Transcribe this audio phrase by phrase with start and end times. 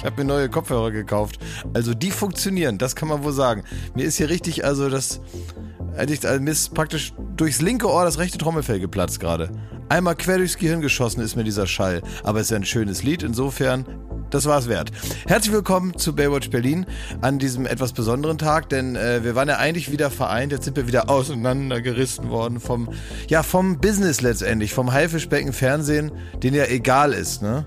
[0.00, 1.38] ich habe mir neue Kopfhörer gekauft.
[1.74, 3.64] Also die funktionieren, das kann man wohl sagen.
[3.94, 5.20] Mir ist hier richtig, also das,
[5.94, 9.50] also mir ist praktisch durchs linke Ohr das rechte Trommelfell geplatzt gerade.
[9.90, 12.00] Einmal quer durchs Gehirn geschossen ist mir dieser Schall.
[12.24, 13.84] Aber es ist ja ein schönes Lied, insofern
[14.30, 14.90] das war es wert.
[15.26, 16.86] Herzlich willkommen zu Baywatch Berlin
[17.20, 20.76] an diesem etwas besonderen Tag, denn äh, wir waren ja eigentlich wieder vereint, jetzt sind
[20.76, 22.88] wir wieder auseinandergerissen worden vom,
[23.28, 27.66] ja, vom Business letztendlich, vom Haifischbecken Fernsehen, den ja egal ist, ne?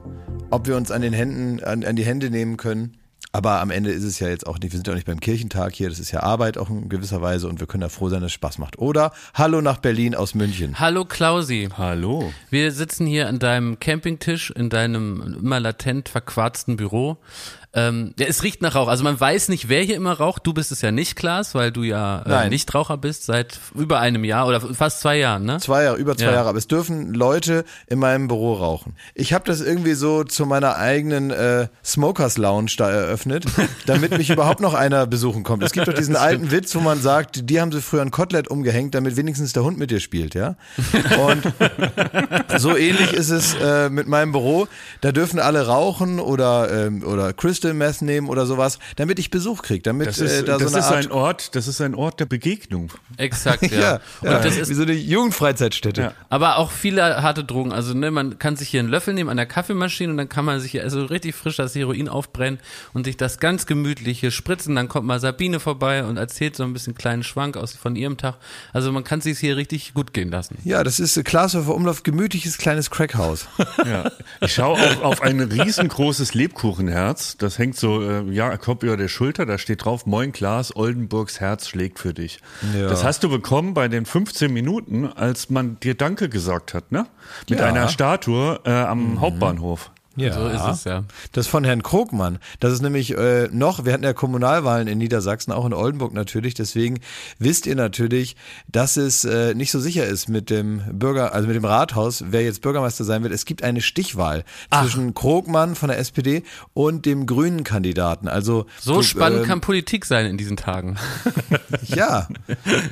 [0.49, 2.97] Ob wir uns an den Händen, an, an die Hände nehmen können
[3.35, 5.19] aber am Ende ist es ja jetzt auch nicht, wir sind ja auch nicht beim
[5.19, 8.07] Kirchentag hier, das ist ja Arbeit auch in gewisser Weise und wir können ja froh
[8.07, 8.77] sein, dass es Spaß macht.
[8.77, 10.79] Oder hallo nach Berlin aus München.
[10.79, 11.67] Hallo Klausi.
[11.75, 12.31] Hallo.
[12.51, 17.17] Wir sitzen hier an deinem Campingtisch in deinem immer latent verquarzten Büro.
[17.75, 18.87] Ähm, ja, es riecht nach Rauch.
[18.87, 20.45] Also man weiß nicht, wer hier immer raucht.
[20.45, 24.23] Du bist es ja nicht, Klaas, weil du ja äh, Nichtraucher bist seit über einem
[24.23, 25.57] Jahr oder fast zwei Jahren, ne?
[25.59, 26.33] Zwei Jahre, über zwei ja.
[26.33, 26.49] Jahre.
[26.49, 28.95] Aber es dürfen Leute in meinem Büro rauchen.
[29.15, 33.45] Ich habe das irgendwie so zu meiner eigenen äh, Smokers Lounge da eröffnet,
[33.87, 35.63] damit mich überhaupt noch einer besuchen kommt.
[35.63, 38.49] Es gibt doch diesen alten Witz, wo man sagt, die haben sie früher ein Kotelett
[38.49, 40.57] umgehängt, damit wenigstens der Hund mit dir spielt, ja?
[41.27, 41.41] Und
[42.59, 44.67] so ähnlich ist es äh, mit meinem Büro.
[45.01, 49.31] Da dürfen alle rauchen oder, ähm, oder Crystal Crystal Meth nehmen oder sowas, damit ich
[49.31, 51.67] Besuch kriege, damit das ist, äh, da das so eine ist Art ein Ort, das
[51.67, 52.91] ist ein Ort der Begegnung.
[53.17, 53.79] Exakt, ja.
[53.79, 54.39] ja, und ja.
[54.39, 56.01] das ist wie so eine Jugendfreizeitstätte.
[56.01, 56.13] Ja.
[56.29, 59.37] Aber auch viele harte Drogen, also ne, man kann sich hier einen Löffel nehmen an
[59.37, 62.59] der Kaffeemaschine und dann kann man sich hier also richtig frisch das Heroin aufbrennen
[62.93, 66.73] und sich das ganz gemütliche spritzen, dann kommt mal Sabine vorbei und erzählt so ein
[66.73, 68.35] bisschen kleinen Schwank aus von ihrem Tag.
[68.73, 70.57] Also man kann sich hier richtig gut gehen lassen.
[70.65, 73.47] Ja, das ist Glashöfer Umlauf gemütliches kleines Crackhaus.
[73.85, 74.11] Ja.
[74.41, 79.07] Ich schaue auch auf ein riesengroßes Lebkuchenherz, das hängt so äh, ja, kommt über der
[79.07, 82.39] Schulter, da steht drauf, Moin Klaas, Oldenburgs Herz schlägt für dich.
[82.77, 82.87] Ja.
[82.87, 87.07] Das hast du bekommen bei den 15 Minuten, als man dir Danke gesagt hat, ne?
[87.49, 87.65] Mit ja.
[87.65, 89.21] einer Statue äh, am mhm.
[89.21, 89.91] Hauptbahnhof.
[90.15, 91.03] Ja, so ist es ja.
[91.31, 92.37] Das von Herrn Krogmann.
[92.59, 96.53] Das ist nämlich äh, noch, wir hatten ja Kommunalwahlen in Niedersachsen, auch in Oldenburg natürlich.
[96.53, 96.99] Deswegen
[97.39, 98.35] wisst ihr natürlich,
[98.71, 102.43] dass es äh, nicht so sicher ist mit dem Bürger, also mit dem Rathaus, wer
[102.43, 103.33] jetzt Bürgermeister sein wird.
[103.33, 104.83] Es gibt eine Stichwahl Ach.
[104.83, 106.43] zwischen Krogmann von der SPD
[106.73, 108.27] und dem grünen Kandidaten.
[108.27, 110.97] Also so du, spannend äh, kann Politik sein in diesen Tagen.
[111.85, 112.27] ja,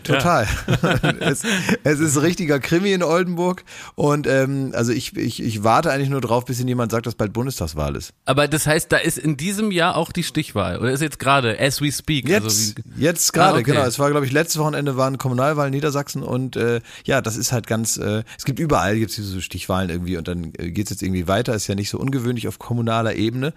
[0.03, 0.47] total.
[0.81, 0.93] Ja.
[1.19, 1.43] es,
[1.83, 6.21] es ist richtiger Krimi in Oldenburg und ähm, also ich, ich, ich warte eigentlich nur
[6.21, 8.13] drauf, bis jemand sagt, dass bald Bundestagswahl ist.
[8.25, 11.59] Aber das heißt, da ist in diesem Jahr auch die Stichwahl oder ist jetzt gerade
[11.59, 12.27] as we speak?
[12.27, 13.71] Jetzt, also jetzt gerade, ah, okay.
[13.71, 13.83] genau.
[13.83, 17.51] Es war glaube ich letztes Wochenende waren Kommunalwahlen in Niedersachsen und äh, ja, das ist
[17.51, 17.97] halt ganz.
[17.97, 21.03] Äh, es gibt überall gibt es diese Stichwahlen irgendwie und dann äh, geht es jetzt
[21.03, 21.53] irgendwie weiter.
[21.53, 23.53] Ist ja nicht so ungewöhnlich auf kommunaler Ebene.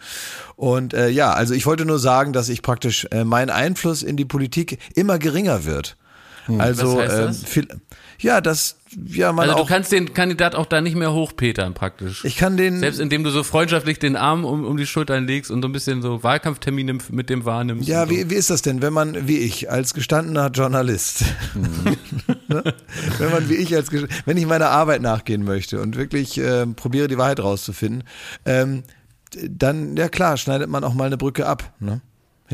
[0.56, 4.16] Und äh, ja, also ich wollte nur sagen, dass ich praktisch äh, mein Einfluss in
[4.16, 5.97] die Politik immer geringer wird.
[6.47, 6.60] Hm.
[6.60, 7.44] Also Was heißt äh, das?
[7.44, 7.69] viel,
[8.19, 8.76] ja, das
[9.06, 12.25] ja, man also du kannst den Kandidat auch da nicht mehr hochpetern praktisch.
[12.25, 15.50] Ich kann den selbst indem du so freundschaftlich den Arm um, um die Schultern legst
[15.50, 17.88] und so ein bisschen so Wahlkampftermine mit dem wahrnimmst.
[17.88, 18.10] Ja, so.
[18.10, 21.97] wie, wie ist das denn, wenn man wie ich als gestandener Journalist, mhm.
[22.47, 22.62] Ne?
[23.19, 27.08] wenn man wie ich als wenn ich meiner Arbeit nachgehen möchte und wirklich äh, probiere
[27.08, 28.04] die Wahrheit rauszufinden,
[28.44, 28.82] ähm,
[29.48, 31.72] dann ja klar schneidet man auch mal eine Brücke ab.
[31.81, 32.00] Ne?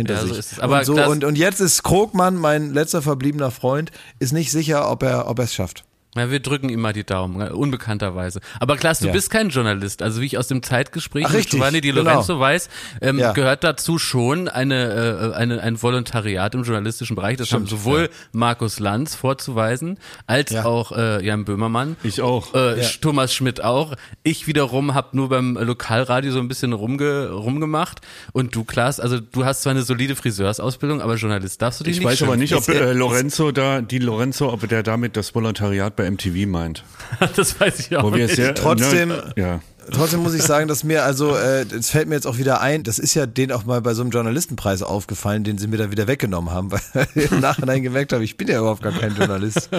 [0.01, 0.47] Hinter ja, sich.
[0.47, 4.51] So Aber und, so, und, und jetzt ist Krogmann, mein letzter verbliebener Freund, ist nicht
[4.51, 5.85] sicher, ob er ob er es schafft.
[6.17, 8.41] Ja, wir drücken ihm mal die Daumen, äh, unbekannterweise.
[8.59, 9.13] Aber Klaas, du ja.
[9.13, 10.03] bist kein Journalist.
[10.03, 12.03] Also wie ich aus dem Zeitgespräch Ach, mit Giovanni Di genau.
[12.03, 12.41] Lorenzo genau.
[12.41, 12.69] weiß,
[13.01, 13.33] ähm, ja.
[13.33, 17.37] gehört dazu schon eine, äh, eine, ein Volontariat im journalistischen Bereich.
[17.37, 18.09] Das Stimmt, haben sowohl ja.
[18.33, 21.97] Markus Lanz vorzuweisen, als auch äh, Jan Böhmermann.
[22.03, 22.55] Ich auch.
[22.55, 23.95] Äh, Thomas Schmidt auch.
[24.25, 28.01] Ich wiederum habe nur beim Lokalradio so ein bisschen rumge rumgemacht.
[28.33, 31.99] Und du, Klaas, also du hast zwar eine solide Friseursausbildung, aber Journalist darfst du dich
[31.99, 35.17] ich nicht Ich weiß aber nicht, ob äh, Lorenzo da, die Lorenzo, ob der damit
[35.17, 36.85] das Volontariat bei MTV meint.
[37.37, 38.35] das weiß ich auch nicht.
[38.35, 39.61] Sehr, trotzdem, ja.
[39.93, 42.83] trotzdem muss ich sagen, dass mir, also, äh, es fällt mir jetzt auch wieder ein,
[42.83, 45.91] das ist ja denen auch mal bei so einem Journalistenpreis aufgefallen, den sie mir da
[45.91, 46.81] wieder weggenommen haben, weil
[47.15, 49.69] ich im Nachhinein gemerkt habe, ich bin ja überhaupt gar kein Journalist.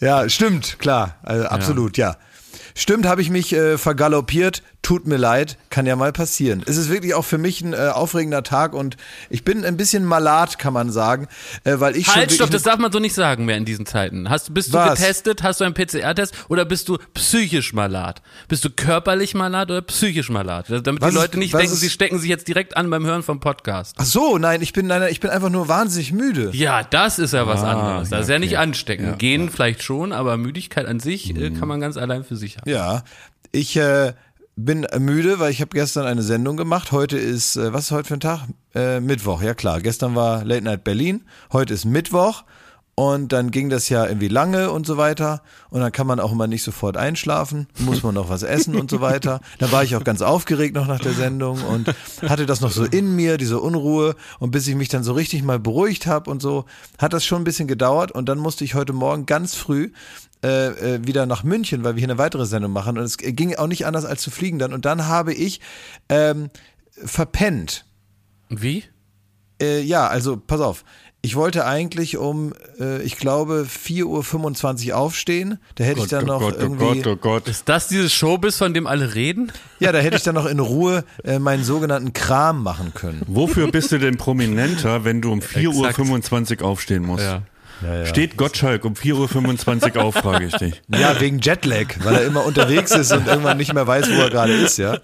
[0.00, 2.10] Ja, stimmt, klar, also, absolut, ja.
[2.10, 2.16] ja.
[2.78, 4.62] Stimmt, habe ich mich äh, vergaloppiert.
[4.82, 6.62] Tut mir leid, kann ja mal passieren.
[6.64, 8.96] Es ist wirklich auch für mich ein äh, aufregender Tag und
[9.28, 11.26] ich bin ein bisschen malat, kann man sagen,
[11.64, 14.30] äh, weil ich halt, stopp, das darf man so nicht sagen mehr in diesen Zeiten.
[14.30, 15.00] Hast, bist du Was?
[15.00, 15.42] getestet?
[15.42, 18.22] Hast du einen PCR-Test oder bist du psychisch malat?
[18.46, 20.66] Bist du körperlich malat oder psychisch malat?
[20.70, 23.24] Damit was die Leute nicht denken, ist, sie stecken sich jetzt direkt an beim Hören
[23.24, 23.96] vom Podcast.
[23.98, 26.50] Ach so, nein, ich bin nein, ich bin einfach nur wahnsinnig müde.
[26.54, 28.10] Ja, das ist ja was ah, anderes.
[28.10, 28.62] Das ja, ist ja nicht okay.
[28.62, 29.08] ansteckend.
[29.08, 29.50] Ja, Gehen ja.
[29.50, 32.67] vielleicht schon, aber Müdigkeit an sich äh, kann man ganz allein für sich haben.
[32.68, 33.02] Ja,
[33.50, 34.12] ich äh,
[34.54, 36.92] bin müde, weil ich habe gestern eine Sendung gemacht.
[36.92, 38.40] Heute ist, äh, was ist heute für ein Tag?
[38.74, 39.80] Äh, Mittwoch, ja klar.
[39.80, 41.22] Gestern war Late Night Berlin.
[41.50, 42.44] Heute ist Mittwoch.
[42.94, 45.40] Und dann ging das ja irgendwie lange und so weiter.
[45.70, 48.90] Und dann kann man auch immer nicht sofort einschlafen, muss man noch was essen und
[48.90, 49.40] so weiter.
[49.60, 51.94] Dann war ich auch ganz aufgeregt noch nach der Sendung und
[52.28, 54.16] hatte das noch so in mir, diese Unruhe.
[54.40, 56.64] Und bis ich mich dann so richtig mal beruhigt habe und so,
[56.98, 58.10] hat das schon ein bisschen gedauert.
[58.10, 59.92] Und dann musste ich heute Morgen ganz früh
[60.42, 62.98] äh, äh wieder nach München, weil wir hier eine weitere Sendung machen.
[62.98, 64.72] Und es ging auch nicht anders als zu fliegen dann.
[64.72, 65.60] Und dann habe ich
[66.08, 66.50] ähm,
[66.90, 67.84] verpennt.
[68.48, 68.84] Wie?
[69.60, 70.84] Äh, ja, also pass auf.
[71.20, 75.58] Ich wollte eigentlich um, äh, ich glaube, 4.25 Uhr aufstehen.
[75.74, 76.84] Da hätte Gott, ich dann oh noch Gott, oh irgendwie.
[76.84, 77.48] Oh Gott, oh Gott.
[77.48, 79.50] Ist das dieses Showbiz, von dem alle reden?
[79.80, 83.22] Ja, da hätte ich dann noch in Ruhe äh, meinen sogenannten Kram machen können.
[83.26, 87.24] Wofür bist du denn prominenter, wenn du um 4.25 Uhr aufstehen musst?
[87.24, 87.42] Ja.
[87.82, 88.06] Ja, ja.
[88.06, 90.82] Steht Gottschalk um 4.25 Uhr auf, frage ich dich.
[90.88, 94.30] Ja, wegen Jetlag, weil er immer unterwegs ist und irgendwann nicht mehr weiß, wo er
[94.30, 94.98] gerade ist, ja.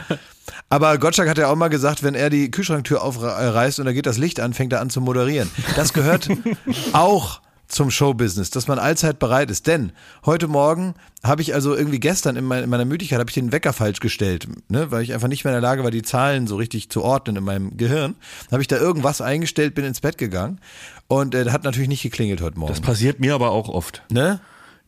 [0.69, 4.06] Aber Gottschalk hat ja auch mal gesagt, wenn er die Kühlschranktür aufreißt und da geht
[4.06, 5.50] das Licht an, fängt er an zu moderieren.
[5.76, 6.29] Das gehört
[6.93, 9.66] auch zum Showbusiness, dass man allzeit bereit ist.
[9.66, 9.93] Denn
[10.25, 14.00] heute Morgen habe ich also irgendwie gestern in, meiner Müdigkeit habe ich den Wecker falsch
[14.00, 16.90] gestellt, ne, weil ich einfach nicht mehr in der Lage war, die Zahlen so richtig
[16.90, 18.14] zu ordnen in meinem Gehirn.
[18.52, 20.61] Habe ich da irgendwas eingestellt, bin ins Bett gegangen
[21.08, 22.72] und äh, hat natürlich nicht geklingelt heute Morgen.
[22.72, 24.02] Das passiert mir aber auch oft.
[24.10, 24.40] Ne?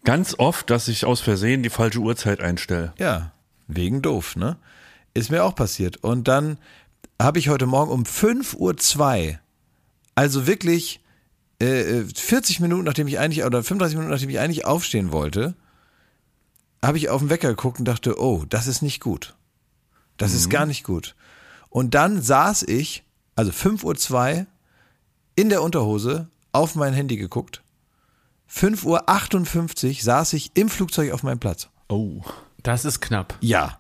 [0.05, 2.93] Ganz oft, dass ich aus Versehen die falsche Uhrzeit einstelle.
[2.99, 3.33] Ja,
[3.67, 4.57] wegen doof, ne?
[5.15, 5.97] Ist mir auch passiert.
[6.05, 6.59] Und dann
[7.21, 9.39] habe ich heute Morgen um 5.02 Uhr,
[10.15, 11.01] also wirklich
[11.59, 15.55] äh, 40 äh, Minuten, nachdem ich eigentlich, oder 35 Minuten, nachdem ich eigentlich aufstehen wollte,
[16.83, 19.35] habe ich auf den Wecker geguckt und dachte, oh, das ist nicht gut.
[20.17, 20.37] Das mhm.
[20.37, 21.17] ist gar nicht gut.
[21.69, 23.05] Und dann saß ich,
[23.35, 24.47] also 5.02 Uhr,
[25.35, 27.63] in der Unterhose, auf mein Handy geguckt.
[28.51, 31.69] 5.58 Uhr saß ich im Flugzeug auf meinem Platz.
[31.89, 32.23] Oh.
[32.63, 33.37] Das ist knapp.
[33.41, 33.79] Ja.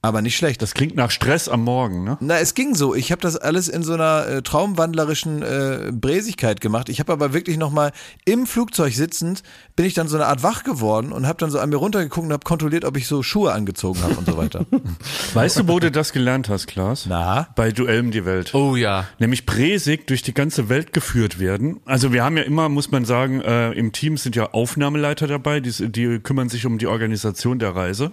[0.00, 0.62] Aber nicht schlecht.
[0.62, 2.18] Das klingt nach Stress am Morgen, ne?
[2.20, 2.94] Na, es ging so.
[2.94, 6.88] Ich habe das alles in so einer äh, traumwandlerischen äh, Bräsigkeit gemacht.
[6.88, 7.90] Ich habe aber wirklich nochmal
[8.24, 9.42] im Flugzeug sitzend,
[9.74, 12.24] bin ich dann so eine Art wach geworden und habe dann so an mir runtergeguckt
[12.24, 14.66] und habe kontrolliert, ob ich so Schuhe angezogen habe und so weiter.
[15.34, 17.06] weißt du, wo du das gelernt hast, Klaas?
[17.08, 17.48] Na?
[17.56, 18.54] Bei Duell um die Welt.
[18.54, 19.08] Oh ja.
[19.18, 21.80] Nämlich präsig durch die ganze Welt geführt werden.
[21.84, 25.58] Also wir haben ja immer, muss man sagen, äh, im Team sind ja Aufnahmeleiter dabei,
[25.58, 28.12] die, die kümmern sich um die Organisation der Reise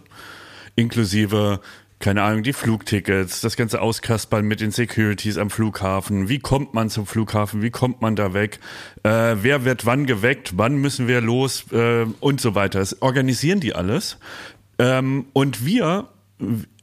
[0.75, 1.59] inklusive
[1.99, 6.29] keine Ahnung, die Flugtickets, das ganze Auskaspern mit den Securities am Flughafen.
[6.29, 7.61] Wie kommt man zum Flughafen?
[7.61, 8.59] Wie kommt man da weg?
[9.03, 10.57] Äh, wer wird wann geweckt?
[10.57, 11.65] Wann müssen wir los?
[11.71, 12.79] Äh, und so weiter.
[12.79, 14.17] Das organisieren die alles.
[14.77, 16.09] Ähm, und wir,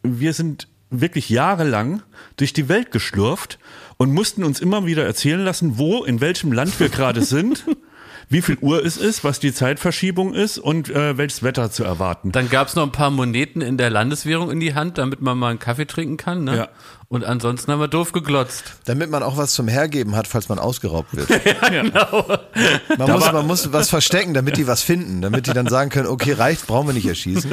[0.03, 2.03] wir sind wirklich jahrelang
[2.37, 3.59] durch die Welt geschlurft
[3.99, 7.65] und mussten uns immer wieder erzählen lassen, wo, in welchem Land wir gerade sind
[8.29, 12.33] wie viel Uhr es ist, was die Zeitverschiebung ist und äh, welches Wetter zu erwarten.
[12.33, 15.39] Dann gab es noch ein paar Moneten in der Landeswährung in die Hand, damit man
[15.39, 16.45] mal einen Kaffee trinken kann.
[16.45, 16.57] Ne?
[16.57, 16.69] Ja.
[17.13, 18.65] Und ansonsten haben wir doof geglotzt.
[18.87, 21.29] Damit man auch was zum Hergeben hat, falls man ausgeraubt wird.
[21.45, 22.25] ja, genau.
[22.97, 26.07] Man muss, man muss was verstecken, damit die was finden, damit die dann sagen können,
[26.07, 27.51] okay, reicht, brauchen wir nicht erschießen.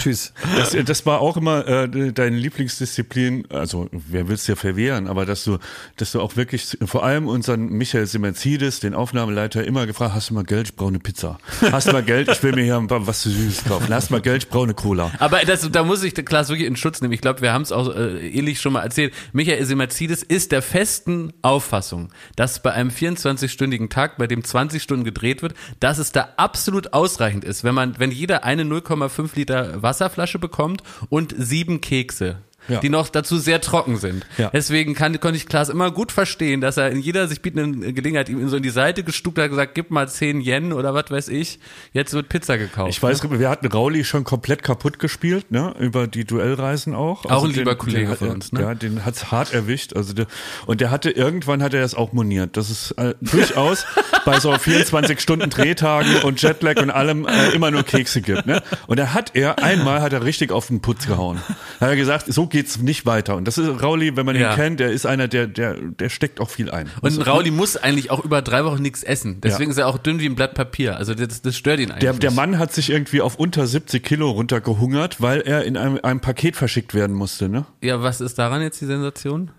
[0.00, 0.32] Tschüss.
[0.56, 5.24] Das, das war auch immer äh, deine Lieblingsdisziplin, also wer will es dir verwehren, aber
[5.24, 5.58] dass du,
[5.98, 10.34] dass du auch wirklich vor allem unseren Michael Simerzides, den Aufnahmeleiter, immer gefragt hast du
[10.34, 11.38] mal Geld, ich brauche eine Pizza.
[11.70, 13.94] Hast du mal Geld, ich will mir hier was zu süß kaufen.
[13.94, 15.12] Hast du mal Geld, ich brauche eine Cola.
[15.20, 17.12] Aber das, da muss ich Klaas wirklich in Schutz nehmen.
[17.12, 20.52] Ich glaube, wir haben es auch äh, ähnlich schon mal erzählt erzählt, Michael Simerzides ist
[20.52, 25.98] der festen Auffassung, dass bei einem 24-stündigen Tag, bei dem 20 Stunden gedreht wird, dass
[25.98, 31.34] es da absolut ausreichend ist, wenn man, wenn jeder eine 0,5 Liter Wasserflasche bekommt und
[31.36, 32.80] sieben Kekse ja.
[32.80, 34.26] die noch dazu sehr trocken sind.
[34.38, 34.50] Ja.
[34.52, 38.28] Deswegen kann, konnte ich Klaas immer gut verstehen, dass er in jeder sich bietenden Gelegenheit
[38.28, 41.28] ihm so in die Seite gestuckt hat, gesagt, gib mal 10 Yen oder was weiß
[41.28, 41.58] ich,
[41.92, 42.90] jetzt wird Pizza gekauft.
[42.90, 43.38] Ich weiß, ne?
[43.38, 47.24] wir hatten Rauli schon komplett kaputt gespielt, ne, über die Duellreisen auch.
[47.24, 48.60] Auch also ein lieber den, Kollege den, von uns, ne?
[48.60, 50.26] Ja, den hat's hart erwischt, also der,
[50.66, 53.86] und der hatte, irgendwann hat er das auch moniert, das ist äh, durchaus
[54.24, 58.62] bei so 24 Stunden Drehtagen und Jetlag und allem äh, immer nur Kekse gibt, ne,
[58.86, 61.40] und da hat er, einmal hat er richtig auf den Putz gehauen.
[61.78, 63.36] Da hat er gesagt, so geht's nicht weiter.
[63.36, 64.50] Und das ist Rauli, wenn man ja.
[64.50, 66.86] ihn kennt, der ist einer, der, der, der steckt auch viel ein.
[67.02, 69.42] Und also, Rauli muss eigentlich auch über drei Wochen nichts essen.
[69.42, 69.72] Deswegen ja.
[69.72, 70.96] ist er auch dünn wie ein Blatt Papier.
[70.96, 72.00] Also das, das stört ihn eigentlich.
[72.00, 76.00] Der, der Mann hat sich irgendwie auf unter 70 Kilo runtergehungert, weil er in einem,
[76.02, 77.66] einem Paket verschickt werden musste, ne?
[77.82, 79.50] Ja, was ist daran jetzt die Sensation?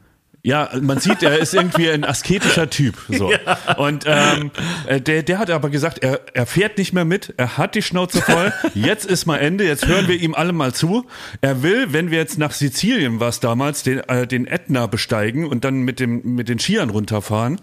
[0.48, 2.96] Ja, man sieht, er ist irgendwie ein asketischer Typ.
[3.10, 3.28] So.
[3.46, 3.76] Ja.
[3.76, 4.52] Und ähm,
[4.88, 7.82] äh, der, der hat aber gesagt, er, er fährt nicht mehr mit, er hat die
[7.82, 11.06] Schnauze voll, jetzt ist mal Ende, jetzt hören wir ihm alle mal zu.
[11.42, 15.66] Er will, wenn wir jetzt nach Sizilien, was damals, den, äh, den Ätna besteigen und
[15.66, 17.60] dann mit, dem, mit den Skiern runterfahren,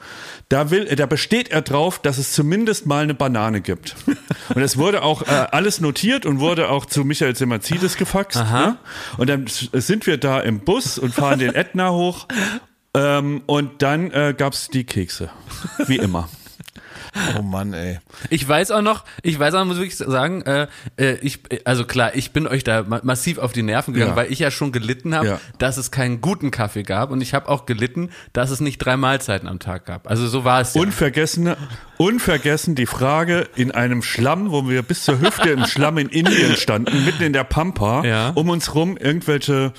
[0.50, 3.96] da, will, da besteht er drauf, dass es zumindest mal eine Banane gibt.
[4.54, 8.36] Und es wurde auch äh, alles notiert und wurde auch zu Michael Semazides gefaxt.
[8.36, 8.76] Ne?
[9.16, 12.26] Und dann sind wir da im Bus und fahren den Ätna hoch
[12.94, 15.30] ähm, und dann äh, gab es die Kekse,
[15.86, 16.28] wie immer.
[17.38, 18.00] Oh Mann, ey.
[18.30, 22.14] Ich weiß auch noch, ich weiß auch, muss wirklich sagen, äh, äh ich, also klar,
[22.14, 24.16] ich bin euch da massiv auf die Nerven gegangen, ja.
[24.16, 25.40] weil ich ja schon gelitten habe, ja.
[25.58, 28.96] dass es keinen guten Kaffee gab und ich habe auch gelitten, dass es nicht drei
[28.96, 30.08] Mahlzeiten am Tag gab.
[30.10, 30.80] Also so war es ja.
[30.80, 31.54] Unvergessen,
[31.98, 36.56] unvergessen die Frage in einem Schlamm, wo wir bis zur Hüfte im Schlamm in Indien
[36.56, 38.30] standen, mitten in der Pampa, ja.
[38.30, 39.78] um uns rum irgendwelche äh,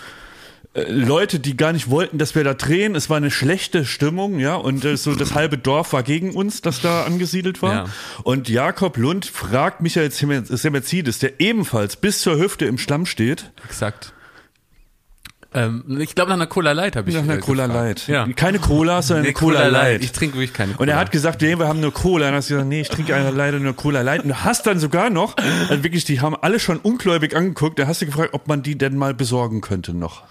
[0.76, 2.96] Leute, die gar nicht wollten, dass wir da drehen.
[2.96, 6.62] Es war eine schlechte Stimmung, ja, und äh, so das halbe Dorf war gegen uns,
[6.62, 7.74] das da angesiedelt war.
[7.74, 7.86] Ja.
[8.24, 13.52] Und Jakob Lund fragt Michael Semerzides, der ebenfalls bis zur Hüfte im Schlamm steht.
[13.64, 14.12] Exakt.
[15.54, 18.10] Ähm, ich glaube nach einer Cola Light habe ich Nach einer Cola Light.
[18.10, 18.28] Ja.
[18.36, 20.04] Keine Cola, sondern nee, eine Cola, Cola Light.
[20.04, 20.82] Ich trinke wirklich keine Cola.
[20.82, 22.26] Und er hat gesagt, nee, wir haben nur Cola.
[22.26, 24.24] Und dann hast du gesagt, nee, ich trinke leider nur Cola Light.
[24.24, 25.38] Und du hast dann sogar noch,
[25.70, 27.80] also wirklich, die haben alle schon ungläubig angeguckt.
[27.80, 30.24] Da hast du gefragt, ob man die denn mal besorgen könnte noch.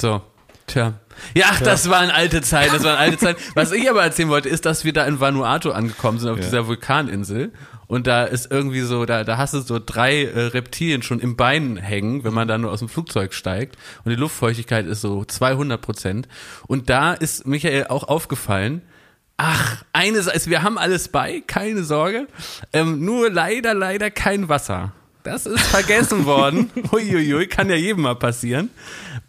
[0.00, 0.22] So.
[0.66, 0.94] Tja.
[1.34, 3.42] Ja, ach, das waren alte Zeiten, das waren alte Zeiten.
[3.54, 6.44] Was ich aber erzählen wollte, ist, dass wir da in Vanuatu angekommen sind, auf ja.
[6.44, 7.52] dieser Vulkaninsel.
[7.88, 11.34] Und da ist irgendwie so, da, da hast du so drei äh, Reptilien schon im
[11.36, 13.76] Bein hängen, wenn man da nur aus dem Flugzeug steigt.
[14.04, 16.28] Und die Luftfeuchtigkeit ist so 200 Prozent.
[16.68, 18.80] Und da ist Michael auch aufgefallen,
[19.36, 22.28] ach, eines, also wir haben alles bei, keine Sorge.
[22.72, 24.92] Ähm, nur leider, leider kein Wasser.
[25.22, 26.70] Das ist vergessen worden.
[26.92, 28.70] Uiuiui, kann ja jedem mal passieren.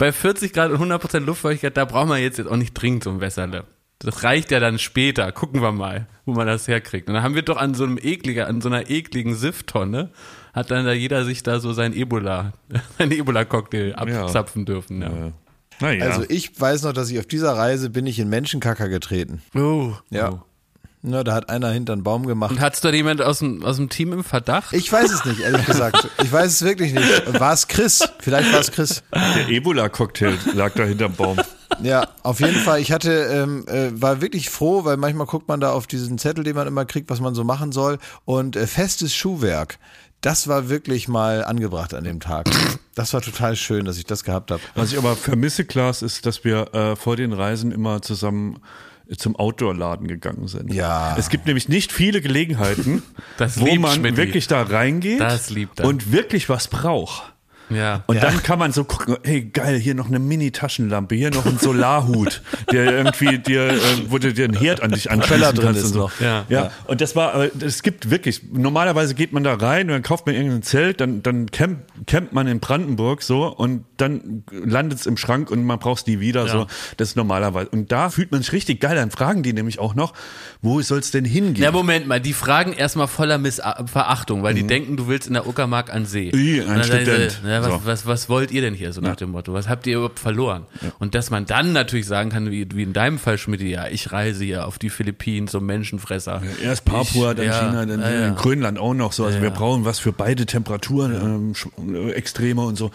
[0.02, 3.12] Bei 40 Grad und 100% Luftfeuchtigkeit, da braucht man jetzt, jetzt auch nicht dringend so
[3.12, 3.66] ein Wässerle.
[4.00, 5.32] Das reicht ja dann später.
[5.32, 7.08] Gucken wir mal, wo man das herkriegt.
[7.08, 10.10] Und dann haben wir doch an so einem ekliger, an so einer ekligen Sifttonne,
[10.54, 12.54] hat dann da jeder sich da so sein Ebola,
[12.98, 14.66] sein Ebola-Cocktail abzapfen ja.
[14.66, 15.02] dürfen.
[15.04, 15.12] Ja.
[15.12, 15.92] ja.
[15.92, 16.06] Ja.
[16.06, 19.44] Also ich weiß noch, dass ich auf dieser Reise bin ich in Menschenkacker getreten.
[19.54, 19.94] Oh.
[20.10, 20.32] Ja.
[20.32, 20.42] Oh.
[21.04, 22.52] Ja, da hat einer hinter einen Baum gemacht.
[22.52, 24.74] Und hat's da jemand aus dem, aus dem Team im Verdacht?
[24.74, 26.08] Ich weiß es nicht, ehrlich gesagt.
[26.24, 27.40] Ich weiß es wirklich nicht.
[27.40, 28.08] War es Chris?
[28.20, 29.02] Vielleicht war es Chris.
[29.12, 31.40] Der Ebola-Cocktail lag da hinterm Baum.
[31.82, 32.80] Ja, auf jeden Fall.
[32.82, 36.44] Ich hatte, ähm, äh, war wirklich froh, weil manchmal guckt man da auf diesen Zettel,
[36.44, 37.98] den man immer kriegt, was man so machen soll.
[38.26, 39.80] Und äh, festes Schuhwerk.
[40.22, 42.48] Das war wirklich mal angebracht an dem Tag.
[42.94, 44.62] Das war total schön, dass ich das gehabt habe.
[44.76, 48.60] Was ich aber vermisse, Klaas, ist, dass wir äh, vor den Reisen immer zusammen
[49.18, 50.74] zum Outdoor-Laden gegangen sind.
[50.74, 51.16] Ja.
[51.18, 53.04] Es gibt nämlich nicht viele Gelegenheiten,
[53.56, 54.18] wo man Schmitty.
[54.18, 55.22] wirklich da reingeht
[55.82, 57.31] und wirklich was braucht.
[57.74, 58.04] Ja.
[58.08, 58.22] Und ja.
[58.22, 62.42] dann kann man so gucken, hey geil, hier noch eine Mini-Taschenlampe, hier noch ein Solarhut,
[62.72, 65.86] der irgendwie dir, äh, wo du dir einen Herd an dich anschließen drin ist.
[65.86, 66.00] Und so.
[66.00, 66.20] Noch.
[66.20, 66.46] Ja.
[66.50, 66.64] ja.
[66.64, 66.72] ja.
[66.88, 70.36] Und das war, es gibt wirklich, normalerweise geht man da rein und dann kauft man
[70.36, 75.18] irgendein Zelt, dann, dann campt, campt man in Brandenburg so und dann landet es im
[75.18, 76.52] Schrank und man braucht die wieder ja.
[76.52, 76.68] so.
[76.98, 77.70] Das ist normalerweise.
[77.70, 78.96] Und da fühlt man sich richtig geil.
[78.96, 80.14] Dann fragen die nämlich auch noch,
[80.62, 81.64] wo soll es denn hingehen?
[81.64, 84.58] Ja, Moment mal, die fragen erstmal voller Miss Verachtung, weil mhm.
[84.58, 86.32] die denken, du willst in der Uckermark an See.
[86.34, 87.42] I, ein Student.
[87.62, 87.88] Ja, was, so.
[87.88, 89.54] was, was wollt ihr denn hier so nach dem Motto?
[89.54, 90.66] Was habt ihr überhaupt verloren?
[90.82, 90.92] Ja.
[91.00, 94.12] Und dass man dann natürlich sagen kann, wie, wie in deinem Fall, Schmidt, ja, ich
[94.12, 96.42] reise hier auf die Philippinen zum Menschenfresser.
[96.44, 99.26] Ja, erst Papua, ich, dann China, dann ja, Grönland auch noch so.
[99.26, 102.92] Also wir brauchen was für beide Temperaturen, ähm, Extreme und so.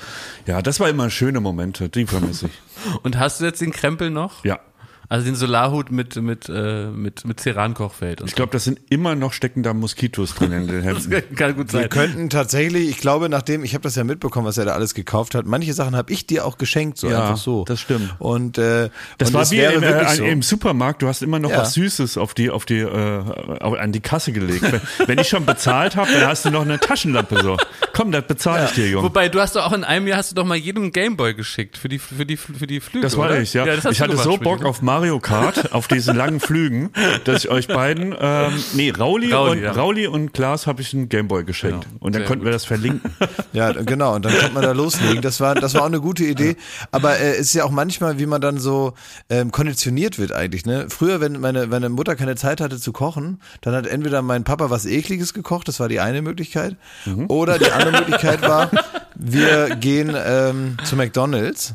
[0.46, 2.52] Ja, das war immer schöne Momente, die vermisse ich.
[3.02, 4.44] und hast du jetzt den Krempel noch?
[4.44, 4.61] Ja.
[5.08, 8.22] Also den Solarhut mit mit äh, mit mit Ceran-Kochfeld.
[8.26, 11.10] Ich glaube, das sind immer noch stecken da Moskitos drin in den Hemden.
[11.10, 11.82] das kann gut sein.
[11.82, 14.94] Wir könnten tatsächlich, ich glaube, nachdem ich habe das ja mitbekommen, was er da alles
[14.94, 15.46] gekauft hat.
[15.46, 17.64] Manche Sachen habe ich dir auch geschenkt, so ja, einfach so.
[17.64, 18.14] Das stimmt.
[18.18, 20.25] Und äh, das und war wie im, äh, so.
[20.25, 21.02] im, Supermarkt.
[21.02, 21.58] Du hast immer noch ja.
[21.58, 23.22] was Süßes auf die auf die äh,
[23.60, 24.62] an die Kasse gelegt.
[24.62, 27.56] wenn, wenn ich schon bezahlt habe, dann hast du noch eine Taschenlampe so.
[27.92, 28.64] Komm, das bezahle ja.
[28.66, 29.04] ich dir, Junge.
[29.04, 31.78] Wobei du hast doch auch in einem Jahr hast du doch mal jedem Gameboy geschickt
[31.78, 33.02] für die für die für die Flüge.
[33.02, 33.40] Das war oder?
[33.40, 33.66] ich, ja.
[33.66, 36.90] ja ich hatte so Bock auf Mario Kart auf diesen langen Flügen,
[37.24, 39.72] dass ich euch beiden, ähm, nee, Rauli, Rauli und, ja.
[39.72, 41.84] Rauli und Klaas habe ich einen Gameboy geschenkt.
[41.84, 41.96] Genau.
[42.00, 42.46] Und dann Sehr konnten gut.
[42.46, 43.10] wir das verlinken.
[43.52, 44.14] Ja, genau.
[44.14, 45.22] Und dann konnte man da loslegen.
[45.22, 46.56] Das war, das war auch eine gute Idee.
[46.92, 48.94] Aber äh, es äh, ist ja auch manchmal, wie man dann so
[49.30, 50.66] ähm, konditioniert wird eigentlich.
[50.66, 50.86] Ne?
[50.90, 54.70] Früher, wenn meine, meine Mutter keine Zeit hatte zu kochen, dann hat entweder mein Papa
[54.70, 56.76] was Ekliges gekocht, das war die eine Möglichkeit.
[57.04, 57.26] Mhm.
[57.28, 58.70] Oder die andere Möglichkeit war,
[59.14, 61.74] wir gehen ähm, zu McDonalds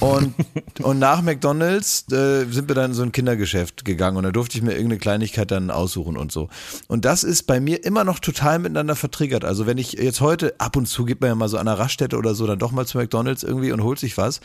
[0.00, 0.34] und,
[0.82, 4.56] und nach McDonalds äh, sind wir dann in so ein Kindergeschäft gegangen und da durfte
[4.56, 6.48] ich mir irgendeine Kleinigkeit dann aussuchen und so.
[6.88, 9.44] Und das ist bei mir immer noch total miteinander vertriggert.
[9.44, 11.78] Also wenn ich jetzt heute, ab und zu geht man ja mal so an einer
[11.78, 14.40] Raststätte oder so, dann doch mal zu McDonalds irgendwie und holt sich was.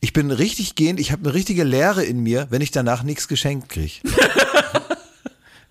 [0.00, 3.28] Ich bin richtig gehend, ich habe eine richtige Leere in mir, wenn ich danach nichts
[3.28, 3.94] geschenkt kriege.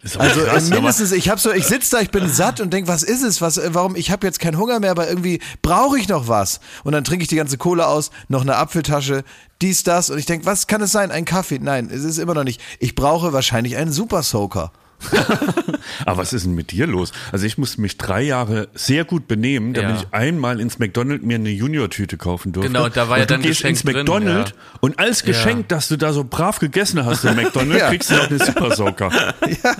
[0.03, 3.01] Also krass, mindestens, ich habe so, ich sitze da, ich bin satt und denk, was
[3.01, 3.41] ist es?
[3.41, 3.95] Was, warum?
[3.95, 6.59] Ich habe jetzt keinen Hunger mehr, aber irgendwie brauche ich noch was.
[6.83, 9.23] Und dann trinke ich die ganze Kohle aus, noch eine Apfeltasche,
[9.61, 10.09] dies, das.
[10.11, 11.09] Und ich denk, was kann es sein?
[11.09, 11.59] Ein Kaffee?
[11.59, 12.61] Nein, es ist immer noch nicht.
[12.79, 14.71] Ich brauche wahrscheinlich einen Super Soaker.
[16.05, 17.11] Aber was ist denn mit dir los?
[17.31, 20.01] Also ich musste mich drei Jahre sehr gut benehmen, damit ja.
[20.01, 22.71] ich einmal ins McDonald's mir eine Junior-Tüte kaufen durfte.
[22.71, 24.79] Genau, da war und ja dann du gehst ins McDonald's ja.
[24.81, 28.29] und als Geschenk, dass du da so brav gegessen hast im McDonald's, kriegst du noch
[28.29, 29.09] eine Super Soaker.
[29.63, 29.75] ja,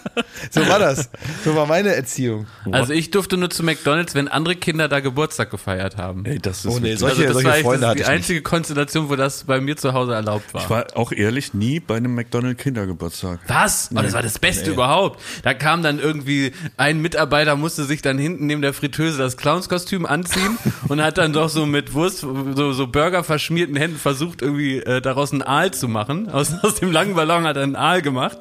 [0.52, 1.10] so war das.
[1.44, 2.46] So war meine Erziehung.
[2.72, 6.26] Also ich durfte nur zu McDonald's, wenn andere Kinder da Geburtstag gefeiert haben.
[6.26, 9.10] Ey, das ist oh nee, solche, also das solche war Freunde das die einzige Konstellation,
[9.10, 10.62] wo das bei mir zu Hause erlaubt war.
[10.62, 13.40] Ich war auch ehrlich nie bei einem McDonald's Kindergeburtstag.
[13.48, 13.92] Was?
[13.92, 14.00] Nee.
[14.00, 14.74] Oh, das war das Beste nee.
[14.74, 15.07] überhaupt.
[15.44, 20.06] Da kam dann irgendwie ein Mitarbeiter musste sich dann hinten neben der Fritteuse das Clownskostüm
[20.06, 24.78] anziehen und hat dann doch so mit Wurst, so, so Burger verschmierten Händen versucht irgendwie
[24.78, 26.30] äh, daraus einen Aal zu machen.
[26.30, 28.40] Aus, aus dem langen Ballon hat er einen Aal gemacht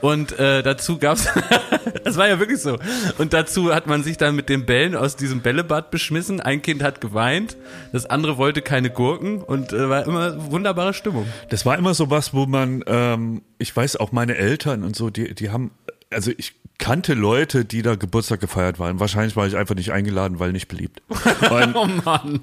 [0.00, 1.28] und äh, dazu gab's,
[2.04, 2.78] das war ja wirklich so.
[3.18, 6.40] Und dazu hat man sich dann mit den Bällen aus diesem Bällebad beschmissen.
[6.40, 7.56] Ein Kind hat geweint,
[7.92, 11.26] das andere wollte keine Gurken und äh, war immer wunderbare Stimmung.
[11.48, 15.10] Das war immer so was, wo man, ähm, ich weiß auch meine Eltern und so,
[15.10, 15.70] die, die haben
[16.10, 18.98] also ich kannte Leute, die da Geburtstag gefeiert waren.
[18.98, 21.02] Wahrscheinlich war ich einfach nicht eingeladen, weil nicht beliebt.
[21.50, 22.40] Und, oh Mann.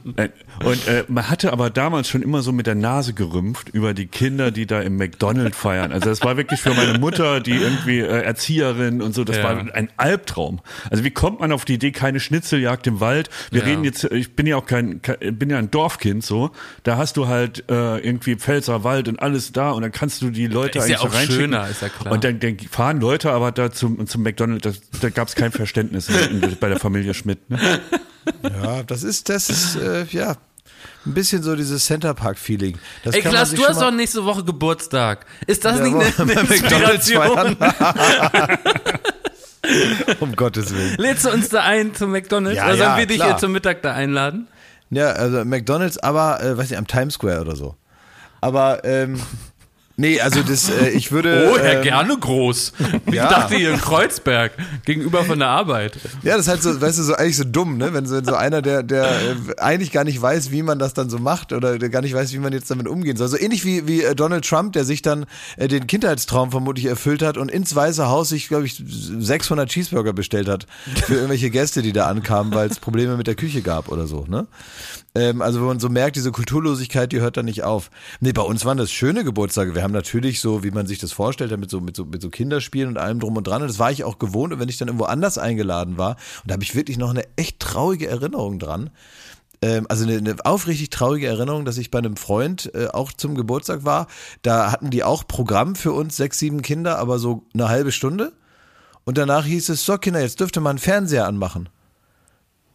[0.64, 4.06] Und äh, man hatte aber damals schon immer so mit der Nase gerümpft über die
[4.06, 5.92] Kinder, die da im McDonald's feiern.
[5.92, 9.44] Also das war wirklich für meine Mutter, die irgendwie äh, Erzieherin und so, das ja.
[9.44, 10.62] war ein Albtraum.
[10.92, 13.30] Also wie kommt man auf die Idee, keine Schnitzeljagd im Wald?
[13.50, 13.68] Wir ja.
[13.68, 16.52] reden jetzt, ich bin ja auch kein, kein, bin ja ein Dorfkind so.
[16.84, 20.30] Da hast du halt äh, irgendwie Pfälzer Wald und alles da und dann kannst du
[20.30, 22.14] die Leute ist eigentlich ja auch schöner, ist ja klar.
[22.14, 24.72] Und dann, dann fahren Leute aber da zum, zum McDonald's, da,
[25.02, 26.10] da gab es kein Verständnis
[26.60, 27.50] bei der Familie Schmidt.
[27.50, 27.80] Ne?
[28.44, 30.36] Ja, das ist, das ist, äh, ja,
[31.06, 32.78] ein bisschen so dieses Centerpark-Feeling.
[33.06, 35.26] Ey, Klaas, du hast doch nächste Woche Geburtstag.
[35.48, 37.56] Ist das ja, nicht eine, eine Inspiration?
[40.20, 40.96] um Gottes Willen.
[40.98, 42.58] Lädst du uns da ein zum McDonalds?
[42.58, 43.38] Ja, Oder sollen ja, wir dich klar.
[43.38, 44.48] zum Mittag da einladen?
[44.90, 47.76] Ja, also McDonalds, aber, äh, weiß nicht, am Times Square oder so.
[48.42, 49.20] Aber, ähm,
[50.00, 51.28] Nee, also das, äh, ich würde.
[51.48, 52.74] Oh, Herr ähm, gerne groß.
[53.08, 53.30] Ich ja.
[53.30, 54.52] dachte hier in Kreuzberg,
[54.86, 55.98] gegenüber von der Arbeit.
[56.24, 57.94] Ja, das ist halt so, weißt du, so eigentlich so dumm, ne?
[57.94, 61.10] Wenn so, so einer, der, der äh, eigentlich gar nicht weiß, wie man das dann
[61.10, 63.28] so macht oder der gar nicht weiß, wie man jetzt damit umgehen soll.
[63.28, 65.26] So ähnlich wie, wie äh, Donald Trump, der sich dann
[65.56, 70.14] äh, den Kindheitstraum vermutlich erfüllt hat und ins Weiße Haus sich, glaube ich, 600 Cheeseburger
[70.14, 70.68] bestellt hat
[71.06, 74.26] für irgendwelche Gäste, die da ankamen, weil es Probleme mit der Küche gab oder so,
[74.28, 74.48] ne?
[75.18, 77.90] Ähm, also wenn man so merkt, diese Kulturlosigkeit, die hört da nicht auf.
[78.20, 79.74] Nee, bei uns waren das schöne Geburtstage.
[79.74, 82.30] Wir haben natürlich so, wie man sich das vorstellt, mit so, mit so, mit so
[82.30, 83.64] Kinderspielen und allem drum und dran.
[83.64, 84.54] Und das war ich auch gewohnt.
[84.54, 87.24] Und wenn ich dann irgendwo anders eingeladen war, und da habe ich wirklich noch eine
[87.36, 88.92] echt traurige Erinnerung dran
[89.60, 93.34] ähm, also eine, eine aufrichtig traurige Erinnerung, dass ich bei einem Freund äh, auch zum
[93.34, 94.06] Geburtstag war.
[94.44, 98.34] Da hatten die auch Programm für uns, sechs, sieben Kinder, aber so eine halbe Stunde.
[99.04, 101.70] Und danach hieß es, so Kinder, jetzt dürfte man einen Fernseher anmachen.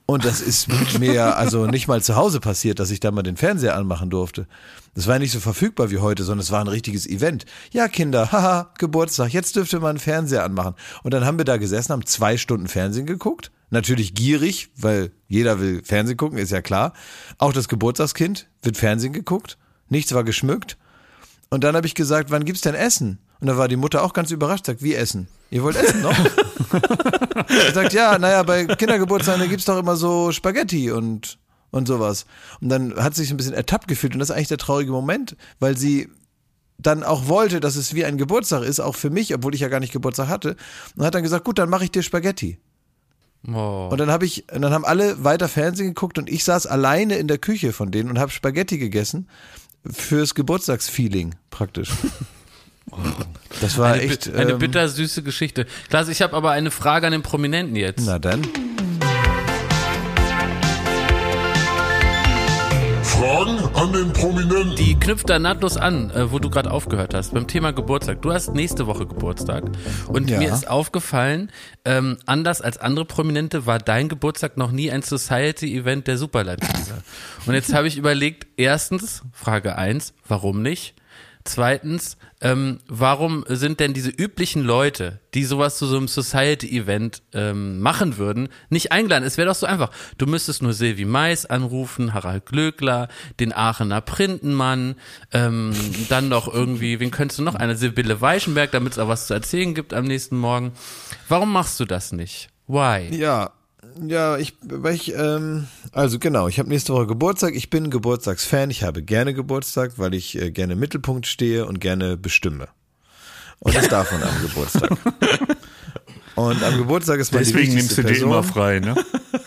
[0.06, 3.36] Und das ist mir also nicht mal zu Hause passiert, dass ich da mal den
[3.36, 4.46] Fernseher anmachen durfte.
[4.94, 7.46] Das war nicht so verfügbar wie heute, sondern es war ein richtiges Event.
[7.70, 10.74] Ja, Kinder, haha, Geburtstag, jetzt dürfte man einen Fernseher anmachen.
[11.02, 13.52] Und dann haben wir da gesessen, haben zwei Stunden Fernsehen geguckt.
[13.70, 16.92] Natürlich gierig, weil jeder will Fernsehen gucken, ist ja klar.
[17.38, 19.56] Auch das Geburtstagskind wird Fernsehen geguckt.
[19.88, 20.76] Nichts war geschmückt.
[21.48, 23.18] Und dann habe ich gesagt, wann gibt's denn Essen?
[23.40, 25.28] Und da war die Mutter auch ganz überrascht, sagt, wie essen?
[25.52, 26.18] Ihr wollt essen noch?
[27.66, 31.38] er sagt, ja, naja, bei Kindergeburtstagen gibt es doch immer so Spaghetti und,
[31.70, 32.24] und sowas.
[32.62, 34.92] Und dann hat sie sich ein bisschen ertappt gefühlt und das ist eigentlich der traurige
[34.92, 36.08] Moment, weil sie
[36.78, 39.68] dann auch wollte, dass es wie ein Geburtstag ist, auch für mich, obwohl ich ja
[39.68, 40.56] gar nicht Geburtstag hatte.
[40.96, 42.58] Und hat dann gesagt, gut, dann mache ich dir Spaghetti.
[43.46, 43.90] Oh.
[43.92, 47.16] Und dann habe ich, und dann haben alle weiter Fernsehen geguckt und ich saß alleine
[47.16, 49.28] in der Küche von denen und habe Spaghetti gegessen
[49.84, 51.90] fürs Geburtstagsfeeling praktisch.
[53.60, 54.32] Das war eine, echt.
[54.34, 55.66] Eine ähm, bittersüße Geschichte.
[55.88, 58.04] Klaas, ich habe aber eine Frage an den Prominenten jetzt.
[58.04, 58.42] Na dann.
[63.22, 64.74] Fragen an den Prominenten.
[64.74, 68.20] Die knüpft da nahtlos an, äh, wo du gerade aufgehört hast, beim Thema Geburtstag.
[68.20, 69.64] Du hast nächste Woche Geburtstag.
[70.08, 70.38] Und ja.
[70.38, 71.52] mir ist aufgefallen,
[71.84, 76.72] ähm, anders als andere Prominente war dein Geburtstag noch nie ein Society-Event der Superlative.
[77.46, 80.94] Und jetzt habe ich überlegt, erstens, Frage eins, warum nicht?
[81.44, 87.80] Zweitens, ähm, warum sind denn diese üblichen Leute, die sowas zu so einem Society-Event ähm,
[87.80, 89.24] machen würden, nicht eingeladen?
[89.24, 89.90] Es wäre doch so einfach.
[90.18, 93.06] Du müsstest nur Silvi Mais anrufen, Harald Glöckler,
[93.38, 94.96] den Aachener Printenmann,
[95.32, 95.72] ähm,
[96.08, 97.54] dann noch irgendwie, wen könntest du noch?
[97.54, 100.72] Eine Sibylle Weichenberg, damit es auch was zu erzählen gibt am nächsten Morgen.
[101.28, 102.48] Warum machst du das nicht?
[102.66, 103.14] Why?
[103.16, 103.52] Ja,
[104.06, 107.54] ja, ich, weil ich, ähm, also genau, ich habe nächste Woche Geburtstag.
[107.54, 108.70] Ich bin Geburtstagsfan.
[108.70, 112.68] Ich habe gerne Geburtstag, weil ich äh, gerne im Mittelpunkt stehe und gerne bestimme.
[113.58, 114.90] Und das darf man am Geburtstag.
[116.34, 118.94] Und am Geburtstag ist man Deswegen nimmst du dir immer frei, ne?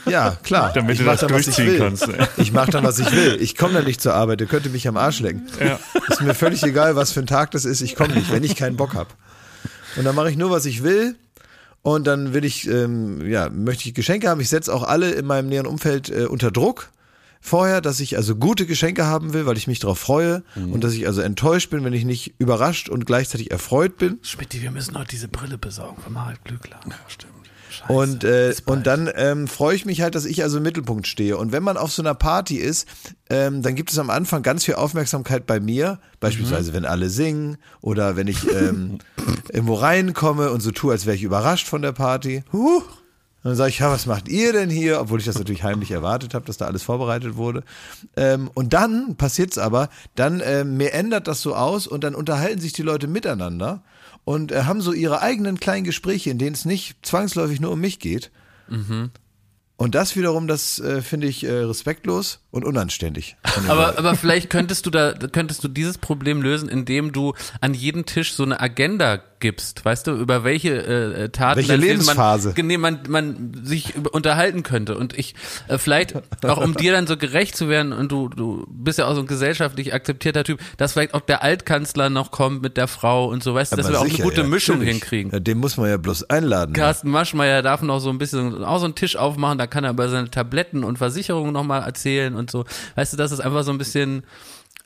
[0.05, 0.71] Ja, klar.
[0.71, 2.07] Damit ich du das dann, durchziehen kannst.
[2.07, 2.27] Ey.
[2.37, 3.37] Ich mache dann, was ich will.
[3.41, 4.39] Ich komme dann nicht zur Arbeit.
[4.41, 5.47] Ihr könnt mich am Arsch lecken.
[5.59, 5.79] Ja.
[6.09, 7.81] Ist mir völlig egal, was für ein Tag das ist.
[7.81, 9.09] Ich komme nicht, wenn ich keinen Bock habe.
[9.97, 11.15] Und dann mache ich nur, was ich will
[11.85, 14.41] Und dann will ich, ähm, ja, möchte ich Geschenke haben.
[14.41, 16.89] Ich setze auch alle in meinem näheren Umfeld äh, unter Druck
[17.41, 20.73] vorher, dass ich also gute Geschenke haben will, weil ich mich darauf freue mhm.
[20.73, 24.17] und dass ich also enttäuscht bin, wenn ich nicht überrascht und gleichzeitig erfreut bin.
[24.23, 26.79] Schmidt, wir müssen heute diese Brille besorgen von Harald Glückler.
[26.89, 27.34] Ja, stimmt.
[27.87, 31.07] Scheiße, und, äh, und dann ähm, freue ich mich halt, dass ich also im Mittelpunkt
[31.07, 31.37] stehe.
[31.37, 32.87] Und wenn man auf so einer Party ist,
[33.29, 35.99] ähm, dann gibt es am Anfang ganz viel Aufmerksamkeit bei mir.
[36.19, 36.75] Beispielsweise, mhm.
[36.75, 38.99] wenn alle singen oder wenn ich ähm,
[39.51, 42.43] irgendwo reinkomme und so tue, als wäre ich überrascht von der Party.
[42.51, 42.81] Huh.
[43.45, 44.99] Und dann sage ich, ja, was macht ihr denn hier?
[44.99, 47.63] Obwohl ich das natürlich heimlich erwartet habe, dass da alles vorbereitet wurde.
[48.17, 52.59] Ähm, und dann passiert's aber, dann äh, mir ändert das so aus und dann unterhalten
[52.59, 53.83] sich die Leute miteinander
[54.25, 57.79] und äh, haben so ihre eigenen kleinen Gespräche, in denen es nicht zwangsläufig nur um
[57.79, 58.31] mich geht.
[58.67, 59.11] Mhm.
[59.77, 63.35] Und das wiederum, das äh, finde ich äh, respektlos und unanständig.
[63.67, 68.05] Aber, aber vielleicht könntest du da, könntest du dieses Problem lösen, indem du an jeden
[68.05, 72.99] Tisch so eine Agenda gibst, weißt du, über welche äh, Taten welche Lebensphase man, man,
[73.07, 74.97] man sich unterhalten könnte.
[74.97, 75.35] Und ich,
[75.67, 79.07] äh, vielleicht auch um dir dann so gerecht zu werden, und du, du bist ja
[79.07, 82.87] auch so ein gesellschaftlich akzeptierter Typ, dass vielleicht auch der Altkanzler noch kommt mit der
[82.87, 84.99] Frau und so, weißt du, dass wir sicher, auch eine gute ja, Mischung natürlich.
[84.99, 85.31] hinkriegen.
[85.31, 86.73] Ja, den muss man ja bloß einladen.
[86.73, 89.91] Carsten Maschmeyer darf noch so ein bisschen, auch so einen Tisch aufmachen, da kann er
[89.91, 92.65] über seine Tabletten und Versicherungen nochmal erzählen und so.
[92.95, 94.23] Weißt du, das ist einfach so ein bisschen,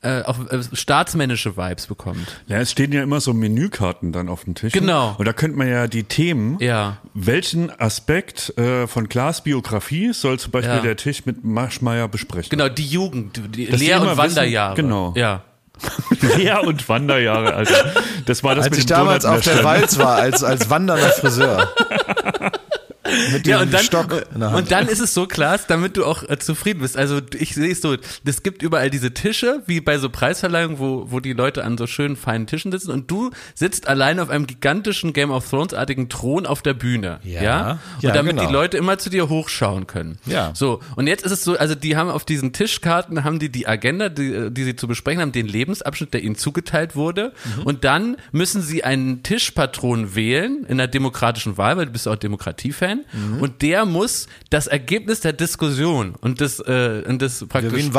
[0.01, 2.41] äh, auf äh, staatsmännische Vibes bekommt.
[2.47, 4.71] Ja, es stehen ja immer so Menükarten dann auf dem Tisch.
[4.71, 5.15] Genau.
[5.17, 6.97] Und da könnte man ja die Themen, ja.
[7.13, 10.81] welchen Aspekt äh, von Klaas Biografie soll zum Beispiel ja.
[10.81, 12.49] der Tisch mit Marschmeier besprechen.
[12.49, 14.77] Genau, die Jugend, die Lehr- und Wanderjahre.
[14.77, 15.13] Wissen, genau.
[15.17, 15.43] Ja.
[16.38, 17.73] Lehr- und Wanderjahre, also
[18.25, 21.69] das war das als mit ich damals auf der Walz war, als, als wandernder Friseur.
[23.31, 26.37] Mit ja, und dann, Stock und dann ist es so, Klaas, damit du auch äh,
[26.39, 26.97] zufrieden bist.
[26.97, 27.95] Also ich sehe es so,
[28.25, 31.87] es gibt überall diese Tische, wie bei so Preisverleihungen, wo, wo die Leute an so
[31.87, 36.45] schönen, feinen Tischen sitzen und du sitzt allein auf einem gigantischen Game of Thrones-artigen Thron
[36.45, 37.19] auf der Bühne.
[37.23, 37.43] Ja.
[37.43, 37.71] ja?
[37.95, 38.47] Und ja, damit genau.
[38.47, 40.17] die Leute immer zu dir hochschauen können.
[40.25, 40.51] Ja.
[40.53, 43.67] So, und jetzt ist es so, also die haben auf diesen Tischkarten, haben die die
[43.67, 47.33] Agenda, die, die sie zu besprechen haben, den Lebensabschnitt, der ihnen zugeteilt wurde.
[47.57, 47.63] Mhm.
[47.63, 52.15] Und dann müssen sie einen Tischpatron wählen in der demokratischen Wahl, weil du bist auch
[52.15, 53.41] Demokratiefan mhm.
[53.41, 57.89] und der muss das Ergebnis der Diskussion und des, äh, und des praktisch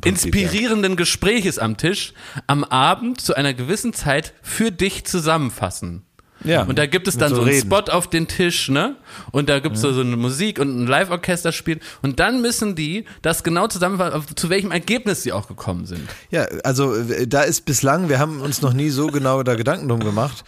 [0.00, 0.96] Prinzip, inspirierenden ja.
[0.96, 2.12] Gespräches am Tisch
[2.46, 6.02] am Abend zu einer gewissen Zeit für dich zusammenfassen.
[6.44, 6.62] Ja.
[6.62, 8.96] Und da gibt es dann so, so einen Spot auf den Tisch, ne?
[9.30, 9.92] Und da gibt es ja.
[9.92, 11.82] so eine Musik und ein Live-Orchester spielt.
[12.02, 16.08] Und dann müssen die das genau zusammenfassen, zu welchem Ergebnis sie auch gekommen sind.
[16.30, 16.94] Ja, also
[17.26, 20.44] da ist bislang, wir haben uns noch nie so genau da Gedanken drum gemacht.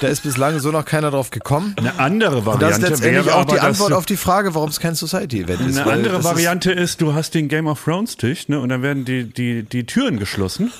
[0.00, 1.74] Da ist bislang so noch keiner drauf gekommen.
[1.76, 2.52] Eine andere Variante.
[2.52, 5.60] Und das ist letztendlich wäre auch die Antwort auf die Frage, warum es kein Society-Event
[5.60, 5.78] ist.
[5.78, 8.82] Eine andere Variante ist, ist, du hast den Game of Thrones Tisch, ne, und dann
[8.82, 10.72] werden die, die, die Türen geschlossen.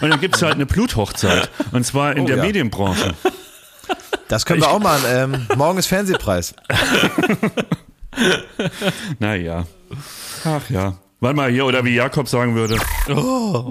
[0.00, 1.50] Und dann gibt es halt eine Bluthochzeit.
[1.72, 2.42] Und zwar in oh, der ja.
[2.42, 3.14] Medienbranche.
[4.30, 5.02] Das können wir ich, auch machen.
[5.08, 6.54] Ähm, morgen ist Fernsehpreis.
[9.18, 9.66] naja.
[10.44, 10.94] Ach ja.
[11.18, 12.78] Warte mal hier, oder wie Jakob sagen würde.
[13.08, 13.70] Oh.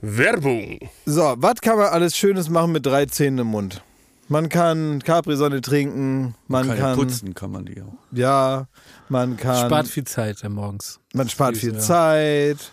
[0.00, 0.80] Werbung.
[1.06, 3.80] So, was kann man alles Schönes machen mit drei Zähnen im Mund?
[4.26, 7.94] Man kann Capri-Sonne trinken, man kann, kann putzen, kann man die auch.
[8.10, 8.66] Ja,
[9.08, 9.66] man kann.
[9.66, 10.98] Spart viel Zeit ja, morgens.
[11.12, 11.78] Man spart viel ja.
[11.78, 12.72] Zeit.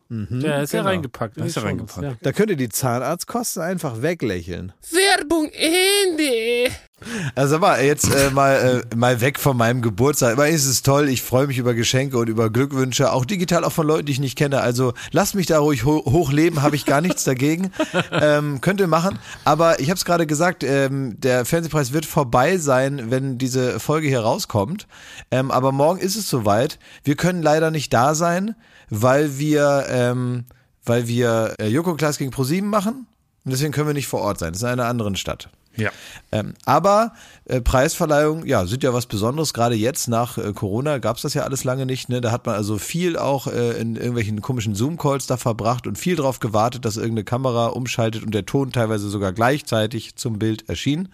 [0.11, 0.83] Mhm, ja, ist genau.
[0.83, 1.37] ja reingepackt.
[1.37, 2.03] Ist ja reingepackt.
[2.03, 2.15] Ja.
[2.21, 4.73] Da könnt ihr die Zahnarztkosten einfach weglächeln.
[4.91, 6.69] Werbung Ende.
[7.33, 10.33] Also mal jetzt äh, mal, äh, mal weg von meinem Geburtstag.
[10.33, 11.07] Aber ist es toll.
[11.07, 14.19] Ich freue mich über Geschenke und über Glückwünsche, auch digital, auch von Leuten, die ich
[14.19, 14.59] nicht kenne.
[14.59, 17.71] Also lasst mich da ruhig ho hochleben, habe ich gar nichts dagegen.
[18.13, 19.19] Ähm, könnt ihr machen.
[19.45, 24.07] Aber ich habe es gerade gesagt, ähm, der Fernsehpreis wird vorbei sein, wenn diese Folge
[24.07, 24.87] hier rauskommt.
[25.31, 26.77] Ähm, aber morgen ist es soweit.
[27.03, 28.55] Wir können leider nicht da sein
[28.91, 30.45] weil wir, ähm,
[30.85, 33.07] weil wir äh, Joko Klaas gegen ProSieben machen.
[33.43, 34.51] Und deswegen können wir nicht vor Ort sein.
[34.51, 35.49] Das ist in einer anderen Stadt.
[35.77, 35.89] Ja.
[36.33, 37.13] Ähm, aber
[37.45, 39.53] äh, Preisverleihung, ja, sind ja was Besonderes.
[39.53, 42.09] Gerade jetzt nach äh, Corona gab es das ja alles lange nicht.
[42.09, 42.19] Ne?
[42.19, 46.17] Da hat man also viel auch äh, in irgendwelchen komischen Zoom-Calls da verbracht und viel
[46.17, 51.07] darauf gewartet, dass irgendeine Kamera umschaltet und der Ton teilweise sogar gleichzeitig zum Bild erschien.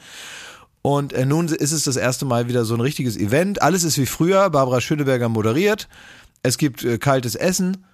[0.82, 3.62] Und äh, nun ist es das erste Mal wieder so ein richtiges Event.
[3.62, 4.50] Alles ist wie früher.
[4.50, 5.88] Barbara Schöneberger moderiert
[6.48, 7.86] es gibt äh, kaltes Essen,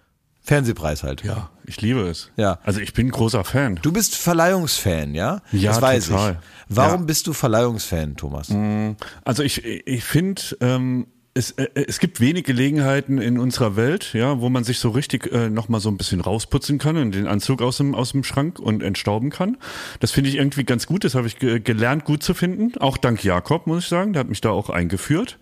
[0.41, 1.23] Fernsehpreis halt.
[1.23, 2.29] Ja, ich liebe es.
[2.35, 2.59] Ja.
[2.63, 3.79] Also ich bin großer Fan.
[3.81, 5.41] Du bist Verleihungsfan, ja?
[5.53, 6.31] Ja, das weiß total.
[6.33, 6.37] ich.
[6.75, 7.05] Warum ja.
[7.05, 8.49] bist du Verleihungsfan, Thomas?
[8.49, 8.91] Mm,
[9.23, 14.39] also ich, ich finde, ähm, es, äh, es gibt wenig Gelegenheiten in unserer Welt, ja,
[14.39, 17.61] wo man sich so richtig äh, nochmal so ein bisschen rausputzen kann und den Anzug
[17.61, 19.57] aus dem, aus dem Schrank und entstauben kann.
[19.99, 21.03] Das finde ich irgendwie ganz gut.
[21.03, 22.77] Das habe ich ge gelernt, gut zu finden.
[22.79, 24.13] Auch dank Jakob, muss ich sagen.
[24.13, 25.39] Der hat mich da auch eingeführt.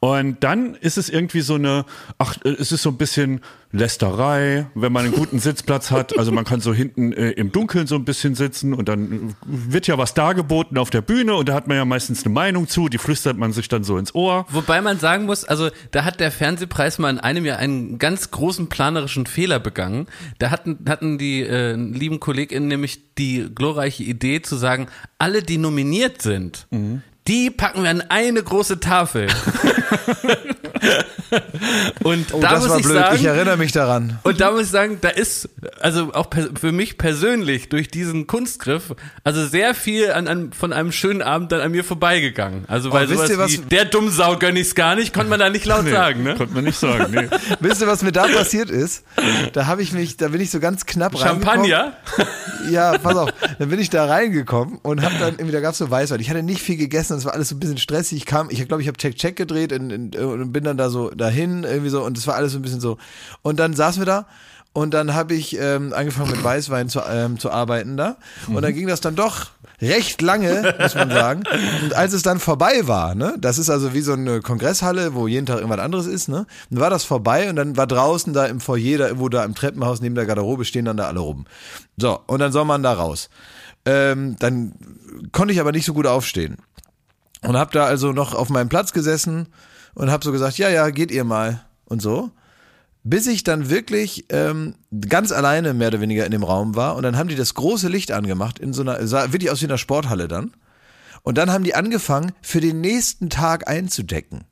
[0.00, 1.84] Und dann ist es irgendwie so eine,
[2.18, 3.40] ach, äh, es ist so ein bisschen
[3.74, 6.16] Lästerei, wenn man einen guten Sitzplatz hat.
[6.16, 9.88] Also man kann so hinten äh, im Dunkeln so ein bisschen sitzen und dann wird
[9.88, 12.88] ja was dargeboten auf der Bühne und da hat man ja meistens eine Meinung zu,
[12.88, 14.46] die flüstert man sich dann so ins Ohr.
[14.50, 18.30] Wobei man sagen muss, also da hat der Fernsehpreis mal in einem Jahr einen ganz
[18.30, 20.06] großen planerischen Fehler begangen.
[20.38, 25.58] Da hatten, hatten die äh, lieben KollegInnen nämlich die glorreiche Idee zu sagen, alle, die
[25.58, 27.02] nominiert sind, mhm.
[27.26, 29.28] Die packen wir an eine große Tafel.
[32.02, 32.96] und oh, da muss ich blöd.
[32.96, 34.18] sagen, ich erinnere mich daran.
[34.22, 35.48] Und da muss ich sagen, da ist
[35.80, 40.92] also auch für mich persönlich durch diesen Kunstgriff also sehr viel an, an von einem
[40.92, 42.64] schönen Abend dann an mir vorbeigegangen.
[42.68, 45.40] Also weil oh, sowas ihr, was, wie, der Dummsau gönn ich's gar nicht, konnte man
[45.40, 46.34] da nicht laut nee, sagen, ne?
[46.34, 47.28] Konnte man nicht sagen, nee.
[47.60, 49.04] Wisst ihr, was mir da passiert ist?
[49.52, 51.94] Da habe ich mich, da bin ich so ganz knapp Champagner?
[52.70, 53.30] Ja, pass auf.
[53.58, 56.20] Dann bin ich da reingekommen und habe dann irgendwie, da gab's so Weißwein.
[56.20, 58.18] Ich hatte nicht viel gegessen, es war alles so ein bisschen stressig.
[58.18, 60.90] Ich kam, ich glaube, ich habe Check Check gedreht und, und, und bin dann da
[60.90, 62.98] so dahin, irgendwie so, und es war alles so ein bisschen so.
[63.42, 64.26] Und dann saßen wir da
[64.74, 68.16] und dann habe ich ähm, angefangen mit Weißwein zu, ähm, zu arbeiten da.
[68.48, 69.46] Und dann ging das dann doch
[69.80, 71.44] recht lange, muss man sagen.
[71.82, 75.28] Und als es dann vorbei war, ne, das ist also wie so eine Kongresshalle, wo
[75.28, 78.46] jeden Tag irgendwas anderes ist, ne, dann war das vorbei und dann war draußen da
[78.46, 81.46] im Foyer, da, wo da im Treppenhaus neben der Garderobe stehen dann da alle rum.
[81.96, 83.30] So, und dann soll man da raus.
[83.86, 84.72] Ähm, dann
[85.30, 86.56] konnte ich aber nicht so gut aufstehen.
[87.46, 89.48] Und habe da also noch auf meinem Platz gesessen
[89.94, 92.30] und habe so gesagt, ja, ja, geht ihr mal und so.
[93.02, 94.76] Bis ich dann wirklich ähm,
[95.08, 97.88] ganz alleine mehr oder weniger in dem Raum war und dann haben die das große
[97.88, 100.52] Licht angemacht in so einer, sah wirklich aus wie einer Sporthalle dann.
[101.22, 104.44] Und dann haben die angefangen, für den nächsten Tag einzudecken.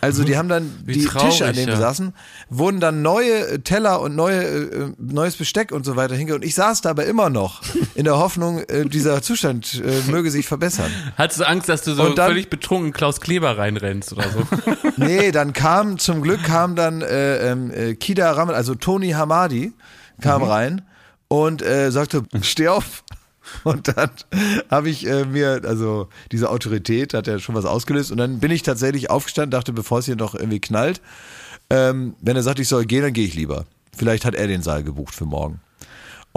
[0.00, 1.74] Also die haben dann Wie die traurig, Tische, an denen ja.
[1.74, 2.14] wir saßen,
[2.50, 6.34] wurden dann neue Teller und neue, äh, neues Besteck und so weiter hinge.
[6.34, 7.62] Und ich saß dabei immer noch
[7.94, 10.90] in der Hoffnung, äh, dieser Zustand äh, möge sich verbessern.
[11.16, 14.46] Hattest du Angst, dass du so dann, völlig betrunken Klaus Kleber reinrennst oder so?
[14.96, 19.72] nee, dann kam, zum Glück kam dann äh, ähm, äh, Kida Ramal, also Tony Hamadi
[20.20, 20.48] kam mhm.
[20.48, 20.82] rein
[21.28, 23.04] und äh, sagte, steh auf.
[23.64, 24.10] Und dann
[24.70, 28.10] habe ich äh, mir, also diese Autorität hat ja schon was ausgelöst.
[28.10, 31.00] Und dann bin ich tatsächlich aufgestanden, dachte, bevor es hier noch irgendwie knallt,
[31.70, 33.66] ähm, wenn er sagt, ich soll gehen, dann gehe ich lieber.
[33.96, 35.60] Vielleicht hat er den Saal gebucht für morgen.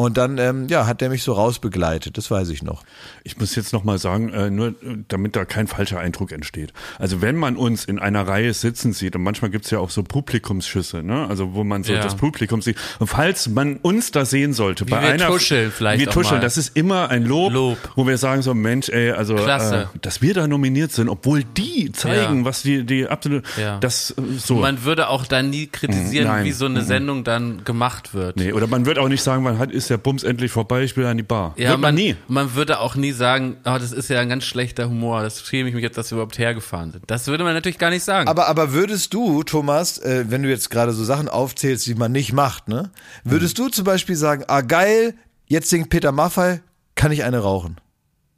[0.01, 2.83] Und dann, ähm, ja, hat der mich so rausbegleitet, das weiß ich noch.
[3.23, 4.73] Ich muss jetzt nochmal sagen, äh, nur äh,
[5.07, 6.73] damit da kein falscher Eindruck entsteht.
[6.97, 10.01] Also wenn man uns in einer Reihe sitzen sieht, und manchmal gibt's ja auch so
[10.01, 11.27] Publikumsschüsse, ne?
[11.29, 12.01] also wo man so ja.
[12.01, 12.77] das Publikum sieht.
[12.97, 15.27] Und falls man uns da sehen sollte, Wie bei wir einer...
[15.27, 18.89] Tuscheln vielleicht Wir tuscheln, das ist immer ein Lob, Lob, wo wir sagen so, Mensch,
[18.89, 22.45] ey, also, äh, dass wir da nominiert sind, obwohl die zeigen, ja.
[22.45, 23.77] was die, die absolute, ja.
[23.79, 24.55] das äh, so.
[24.55, 26.45] Man würde auch da nie kritisieren, Nein.
[26.45, 28.37] wie so eine Sendung dann gemacht wird.
[28.37, 30.97] Nee, oder man wird auch nicht sagen, wann hat, ist der Bums endlich vorbei, ich
[30.97, 31.53] will an die Bar.
[31.57, 32.15] Ja, man, man, nie.
[32.27, 35.69] Man würde auch nie sagen, oh, das ist ja ein ganz schlechter Humor, das schäme
[35.69, 37.03] ich mich jetzt, dass wir überhaupt hergefahren sind.
[37.07, 38.27] Das würde man natürlich gar nicht sagen.
[38.27, 42.11] Aber, aber würdest du, Thomas, äh, wenn du jetzt gerade so Sachen aufzählst, die man
[42.11, 42.89] nicht macht, ne?
[43.23, 43.65] Würdest hm.
[43.65, 45.13] du zum Beispiel sagen, ah geil,
[45.45, 46.61] jetzt singt Peter Maffay,
[46.95, 47.77] kann ich eine rauchen?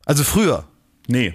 [0.05, 0.65] Also früher.
[1.07, 1.33] Nee.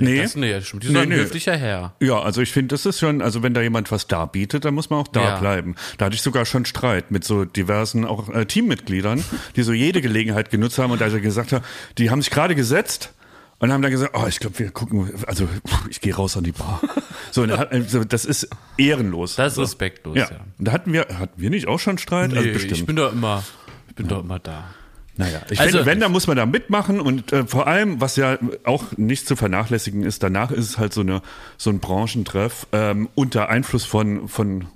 [0.00, 0.84] Nee, das, nee, stimmt.
[0.84, 1.16] Die nee, ein nee.
[1.16, 1.94] höflicher Herr.
[2.00, 4.90] Ja, also ich finde, das ist schon, also wenn da jemand was darbietet, dann muss
[4.90, 5.38] man auch da ja.
[5.38, 5.74] bleiben.
[5.96, 9.24] Da hatte ich sogar schon Streit mit so diversen auch äh, Teammitgliedern,
[9.56, 11.64] die so jede Gelegenheit genutzt haben und da ich gesagt habe,
[11.98, 13.12] die haben sich gerade gesetzt
[13.58, 15.48] und haben dann gesagt, oh, ich glaube, wir gucken, also
[15.90, 16.80] ich gehe raus an die Bar.
[17.30, 19.36] So, also, das ist ehrenlos.
[19.36, 20.30] Das ist respektlos, ja.
[20.30, 20.40] ja.
[20.58, 22.30] Und da hatten wir, hatten wir nicht auch schon Streit?
[22.30, 22.78] Nee, also bestimmt.
[22.78, 23.44] ich bin doch immer,
[23.88, 24.14] ich bin ja.
[24.14, 24.70] doch immer da.
[25.18, 28.14] Naja, ich also, finde, wenn, dann muss man da mitmachen und äh, vor allem, was
[28.14, 31.22] ja auch nicht zu vernachlässigen ist, danach ist es halt so, eine,
[31.56, 34.68] so ein Branchentreff ähm, unter Einfluss von, von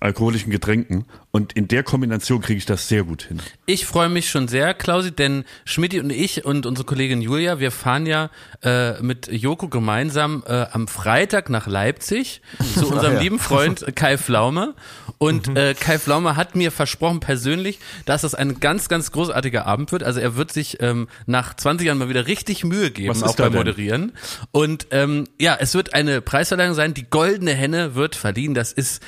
[0.00, 1.06] alkoholischen Getränken.
[1.30, 3.40] Und in der Kombination kriege ich das sehr gut hin.
[3.66, 7.70] Ich freue mich schon sehr, Klausi, denn Schmidt und ich und unsere Kollegin Julia, wir
[7.70, 8.30] fahren ja
[8.62, 12.40] äh, mit Joko gemeinsam äh, am Freitag nach Leipzig
[12.74, 13.20] zu unserem ja.
[13.20, 14.74] lieben Freund Kai Flaume.
[15.18, 15.56] Und mhm.
[15.56, 20.04] äh, Kai Flaume hat mir versprochen persönlich, dass das ein ganz, ganz großartiger Abend wird.
[20.04, 23.36] Also er wird sich ähm, nach 20 Jahren mal wieder richtig Mühe geben, Was auch
[23.36, 24.12] beim Moderieren.
[24.52, 26.94] Und ähm, ja, es wird eine Preisverleihung sein.
[26.94, 28.54] Die goldene Henne wird verliehen.
[28.54, 29.02] Das ist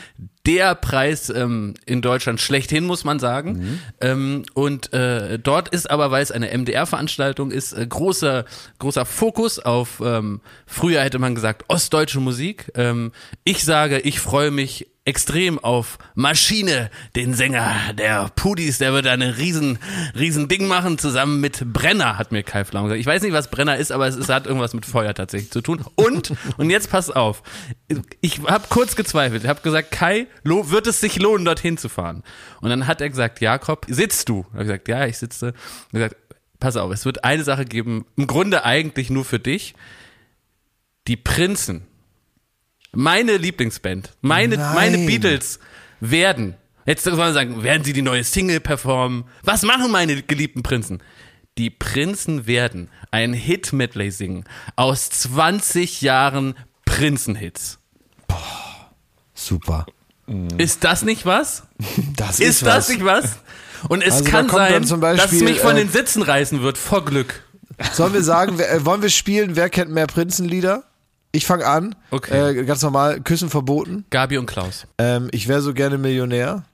[0.47, 3.53] der Preis ähm, in Deutschland schlechthin, muss man sagen.
[3.53, 3.79] Mhm.
[4.01, 8.45] Ähm, und äh, dort ist aber, weil es eine MDR-Veranstaltung ist, äh, großer,
[8.79, 12.73] großer Fokus auf, ähm, früher hätte man gesagt, ostdeutsche Musik.
[12.75, 13.13] Ähm,
[13.45, 19.39] ich sage, ich freue mich extrem auf Maschine, den Sänger der Pudis, der wird eine
[19.39, 19.81] riesen,
[20.17, 23.01] riesen Ding machen, zusammen mit Brenner, hat mir Kai Flaum gesagt.
[23.01, 25.63] Ich weiß nicht, was Brenner ist, aber es, ist, hat irgendwas mit Feuer tatsächlich zu
[25.63, 25.85] tun.
[25.97, 27.43] Und, und jetzt pass auf,
[28.21, 32.23] ich habe kurz gezweifelt, ich habe gesagt, Kai, wird es sich lohnen, dorthin zu fahren?
[32.61, 34.47] Und dann hat er gesagt, Jakob, sitzt du?
[34.51, 35.55] Ich habe gesagt, ja, ich sitze.
[35.93, 36.17] Er hat gesagt,
[36.61, 39.75] pass auf, es wird eine Sache geben, im Grunde eigentlich nur für dich.
[41.09, 41.87] Die Prinzen
[42.93, 45.59] meine Lieblingsband, meine, meine Beatles
[46.01, 46.55] werden,
[46.87, 49.25] jetzt soll man sagen, werden sie die neue Single performen?
[49.43, 51.03] Was machen meine geliebten Prinzen?
[51.59, 54.45] Die Prinzen werden ein Hit-Medley singen
[54.77, 57.79] aus 20 Jahren Prinzenhits.
[58.27, 58.91] Boah,
[59.35, 59.87] super.
[60.59, 61.65] Ist das nicht was?
[62.17, 62.89] Das ist, ist das was.
[62.89, 63.39] nicht was?
[63.89, 66.63] Und es also kann da sein, Beispiel, dass es mich von äh, den Sitzen reißen
[66.63, 67.43] wird, vor Glück.
[67.93, 70.85] Sollen wir sagen, äh, wollen wir spielen, wer kennt mehr Prinzenlieder?
[71.33, 71.95] Ich fange an.
[72.11, 72.59] Okay.
[72.59, 74.05] Äh, ganz normal, Küssen verboten.
[74.11, 74.87] Gabi und Klaus.
[74.99, 76.65] Ähm, ich wäre so gerne Millionär.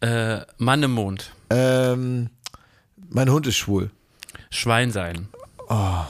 [0.00, 1.32] Äh, Mann im Mond.
[1.50, 2.30] Ähm,
[3.08, 3.90] mein Hund ist schwul.
[4.50, 5.28] Schwein sein.
[5.68, 6.04] Oh.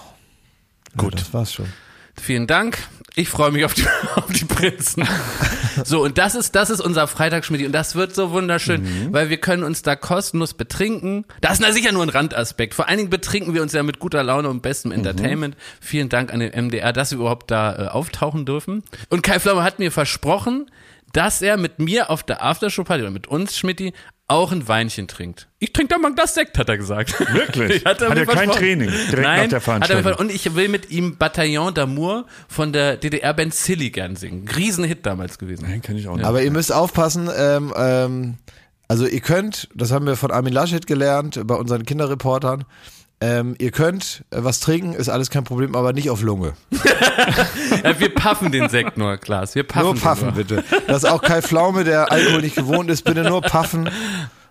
[0.96, 1.14] Gut.
[1.14, 1.72] Ja, das war's schon.
[2.20, 2.79] Vielen Dank.
[3.16, 5.07] Ich freue mich auf die, auf die Prinzen.
[5.85, 7.66] So, und das ist, das ist unser Freitagsschmiedi.
[7.66, 9.12] Und das wird so wunderschön, mhm.
[9.12, 11.24] weil wir können uns da kostenlos betrinken.
[11.40, 12.74] Das ist sicher nur ein Randaspekt.
[12.74, 14.98] Vor allen Dingen betrinken wir uns ja mit guter Laune und bestem mhm.
[14.98, 15.57] Entertainment.
[15.81, 18.85] Vielen Dank an den MDR, dass wir überhaupt da äh, auftauchen dürfen.
[19.09, 20.70] Und Kai Flaume hat mir versprochen,
[21.14, 23.94] dass er mit mir auf der Aftershow-Party oder mit uns, Schmidti,
[24.27, 25.48] auch ein Weinchen trinkt.
[25.59, 27.18] Ich trinke da mal ein Glas Sekt, hat er gesagt.
[27.35, 27.85] Wirklich?
[27.85, 30.05] hat er, hat er kein Training direkt Nein, nach der Veranstaltung?
[30.05, 34.48] Hat er und ich will mit ihm Bataillon d'Amour von der DDR-Band Silly gern singen.
[34.48, 35.66] Riesenhit damals gewesen.
[35.68, 36.24] Nein, kenne ich auch nicht.
[36.24, 38.35] Aber ihr müsst aufpassen, ähm, ähm,
[38.88, 42.64] also ihr könnt, das haben wir von Armin Laschet gelernt, bei unseren Kinderreportern,
[43.24, 46.52] ähm, ihr könnt äh, was trinken, ist alles kein Problem, aber nicht auf Lunge.
[47.82, 49.54] ja, wir paffen den Sekt nur, Klaas.
[49.54, 50.34] Wir paffen nur paffen, nur.
[50.34, 50.62] bitte.
[50.87, 53.88] Das ist auch Kai Pflaume, der Alkohol nicht gewohnt ist, bitte nur paffen.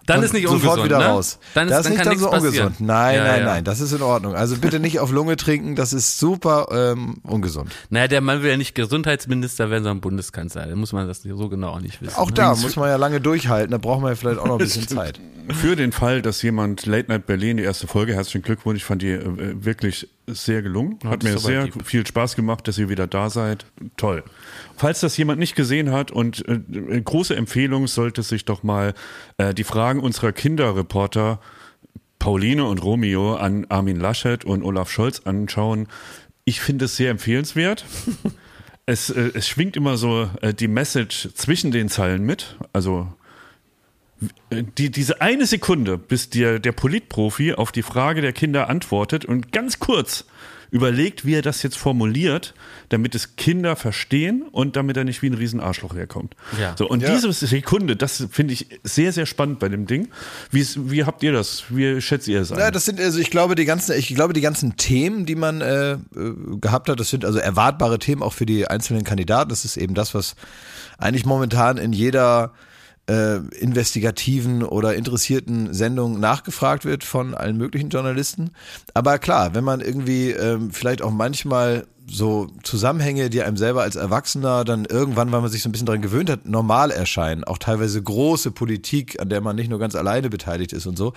[0.06, 0.64] Dann ist nicht ungesund.
[0.64, 1.06] Sofort wieder ne?
[1.06, 1.40] raus.
[1.54, 2.68] Dann ist, das ist dann nicht dann so passieren.
[2.68, 2.82] ungesund.
[2.82, 3.46] Nein, ja, nein, ja.
[3.46, 4.36] nein, das ist in Ordnung.
[4.36, 7.72] Also bitte nicht auf Lunge trinken, das ist super ähm, ungesund.
[7.90, 10.68] Naja, der Mann will ja nicht Gesundheitsminister werden, sondern Bundeskanzler.
[10.68, 12.16] Da muss man das so genau auch nicht wissen.
[12.16, 12.36] Auch ne?
[12.36, 14.88] da muss man ja lange durchhalten, da braucht man ja vielleicht auch noch ein bisschen
[14.88, 15.20] Zeit.
[15.50, 19.02] Für den Fall, dass jemand Late Night Berlin, die erste Folge, herzlichen Glückwunsch, ich fand
[19.02, 21.00] die äh, wirklich sehr gelungen.
[21.04, 21.86] Hat mir sehr lieb.
[21.86, 23.66] viel Spaß gemacht, dass ihr wieder da seid.
[23.98, 24.24] Toll.
[24.76, 28.94] Falls das jemand nicht gesehen hat und äh, große Empfehlung, sollte sich doch mal
[29.38, 31.40] äh, die Fragen unserer Kinderreporter
[32.20, 35.88] Pauline und Romeo an Armin Laschet und Olaf Scholz anschauen.
[36.46, 37.84] Ich finde es sehr empfehlenswert.
[38.86, 42.58] es, äh, es schwingt immer so äh, die Message zwischen den Zeilen mit.
[42.72, 43.14] Also
[44.78, 49.52] die, diese eine Sekunde, bis der, der Politprofi auf die Frage der Kinder antwortet und
[49.52, 50.26] ganz kurz
[50.74, 52.56] überlegt, wie er das jetzt formuliert,
[52.90, 56.36] damit es Kinder verstehen und damit er nicht wie ein Riesenarschloch herkommt.
[56.60, 56.76] Ja.
[56.76, 57.14] So, und ja.
[57.14, 60.10] diese Sekunde, das finde ich sehr, sehr spannend bei dem Ding.
[60.50, 61.66] Wie, wie habt ihr das?
[61.70, 62.58] Wie schätzt ihr es ein?
[62.58, 65.62] Ja, das sind, also ich glaube, die ganzen, ich glaube, die ganzen Themen, die man
[65.62, 65.98] äh, äh,
[66.60, 69.50] gehabt hat, das sind also erwartbare Themen auch für die einzelnen Kandidaten.
[69.50, 70.36] Das ist eben das, was
[70.98, 72.52] eigentlich momentan in jeder
[73.10, 78.52] äh, investigativen oder interessierten Sendungen nachgefragt wird von allen möglichen Journalisten.
[78.94, 83.96] Aber klar, wenn man irgendwie ähm, vielleicht auch manchmal so Zusammenhänge, die einem selber als
[83.96, 87.58] Erwachsener dann irgendwann, weil man sich so ein bisschen daran gewöhnt hat, normal erscheinen, auch
[87.58, 91.14] teilweise große Politik, an der man nicht nur ganz alleine beteiligt ist und so,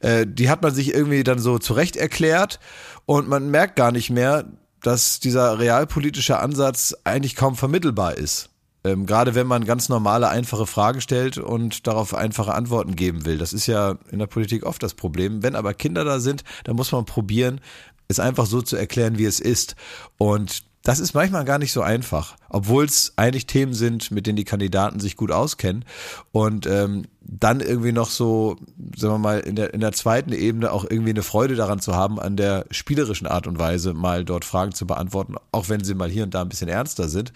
[0.00, 2.60] äh, die hat man sich irgendwie dann so zurecht erklärt
[3.06, 4.44] und man merkt gar nicht mehr,
[4.82, 8.51] dass dieser realpolitische Ansatz eigentlich kaum vermittelbar ist.
[8.84, 13.38] Ähm, gerade wenn man ganz normale, einfache Fragen stellt und darauf einfache Antworten geben will.
[13.38, 15.42] Das ist ja in der Politik oft das Problem.
[15.42, 17.60] Wenn aber Kinder da sind, dann muss man probieren,
[18.08, 19.76] es einfach so zu erklären, wie es ist.
[20.18, 24.36] Und das ist manchmal gar nicht so einfach, obwohl es eigentlich Themen sind, mit denen
[24.36, 25.84] die Kandidaten sich gut auskennen.
[26.32, 28.56] Und ähm, dann irgendwie noch so,
[28.96, 31.94] sagen wir mal, in der, in der zweiten Ebene auch irgendwie eine Freude daran zu
[31.94, 35.94] haben, an der spielerischen Art und Weise mal dort Fragen zu beantworten, auch wenn sie
[35.94, 37.32] mal hier und da ein bisschen ernster sind.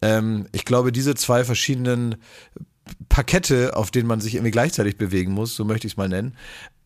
[0.00, 2.16] Ähm, ich glaube, diese zwei verschiedenen
[3.10, 6.34] Pakette, auf denen man sich irgendwie gleichzeitig bewegen muss, so möchte ich es mal nennen,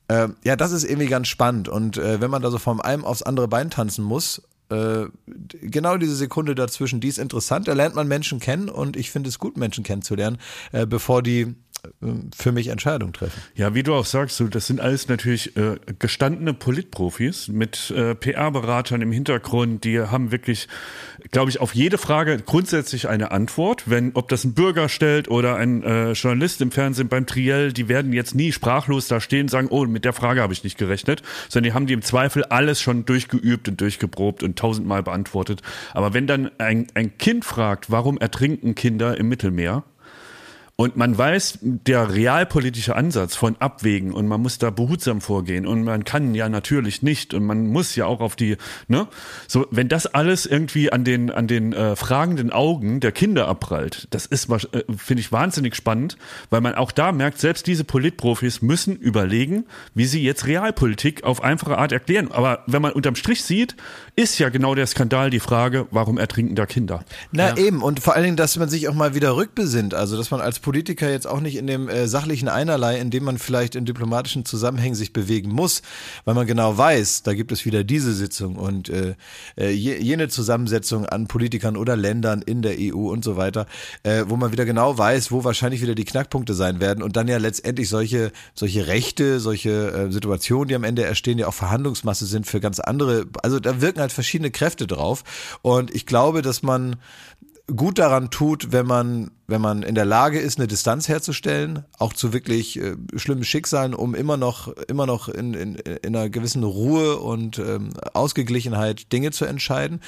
[0.08, 1.68] äh, ja, das ist irgendwie ganz spannend.
[1.68, 4.42] Und äh, wenn man da so vom einem aufs andere Bein tanzen muss,
[4.72, 5.08] äh,
[5.60, 7.68] genau diese Sekunde dazwischen, die ist interessant.
[7.68, 10.38] Da lernt man Menschen kennen und ich finde es gut, Menschen kennenzulernen,
[10.72, 11.54] äh, bevor die
[12.36, 13.40] für mich Entscheidungen treffen.
[13.56, 19.02] Ja, wie du auch sagst, das sind alles natürlich äh, gestandene Politprofis mit äh, PR-Beratern
[19.02, 20.68] im Hintergrund, die haben wirklich,
[21.32, 23.90] glaube ich, auf jede Frage grundsätzlich eine Antwort.
[23.90, 27.88] Wenn, ob das ein Bürger stellt oder ein äh, Journalist im Fernsehen beim Triell, die
[27.88, 30.78] werden jetzt nie sprachlos da stehen und sagen, oh, mit der Frage habe ich nicht
[30.78, 35.62] gerechnet, sondern die haben die im Zweifel alles schon durchgeübt und durchgeprobt und tausendmal beantwortet.
[35.94, 39.82] Aber wenn dann ein, ein Kind fragt, warum ertrinken Kinder im Mittelmeer,
[40.82, 45.84] und man weiß, der realpolitische Ansatz von Abwägen und man muss da behutsam vorgehen und
[45.84, 48.56] man kann ja natürlich nicht und man muss ja auch auf die,
[48.88, 49.06] ne?
[49.46, 54.08] So, wenn das alles irgendwie an den, an den äh, fragenden Augen der Kinder abprallt,
[54.10, 56.16] das ist, äh, finde ich wahnsinnig spannend,
[56.50, 61.44] weil man auch da merkt, selbst diese Politprofis müssen überlegen, wie sie jetzt Realpolitik auf
[61.44, 62.32] einfache Art erklären.
[62.32, 63.76] Aber wenn man unterm Strich sieht,
[64.16, 67.04] ist ja genau der Skandal die Frage, warum ertrinken da Kinder?
[67.30, 67.56] Na ja.
[67.58, 70.40] eben, und vor allen Dingen, dass man sich auch mal wieder rückbesinnt, also dass man
[70.40, 73.74] als Politprofis Politiker jetzt auch nicht in dem äh, sachlichen Einerlei, in dem man vielleicht
[73.74, 75.82] in diplomatischen Zusammenhängen sich bewegen muss,
[76.24, 79.14] weil man genau weiß, da gibt es wieder diese Sitzung und äh,
[79.58, 83.66] äh jene Zusammensetzung an Politikern oder Ländern in der EU und so weiter,
[84.02, 87.28] äh, wo man wieder genau weiß, wo wahrscheinlich wieder die Knackpunkte sein werden und dann
[87.28, 92.24] ja letztendlich solche, solche Rechte, solche äh, Situationen, die am Ende erstehen, ja auch Verhandlungsmasse
[92.24, 95.22] sind für ganz andere, also da wirken halt verschiedene Kräfte drauf
[95.60, 96.96] und ich glaube, dass man
[97.76, 102.12] gut daran tut, wenn man, wenn man in der Lage ist, eine Distanz herzustellen, auch
[102.12, 106.64] zu wirklich äh, schlimmen Schicksalen, um immer noch, immer noch in, in, in einer gewissen
[106.64, 110.00] Ruhe und ähm, Ausgeglichenheit Dinge zu entscheiden.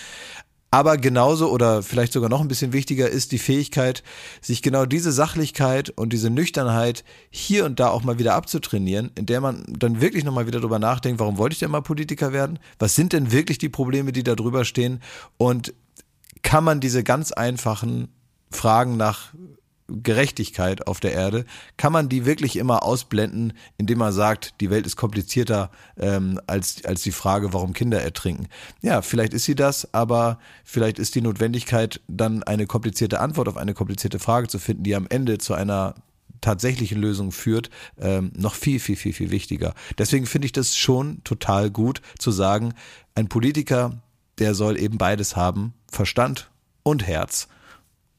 [0.74, 4.02] Aber genauso oder vielleicht sogar noch ein bisschen wichtiger ist die Fähigkeit,
[4.40, 9.26] sich genau diese Sachlichkeit und diese Nüchternheit hier und da auch mal wieder abzutrainieren, in
[9.26, 12.58] der man dann wirklich nochmal wieder drüber nachdenkt, warum wollte ich denn mal Politiker werden?
[12.80, 15.00] Was sind denn wirklich die Probleme, die da drüber stehen?
[15.36, 15.72] Und
[16.44, 18.08] kann man diese ganz einfachen
[18.52, 19.32] Fragen nach
[19.88, 21.44] Gerechtigkeit auf der Erde,
[21.76, 26.84] kann man die wirklich immer ausblenden, indem man sagt, die Welt ist komplizierter ähm, als,
[26.84, 28.46] als die Frage, warum Kinder ertrinken.
[28.80, 33.56] Ja, vielleicht ist sie das, aber vielleicht ist die Notwendigkeit, dann eine komplizierte Antwort auf
[33.58, 35.94] eine komplizierte Frage zu finden, die am Ende zu einer
[36.40, 37.68] tatsächlichen Lösung führt,
[37.98, 39.74] ähm, noch viel, viel, viel, viel wichtiger.
[39.98, 42.74] Deswegen finde ich das schon total gut zu sagen,
[43.14, 44.02] ein Politiker,
[44.38, 46.50] der soll eben beides haben, Verstand
[46.82, 47.48] und Herz.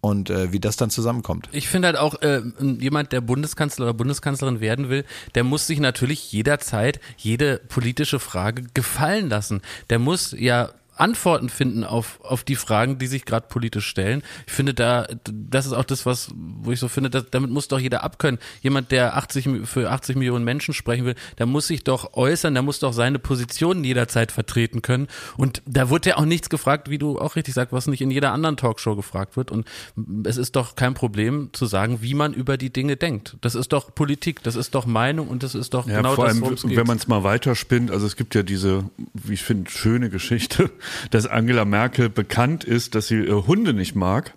[0.01, 1.49] Und äh, wie das dann zusammenkommt.
[1.51, 5.03] Ich finde halt auch, äh, jemand, der Bundeskanzler oder Bundeskanzlerin werden will,
[5.33, 9.63] der muss sich natürlich jederzeit jede politische Frage gefallen lassen.
[9.89, 14.23] Der muss ja Antworten finden auf, auf die Fragen, die sich gerade politisch stellen.
[14.47, 17.67] Ich finde da, das ist auch das, was, wo ich so finde, dass, damit muss
[17.67, 18.39] doch jeder abkönnen.
[18.61, 22.63] Jemand, der 80, für 80 Millionen Menschen sprechen will, der muss sich doch äußern, der
[22.63, 25.07] muss doch seine Position jederzeit vertreten können.
[25.37, 28.11] Und da wurde ja auch nichts gefragt, wie du auch richtig sagst, was nicht in
[28.11, 29.51] jeder anderen Talkshow gefragt wird.
[29.51, 29.67] Und
[30.23, 33.37] es ist doch kein Problem zu sagen, wie man über die Dinge denkt.
[33.41, 36.27] Das ist doch Politik, das ist doch Meinung und das ist doch ja, genau vor
[36.27, 39.69] das, allem, wenn man es mal weiterspinnt, also es gibt ja diese, wie ich finde,
[39.69, 40.69] schöne Geschichte
[41.11, 44.33] dass Angela Merkel bekannt ist, dass sie äh, Hunde nicht mag.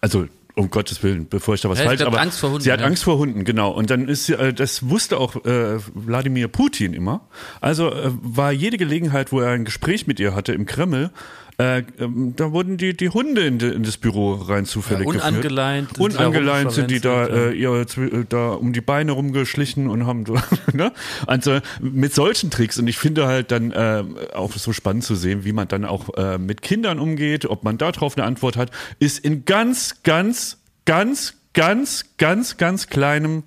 [0.00, 2.72] Also um Gottes Willen, bevor ich da was ja, falsch, aber Angst vor Hunden, sie
[2.72, 2.86] hat ja.
[2.86, 3.70] Angst vor Hunden, genau.
[3.70, 7.26] Und dann ist sie, äh, das wusste auch äh, Wladimir Putin immer.
[7.60, 11.10] Also äh, war jede Gelegenheit, wo er ein Gespräch mit ihr hatte im Kreml,
[11.58, 15.10] äh, ähm, da wurden die, die Hunde in, de, in das Büro rein zufällig ja,
[15.10, 16.14] unangeleint geführt.
[16.14, 20.24] Unangeleint sind die da, äh, ihr, äh, da um die Beine rumgeschlichen und haben
[20.72, 20.92] ne?
[21.26, 22.78] also mit solchen Tricks.
[22.78, 26.08] Und ich finde halt dann äh, auch so spannend zu sehen, wie man dann auch
[26.16, 31.34] äh, mit Kindern umgeht, ob man darauf eine Antwort hat, ist in ganz, ganz, ganz,
[31.52, 33.42] ganz, ganz, ganz kleinem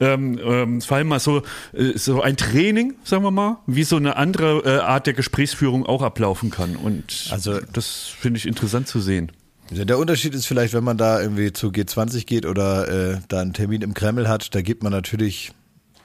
[0.00, 1.42] ähm, ähm, vor allem mal so,
[1.72, 5.86] äh, so ein Training, sagen wir mal, wie so eine andere äh, Art der Gesprächsführung
[5.86, 6.76] auch ablaufen kann.
[6.76, 9.32] Und also, das finde ich interessant zu sehen.
[9.70, 13.52] Der Unterschied ist vielleicht, wenn man da irgendwie zu G20 geht oder äh, da einen
[13.52, 15.52] Termin im Kreml hat, da geht man natürlich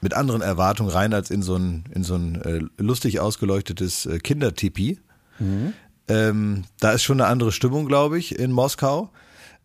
[0.02, 4.18] mit anderen Erwartungen rein als in so ein, in so ein äh, lustig ausgeleuchtetes äh,
[4.18, 5.00] Kindertipi.
[5.38, 5.74] Mhm.
[6.08, 9.12] Ähm, da ist schon eine andere Stimmung, glaube ich, in Moskau.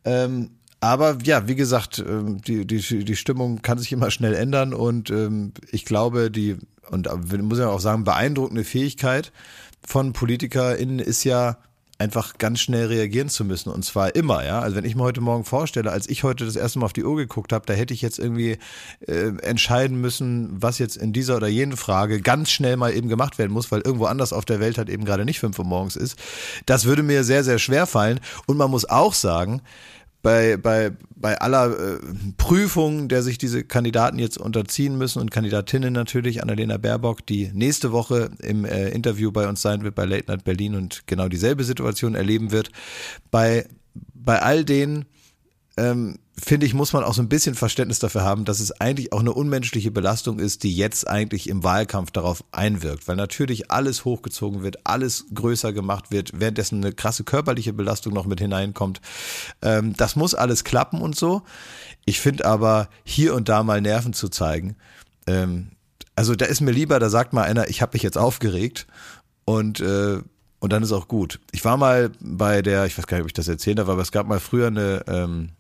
[0.05, 0.51] Ähm,
[0.81, 5.11] aber ja, wie gesagt, ähm, die, die, die Stimmung kann sich immer schnell ändern und
[5.11, 6.57] ähm, ich glaube, die,
[6.91, 7.09] und
[7.43, 9.33] muss ja auch sagen, beeindruckende Fähigkeit
[9.85, 11.59] von PolitikerInnen ist ja,
[11.99, 14.61] einfach ganz schnell reagieren zu müssen und zwar immer, ja.
[14.61, 17.05] Also wenn ich mir heute Morgen vorstelle, als ich heute das erste Mal auf die
[17.05, 18.59] Uhr geguckt habe, da hätte ich jetzt irgendwie
[19.07, 23.39] äh, entscheiden müssen, was jetzt in dieser oder jenen Frage ganz schnell mal eben gemacht
[23.39, 25.97] werden muss, weil irgendwo anders auf der Welt halt eben gerade nicht fünf Uhr morgens
[25.97, 26.17] ist.
[26.67, 29.63] Das würde mir sehr, sehr schwer fallen und man muss auch sagen,
[30.27, 31.99] bei, bei, bei aller äh,
[32.37, 37.93] Prüfung, der sich diese Kandidaten jetzt unterziehen müssen und Kandidatinnen natürlich, Annalena Baerbock, die nächste
[37.93, 41.63] Woche im äh, Interview bei uns sein wird bei Late Night Berlin und genau dieselbe
[41.63, 42.73] Situation erleben wird.
[43.31, 43.69] Bei,
[44.15, 45.05] bei all denen
[45.77, 49.13] ähm, finde ich, muss man auch so ein bisschen Verständnis dafür haben, dass es eigentlich
[49.13, 54.05] auch eine unmenschliche Belastung ist, die jetzt eigentlich im Wahlkampf darauf einwirkt, weil natürlich alles
[54.05, 59.01] hochgezogen wird, alles größer gemacht wird, währenddessen eine krasse körperliche Belastung noch mit hineinkommt.
[59.63, 61.43] Ähm, das muss alles klappen und so.
[62.05, 64.77] Ich finde aber hier und da mal Nerven zu zeigen.
[65.27, 65.73] Ähm,
[66.15, 68.87] also da ist mir lieber, da sagt mal einer, ich habe mich jetzt aufgeregt
[69.45, 70.21] und äh,
[70.59, 71.39] und dann ist auch gut.
[71.53, 74.01] Ich war mal bei der, ich weiß gar nicht, ob ich das erzählt habe, aber
[74.01, 75.51] es gab mal früher eine ähm,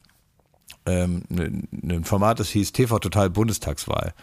[0.86, 4.14] ähm, ne, ne, ein Format, das hieß TV Total Bundestagswahl.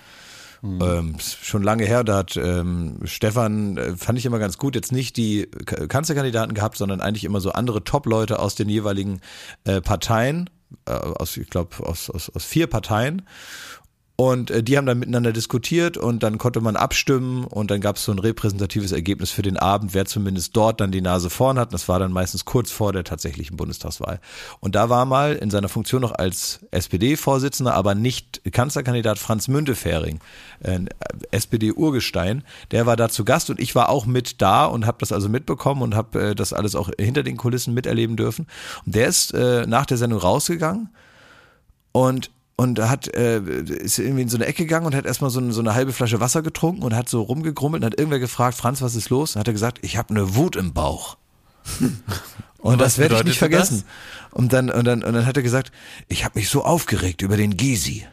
[0.61, 0.81] Mhm.
[0.81, 4.93] Ähm, schon lange her, da hat ähm, Stefan, äh, fand ich immer ganz gut, jetzt
[4.93, 9.19] nicht die Kanzlerkandidaten gehabt, sondern eigentlich immer so andere Top-Leute aus den jeweiligen
[9.65, 10.49] äh, Parteien,
[10.85, 13.23] äh, aus, ich glaube, aus, aus, aus vier Parteien.
[14.15, 17.95] Und äh, die haben dann miteinander diskutiert und dann konnte man abstimmen und dann gab
[17.95, 21.57] es so ein repräsentatives Ergebnis für den Abend, wer zumindest dort dann die Nase vorn
[21.57, 21.73] hat.
[21.73, 24.19] Das war dann meistens kurz vor der tatsächlichen Bundestagswahl.
[24.59, 30.19] Und da war mal in seiner Funktion noch als SPD-Vorsitzender, aber nicht Kanzlerkandidat Franz Müntefering,
[30.59, 30.81] äh,
[31.31, 35.11] SPD-Urgestein, der war da zu Gast und ich war auch mit da und habe das
[35.11, 38.45] also mitbekommen und habe äh, das alles auch hinter den Kulissen miterleben dürfen.
[38.85, 40.89] Und der ist äh, nach der Sendung rausgegangen
[41.93, 45.39] und und hat äh, ist irgendwie in so eine Ecke gegangen und hat erstmal so,
[45.39, 48.57] eine, so eine halbe Flasche Wasser getrunken und hat so rumgegrummelt und hat irgendwer gefragt,
[48.57, 49.35] Franz, was ist los?
[49.35, 51.17] Und hat er gesagt, ich habe eine Wut im Bauch.
[52.59, 53.83] und, das werde ich nicht vergessen.
[53.83, 54.39] Das?
[54.39, 55.71] Und dann und dann und dann hat er gesagt,
[56.07, 58.05] ich habe mich so aufgeregt über den Gysi.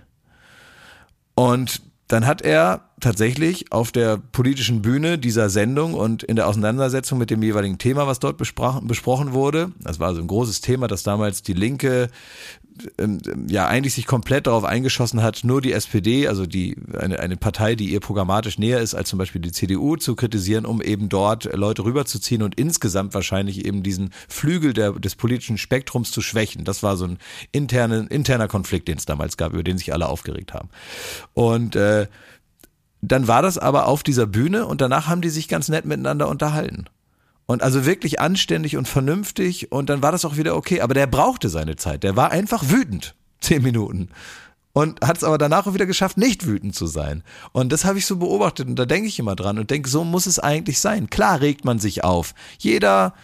[1.34, 7.18] Und dann hat er tatsächlich auf der politischen Bühne dieser Sendung und in der Auseinandersetzung
[7.18, 11.05] mit dem jeweiligen Thema, was dort besprochen wurde, das war so ein großes Thema, das
[11.05, 12.09] damals die Linke
[12.98, 17.36] ähm, ja eigentlich sich komplett darauf eingeschossen hat, nur die SPD, also die eine, eine
[17.36, 21.08] Partei, die ihr programmatisch näher ist als zum Beispiel die CDU, zu kritisieren, um eben
[21.08, 26.64] dort Leute rüberzuziehen und insgesamt wahrscheinlich eben diesen Flügel der, des politischen Spektrums zu schwächen.
[26.64, 27.18] Das war so ein
[27.52, 30.68] internen, interner Konflikt, den es damals gab, über den sich alle aufgeregt haben.
[31.34, 32.06] Und äh,
[33.02, 36.28] dann war das aber auf dieser Bühne und danach haben die sich ganz nett miteinander
[36.28, 36.86] unterhalten.
[37.51, 40.82] Und also wirklich anständig und vernünftig und dann war das auch wieder okay.
[40.82, 42.05] Aber der brauchte seine Zeit.
[42.05, 43.16] Der war einfach wütend.
[43.40, 44.11] Zehn Minuten.
[44.72, 47.24] Und hat es aber danach auch wieder geschafft, nicht wütend zu sein.
[47.51, 50.05] Und das habe ich so beobachtet und da denke ich immer dran und denke, so
[50.05, 51.11] muss es eigentlich sein.
[51.11, 52.36] Klar regt man sich auf.
[52.61, 53.14] Jeder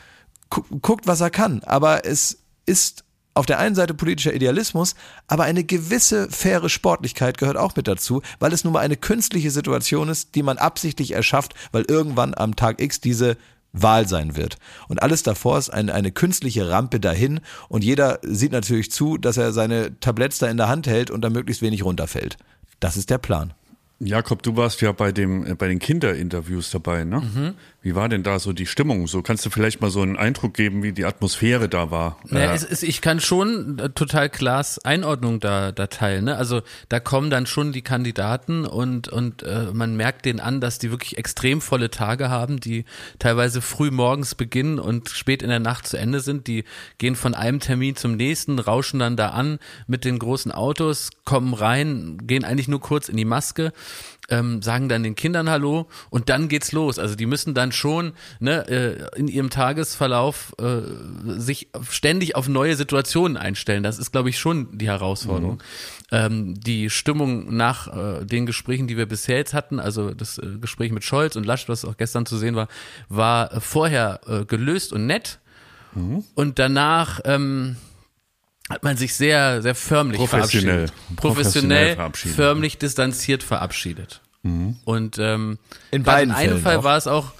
[0.50, 1.62] gu guckt, was er kann.
[1.62, 3.04] Aber es ist
[3.34, 4.96] auf der einen Seite politischer Idealismus,
[5.28, 9.52] aber eine gewisse faire Sportlichkeit gehört auch mit dazu, weil es nun mal eine künstliche
[9.52, 13.36] Situation ist, die man absichtlich erschafft, weil irgendwann am Tag X diese
[13.82, 14.56] Wahl sein wird.
[14.88, 19.36] Und alles davor ist eine, eine künstliche Rampe dahin und jeder sieht natürlich zu, dass
[19.36, 22.36] er seine Tabletts da in der Hand hält und da möglichst wenig runterfällt.
[22.80, 23.54] Das ist der Plan.
[23.98, 27.20] Jakob, du warst ja bei dem äh, bei den Kinderinterviews dabei, ne?
[27.20, 27.54] Mhm.
[27.86, 29.06] Wie war denn da so die Stimmung?
[29.06, 32.18] So kannst du vielleicht mal so einen Eindruck geben, wie die Atmosphäre da war?
[32.24, 36.24] Naja, äh, es ist, ich kann schon äh, total Klaas Einordnung da, da teilen.
[36.24, 36.36] Ne?
[36.36, 40.80] Also da kommen dann schon die Kandidaten und, und äh, man merkt denen an, dass
[40.80, 42.86] die wirklich extrem volle Tage haben, die
[43.20, 46.48] teilweise früh morgens beginnen und spät in der Nacht zu Ende sind.
[46.48, 46.64] Die
[46.98, 51.54] gehen von einem Termin zum nächsten, rauschen dann da an mit den großen Autos, kommen
[51.54, 53.72] rein, gehen eigentlich nur kurz in die Maske
[54.28, 56.98] ähm, sagen dann den Kindern Hallo und dann geht's los.
[56.98, 60.80] Also die müssen dann schon ne, äh, in ihrem Tagesverlauf äh,
[61.38, 63.82] sich ständig auf neue Situationen einstellen.
[63.82, 65.54] Das ist, glaube ich, schon die Herausforderung.
[65.54, 65.60] Mhm.
[66.12, 70.58] Ähm, die Stimmung nach äh, den Gesprächen, die wir bisher jetzt hatten, also das äh,
[70.60, 72.68] Gespräch mit Scholz und Lasch, was auch gestern zu sehen war,
[73.08, 75.38] war vorher äh, gelöst und nett.
[75.94, 76.24] Mhm.
[76.34, 77.76] Und danach ähm,
[78.68, 81.16] hat man sich sehr, sehr förmlich professionell, verabschiedet.
[81.16, 84.20] Professionell, professionell förmlich distanziert verabschiedet.
[84.42, 84.76] Mhm.
[84.84, 85.58] Und ähm,
[85.90, 87.32] in beiden in einem Fall war es auch,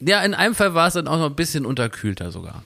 [0.00, 2.62] ja, in einem Fall war es dann auch noch ein bisschen unterkühlter sogar.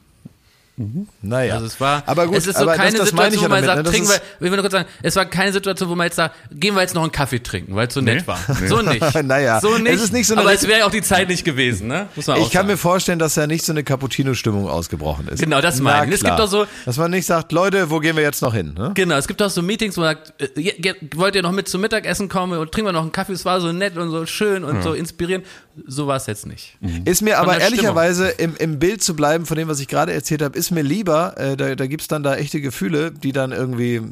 [0.79, 1.09] Mhm.
[1.23, 1.55] Naja.
[1.55, 3.67] Also es war, aber gut, es ist so keine das, das Situation, wo man damit,
[3.67, 3.91] sagt, ne?
[3.91, 6.37] trinken wir, ich will nur kurz sagen, es war keine Situation, wo man jetzt sagt,
[6.53, 8.39] gehen wir jetzt noch einen Kaffee trinken, weil es so nee, nett war.
[8.61, 8.69] Nee.
[8.69, 9.03] So nicht.
[9.25, 9.61] naja.
[9.61, 9.93] So nicht.
[9.93, 12.09] Es ist nicht so aber es wäre ja auch die Zeit nicht gewesen, ne?
[12.15, 12.69] Muss man ich kann sagen.
[12.69, 15.41] mir vorstellen, dass da nicht so eine Cappuccino-Stimmung ausgebrochen ist.
[15.41, 16.15] Genau, das meine ich.
[16.15, 16.67] Es gibt doch so.
[16.85, 18.75] Dass man nicht sagt, Leute, wo gehen wir jetzt noch hin?
[18.79, 18.93] Ne?
[18.95, 21.81] Genau, es gibt auch so Meetings, wo man sagt, äh, wollt ihr noch mit zum
[21.81, 23.33] Mittagessen kommen und trinken wir noch einen Kaffee?
[23.33, 24.83] Es war so nett und so schön und hm.
[24.83, 25.45] so inspirierend.
[25.87, 26.77] So war es jetzt nicht.
[26.81, 27.03] Mhm.
[27.05, 30.43] Ist mir aber ehrlicherweise im, im Bild zu bleiben von dem, was ich gerade erzählt
[30.43, 33.53] habe, ist mir lieber, äh, da, da gibt es dann da echte Gefühle, die dann
[33.53, 34.03] irgendwie,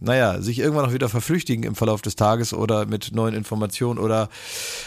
[0.00, 4.28] naja, sich irgendwann auch wieder verflüchtigen im Verlauf des Tages oder mit neuen Informationen oder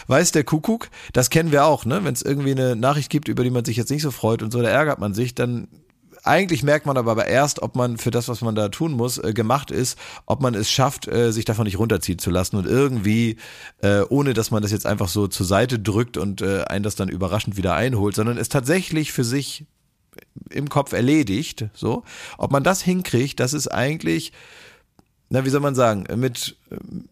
[0.06, 2.04] weiß der Kuckuck, das kennen wir auch, ne?
[2.04, 4.52] Wenn es irgendwie eine Nachricht gibt, über die man sich jetzt nicht so freut und
[4.52, 5.68] so, da ärgert man sich, dann
[6.28, 9.32] eigentlich merkt man aber erst, ob man für das, was man da tun muss, äh,
[9.32, 13.36] gemacht ist, ob man es schafft, äh, sich davon nicht runterziehen zu lassen und irgendwie,
[13.82, 17.08] äh, ohne dass man das jetzt einfach so zur Seite drückt und einen das dann
[17.08, 19.64] überraschend wieder einholt, sondern es tatsächlich für sich
[20.50, 22.04] im Kopf erledigt, so.
[22.36, 24.32] Ob man das hinkriegt, das ist eigentlich,
[25.30, 26.56] na, wie soll man sagen, mit,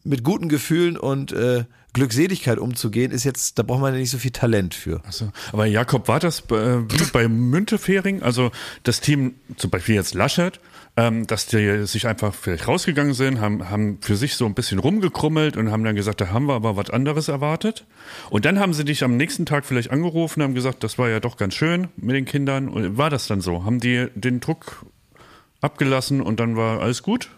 [0.04, 4.18] mit guten Gefühlen und äh, Glückseligkeit umzugehen, ist jetzt, da braucht man ja nicht so
[4.18, 5.00] viel Talent für.
[5.06, 8.50] Also, aber Jakob, war das äh, wie bei Müntefering, also
[8.82, 10.60] das Team, zum Beispiel jetzt Laschet,
[10.98, 14.78] ähm, dass die sich einfach vielleicht rausgegangen sind, haben, haben für sich so ein bisschen
[14.78, 17.86] rumgekrummelt und haben dann gesagt, da haben wir aber was anderes erwartet.
[18.28, 21.20] Und dann haben sie dich am nächsten Tag vielleicht angerufen, haben gesagt, das war ja
[21.20, 22.68] doch ganz schön mit den Kindern.
[22.68, 23.64] Und war das dann so?
[23.64, 24.84] Haben die den Druck
[25.60, 27.30] abgelassen und dann war alles gut?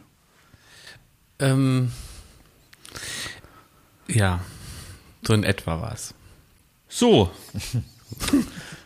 [1.41, 1.93] Ähm,
[4.09, 4.41] ja,
[5.23, 6.15] so in etwa war es.
[6.89, 7.31] So.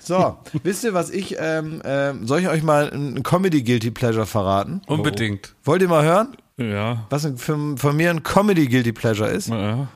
[0.05, 4.27] So, wisst ihr, was ich, ähm, ähm, soll ich euch mal ein Comedy Guilty Pleasure
[4.27, 4.83] verraten?
[4.89, 5.55] Unbedingt.
[5.63, 6.37] Wollt ihr mal hören?
[6.57, 7.07] Ja.
[7.09, 9.49] Was für, von mir ein Comedy Guilty Pleasure ist?
[9.49, 9.87] Ja.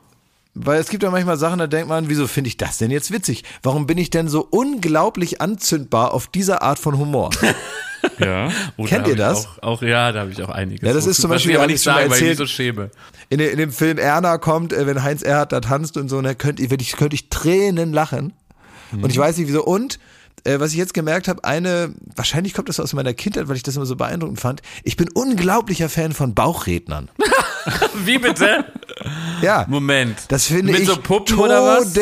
[0.59, 3.13] Weil es gibt ja manchmal Sachen, da denkt man, wieso finde ich das denn jetzt
[3.13, 3.45] witzig?
[3.63, 7.31] Warum bin ich denn so unglaublich anzündbar auf dieser Art von Humor?
[8.21, 8.51] Ja.
[8.77, 9.47] Oh, Kennt ihr das?
[9.47, 10.87] Auch, auch, ja, da habe ich auch einiges.
[10.87, 12.91] Ja, das ist zum Beispiel, ich aber nicht sagen, weil ich mich so schäme.
[13.31, 16.37] In, in, dem Film Erna kommt, äh, wenn Heinz Erhardt da tanzt und so, ne,
[16.37, 18.33] könnte ich, könnte ich Tränen lachen.
[18.93, 19.03] Mhm.
[19.03, 19.65] Und ich weiß nicht wieso.
[19.65, 19.99] Und
[20.45, 23.65] äh, was ich jetzt gemerkt habe, eine, wahrscheinlich kommt das aus meiner Kindheit, weil ich
[23.65, 24.63] das immer so beeindruckend fand.
[24.85, 27.11] Ich bin unglaublicher Fan von Bauchrednern.
[28.05, 28.65] Wie bitte?
[29.43, 29.67] Ja.
[29.69, 30.17] Moment.
[30.29, 31.95] Das finde ich so Puppen oder was?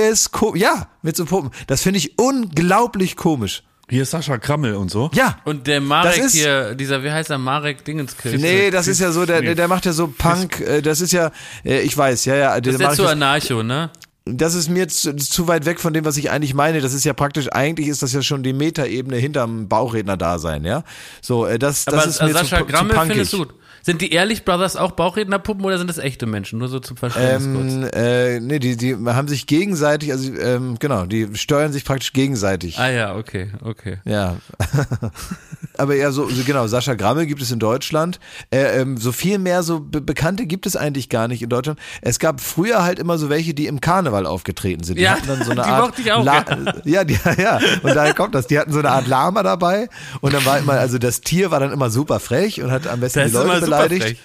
[0.55, 1.51] Ja, mit so Puppen.
[1.66, 3.62] Das finde ich unglaublich komisch.
[3.90, 5.11] Hier ist Sascha Krammel und so.
[5.12, 5.38] Ja.
[5.45, 8.40] Und der Marek ist, hier, dieser, wie heißt der, Marek Dingenskirch?
[8.40, 11.30] Nee, das ist ja so, der, der macht ja so Punk, äh, das ist ja,
[11.64, 12.61] äh, ich weiß, ja, ja.
[12.61, 13.90] Das ist ja so Anarcho, ne?
[14.26, 16.80] das ist mir zu, zu, weit weg von dem, was ich eigentlich meine.
[16.80, 20.82] Das ist ja praktisch, eigentlich ist das ja schon die Metaebene hinterm Bauchredner-Dasein, ja.
[21.20, 23.12] So, äh, das, das Aber ist mir Sascha zu, Grammel zu punkig.
[23.12, 23.47] findest du
[23.85, 26.59] sind die Ehrlich Brothers auch Bauchrednerpuppen oder sind das echte Menschen?
[26.59, 27.95] Nur so zum Verständnis ähm, kurz.
[27.95, 32.78] Äh, nee, die, die haben sich gegenseitig, also ähm, genau, die steuern sich praktisch gegenseitig.
[32.78, 33.99] Ah ja, okay, okay.
[34.07, 34.37] Ja.
[35.76, 38.20] Aber ja, so, so genau, Sascha Grammel gibt es in Deutschland.
[38.51, 41.78] Äh, ähm, so viel mehr so Be Bekannte gibt es eigentlich gar nicht in Deutschland.
[42.01, 44.99] Es gab früher halt immer so welche, die im Karneval aufgetreten sind.
[44.99, 45.99] Die ja, hatten dann so eine die Art.
[45.99, 46.45] Ich auch, ja,
[46.85, 47.59] ja, die, ja.
[47.82, 48.47] Und daher kommt das.
[48.47, 49.89] Die hatten so eine Art Lama dabei
[50.20, 53.01] und dann war immer, also das Tier war dann immer super frech und hat am
[53.01, 54.20] besten das die Leute beleidigt.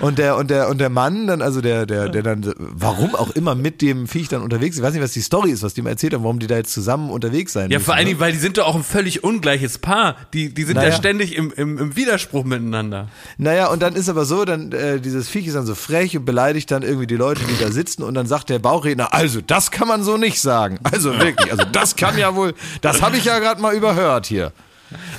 [0.00, 3.30] Und der, und der, und der Mann dann, also der, der, der dann, warum auch
[3.30, 4.80] immer mit dem Viech dann unterwegs ist.
[4.80, 6.56] Ich weiß nicht, was die Story ist, was die mir erzählt haben, warum die da
[6.56, 8.10] jetzt zusammen unterwegs sein Ja, müssen, vor allen ne?
[8.10, 10.16] Dingen, weil die sind doch auch ein völlig ungleiches Paar.
[10.32, 10.90] Die, die sind naja.
[10.90, 13.08] ja ständig im, im, im Widerspruch miteinander.
[13.36, 16.24] Naja, und dann ist aber so, dann, äh, dieses Viech ist dann so frech und
[16.24, 19.70] beleidigt dann irgendwie die Leute, die da sitzen und dann sagt der Bauchredner, also das
[19.70, 20.78] kann man so nicht sagen.
[20.82, 24.52] Also wirklich, also das kann ja wohl, das habe ich ja gerade mal überhört hier.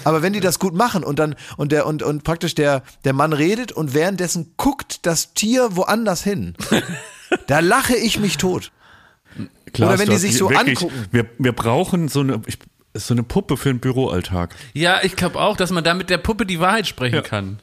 [0.04, 3.14] Aber wenn die das gut machen und dann und der und und praktisch der der
[3.14, 6.56] Mann redet und währenddessen guckt das Tier woanders hin.
[7.48, 8.72] Da lache ich mich tot.
[9.74, 11.06] Klaas, Oder wenn die sich so wirklich, angucken.
[11.12, 12.60] Wir, wir brauchen so eine, ich,
[12.94, 14.56] so eine Puppe für den Büroalltag.
[14.74, 17.22] Ja, ich glaube auch, dass man da mit der Puppe die Wahrheit sprechen ja.
[17.22, 17.60] kann.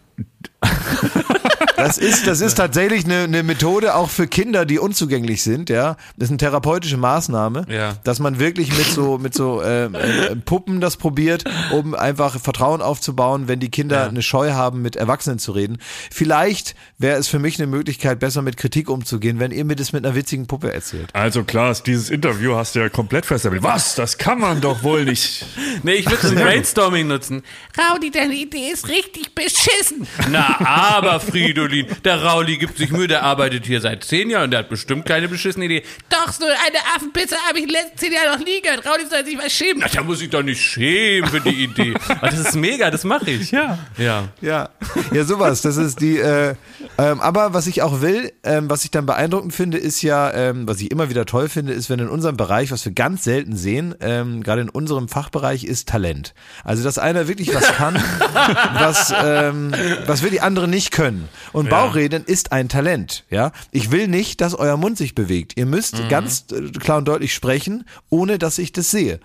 [1.83, 5.97] Das ist, das ist tatsächlich eine, eine Methode auch für Kinder, die unzugänglich sind, ja.
[6.17, 7.95] Das ist eine therapeutische Maßnahme, ja.
[8.05, 12.83] dass man wirklich mit so, mit so äh, äh, Puppen das probiert, um einfach Vertrauen
[12.83, 14.07] aufzubauen, wenn die Kinder ja.
[14.07, 15.79] eine Scheu haben, mit Erwachsenen zu reden.
[16.13, 19.93] Vielleicht wäre es für mich eine Möglichkeit, besser mit Kritik umzugehen, wenn ihr mir das
[19.93, 21.11] mit einer witzigen Puppe erzählt.
[21.15, 23.63] Also Klaas, dieses Interview hast du ja komplett festgestellt.
[23.63, 23.97] Was?
[23.97, 25.45] Das kann man doch wohl nicht.
[25.83, 27.43] nee, ich würde ein Brainstorming nutzen.
[27.77, 30.07] Raudi, deine Idee ist richtig beschissen.
[30.31, 34.51] Na, aber Fridolin, der Rauli gibt sich Mühe, der arbeitet hier seit zehn Jahren und
[34.51, 35.83] der hat bestimmt keine beschissene Idee.
[36.11, 38.87] Doch, so eine Affenpizza habe ich in den letzten zehn Jahren noch nie gehört.
[38.87, 39.79] Rauli soll sich was schämen.
[39.81, 41.95] Na, da muss ich doch nicht schämen für die Idee.
[42.09, 43.51] Aber das ist mega, das mache ich.
[43.51, 43.79] Ja.
[43.99, 44.29] Ja.
[44.41, 44.69] Ja.
[45.13, 45.63] Ja, sowas.
[45.63, 46.55] Das ist die, äh,
[46.99, 50.69] ähm, aber was ich auch will, ähm, was ich dann beeindruckend finde, ist ja, ähm,
[50.69, 53.57] was ich immer wieder toll finde, ist, wenn in unserem Bereich, was wir ganz selten
[53.57, 56.35] sehen, ähm, gerade in unserem Fachbereich, ist Talent.
[56.65, 57.95] Also, dass einer wirklich was kann,
[58.75, 59.73] was, ähm,
[60.07, 61.29] was wir die anderen nicht können.
[61.53, 61.71] Und ja.
[61.71, 63.53] Bauchreden ist ein Talent, ja.
[63.71, 65.57] Ich will nicht, dass euer Mund sich bewegt.
[65.57, 66.09] Ihr müsst mhm.
[66.09, 69.21] ganz äh, klar und deutlich sprechen, ohne dass ich das sehe.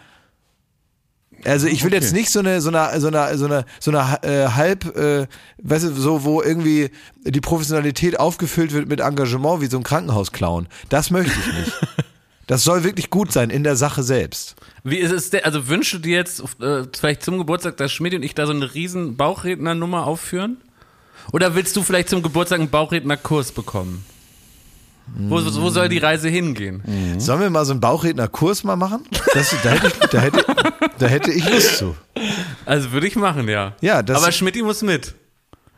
[1.45, 2.01] Also ich will okay.
[2.01, 5.27] jetzt nicht so eine so eine so eine so eine so eine äh, halb äh,
[5.61, 6.89] weißt du so wo irgendwie
[7.23, 10.67] die Professionalität aufgefüllt wird mit Engagement wie so ein Krankenhausclown.
[10.89, 11.73] Das möchte ich nicht.
[12.47, 14.55] Das soll wirklich gut sein in der Sache selbst.
[14.85, 18.13] Wie ist es denn, also wünschst du dir jetzt äh, vielleicht zum Geburtstag, dass Schmidt
[18.13, 20.55] und ich da so eine riesen Bauchrednernummer aufführen?
[21.31, 24.05] Oder willst du vielleicht zum Geburtstag einen Bauchrednerkurs bekommen?
[25.15, 26.83] Wo, wo soll die Reise hingehen?
[26.85, 27.19] Mhm.
[27.19, 29.05] Sollen wir mal so einen Bauchrednerkurs mal machen?
[29.33, 30.45] Das, da, hätte ich, da, hätte,
[30.99, 31.95] da hätte ich Lust zu.
[32.65, 33.73] Also würde ich machen, ja.
[33.81, 35.15] Ja, das Aber Schmidt muss mit.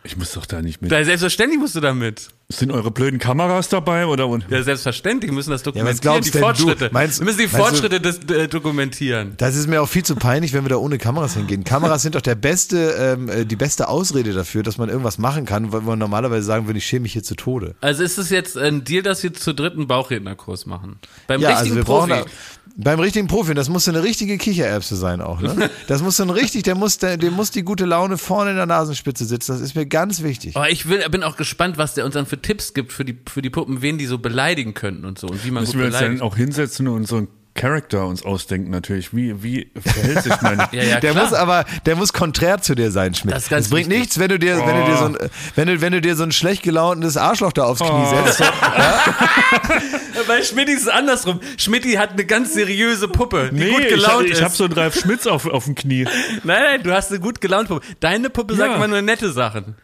[0.04, 0.92] Ich muss doch da nicht mit.
[0.92, 2.30] Da, selbstverständlich musst du da mit.
[2.52, 4.28] Sind eure blöden Kameras dabei oder?
[4.50, 6.16] Ja, selbstverständlich müssen das dokumentieren.
[6.16, 6.88] Ja, was die Fortschritte.
[6.88, 6.94] Du?
[6.94, 9.36] Meinst, wir müssen die Fortschritte du, des, äh, dokumentieren.
[9.38, 11.64] Das ist mir auch viel zu peinlich, wenn wir da ohne Kameras hingehen.
[11.64, 15.46] Kameras sind doch der beste, ähm, äh, die beste Ausrede dafür, dass man irgendwas machen
[15.46, 17.76] kann, weil man normalerweise sagen würde, ich schäme mich hier zu Tode.
[17.82, 20.98] Also ist es jetzt ein Deal, dass wir zu dritten Bauchrednerkurs machen?
[21.28, 22.10] Beim ja, richtigen also wir Profi.
[22.10, 22.32] Brauchen da,
[22.76, 25.70] beim richtigen Profi, das muss so eine richtige Kichererbse sein auch, ne?
[25.88, 28.56] Das muss so ein richtig, der muss, der, dem muss die gute Laune vorne in
[28.58, 29.52] der Nasenspitze sitzen.
[29.54, 30.56] Das ist mir ganz wichtig.
[30.56, 33.18] Aber ich will, bin auch gespannt, was der uns dann für Tipps gibt für die,
[33.28, 35.82] für die Puppen, wen die so beleidigen könnten und so und wie man Müssen gut
[35.82, 36.12] wir beleidigt.
[36.12, 37.28] uns dann auch hinsetzen und so ein
[37.60, 39.14] Charakter uns ausdenken natürlich.
[39.14, 40.70] Wie, wie verhält sich meine.
[40.72, 43.36] ja, ja, der muss aber, der muss konträr zu dir sein, Schmidt.
[43.36, 44.00] Das, das bringt wichtig.
[44.00, 44.66] nichts, wenn du dir, oh.
[44.66, 45.18] wenn du dir so ein,
[45.56, 48.26] wenn du, wenn du dir so ein schlecht gelauntes Arschloch da aufs Knie oh.
[48.26, 48.40] setzt.
[48.40, 48.54] ja?
[50.28, 51.42] Bei Schmidt ist es andersrum.
[51.58, 54.38] Schmidt hat eine ganz seriöse Puppe, die nee, gut gelaunt ich, ist.
[54.38, 56.06] Ich habe so einen Ralf Schmitz auf, auf dem Knie.
[56.44, 57.86] Nein, nein, du hast eine gut gelaunte Puppe.
[58.00, 58.60] Deine Puppe ja.
[58.60, 59.76] sagt immer nur nette Sachen.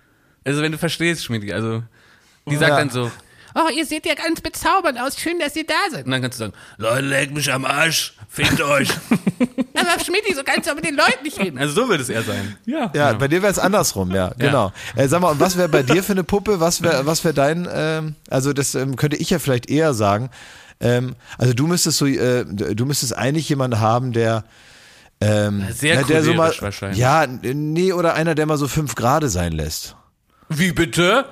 [0.46, 1.84] Also wenn du verstehst, Schmidt, also
[2.48, 3.12] die sagt dann so,
[3.56, 6.06] oh, ihr seht ja ganz bezaubernd aus, schön, dass ihr da seid.
[6.06, 8.90] Und dann kannst du sagen, Leute, leg mich am Arsch, fickt euch.
[9.74, 11.58] Aber Schmidti, so kannst du auch mit den Leuten nicht reden.
[11.58, 12.58] Also so würde es eher sein.
[12.66, 14.72] Ja, ja, bei dir wäre es andersrum, ja, genau.
[14.96, 15.04] Ja.
[15.04, 17.34] Äh, sag mal, und was wäre bei dir für eine Puppe, was wäre was wär
[17.34, 20.30] dein, ähm, also das ähm, könnte ich ja vielleicht eher sagen,
[20.82, 24.44] ähm, also du müsstest so, äh, du müsstest eigentlich jemanden haben, der
[25.22, 27.00] ähm, sehr na, der so mal, wahrscheinlich.
[27.00, 29.96] Ja, nee, oder einer, der mal so fünf Grade sein lässt.
[30.50, 31.26] Wie bitte?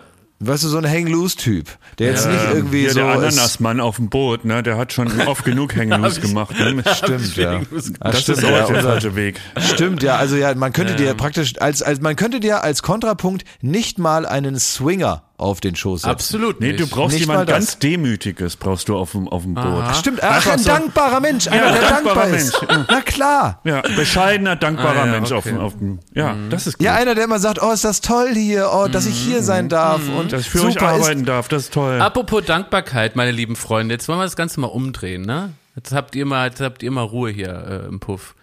[0.48, 1.68] Weißt du, so ein Hang-Loose-Typ,
[2.00, 3.00] der jetzt nicht irgendwie ja, so.
[3.00, 6.56] Der Ananasmann auf dem Boot, ne, der hat schon oft genug Hang-Loose gemacht.
[6.64, 6.82] Ne?
[6.96, 7.62] Stimmt, ja.
[7.72, 9.40] Das stimmt, ist auch der falsche Weg.
[9.58, 10.16] Stimmt, ja.
[10.16, 14.26] Also ja, man könnte dir praktisch als, als man könnte dir als Kontrapunkt nicht mal
[14.26, 16.10] einen Swinger auf den Schoß setzen.
[16.12, 16.72] Absolut nicht.
[16.72, 19.66] Nee, du brauchst nicht jemand ganz Demütiges, brauchst du auf dem, auf dem Boot.
[19.66, 19.94] Aha.
[19.94, 22.62] Stimmt, ach, ein so, dankbarer Mensch, einer, ja, der dankbar ist.
[22.62, 22.86] Mensch.
[22.90, 23.60] Na klar.
[23.66, 25.54] Ja, bescheidener, dankbarer ah, ja, Mensch okay.
[25.54, 26.50] auf, auf dem, ja, mhm.
[26.50, 26.86] das ist gut.
[26.86, 29.70] Ja, einer, der immer sagt, oh, ist das toll hier, oh, dass ich hier sein
[29.70, 30.16] darf mhm.
[30.16, 32.02] und dass ich für euch arbeiten darf, das ist toll.
[32.02, 35.54] Apropos Dankbarkeit, meine lieben Freunde, jetzt wollen wir das Ganze mal umdrehen, ne?
[35.76, 38.36] Jetzt habt ihr mal, jetzt habt ihr mal Ruhe hier äh, im Puff.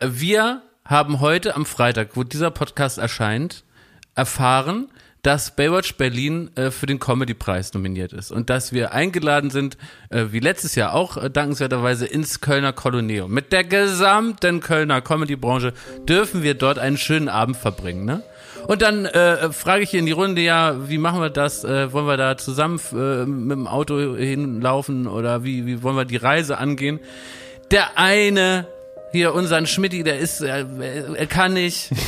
[0.00, 3.64] Wir haben heute am Freitag, wo dieser Podcast erscheint,
[4.14, 4.88] erfahren,
[5.22, 9.76] dass Baywatch Berlin äh, für den Comedy-Preis nominiert ist und dass wir eingeladen sind,
[10.10, 13.32] äh, wie letztes Jahr auch äh, dankenswerterweise ins Kölner Koloneum.
[13.32, 15.72] Mit der gesamten Kölner Comedy-Branche
[16.08, 18.04] dürfen wir dort einen schönen Abend verbringen.
[18.04, 18.22] Ne?
[18.66, 21.64] Und dann äh, frage ich hier in die Runde, ja, wie machen wir das?
[21.64, 26.04] Äh, wollen wir da zusammen äh, mit dem Auto hinlaufen oder wie, wie wollen wir
[26.04, 27.00] die Reise angehen?
[27.70, 28.66] Der eine,
[29.12, 30.64] hier unseren Schmidti, der ist, äh,
[31.14, 31.90] er kann nicht.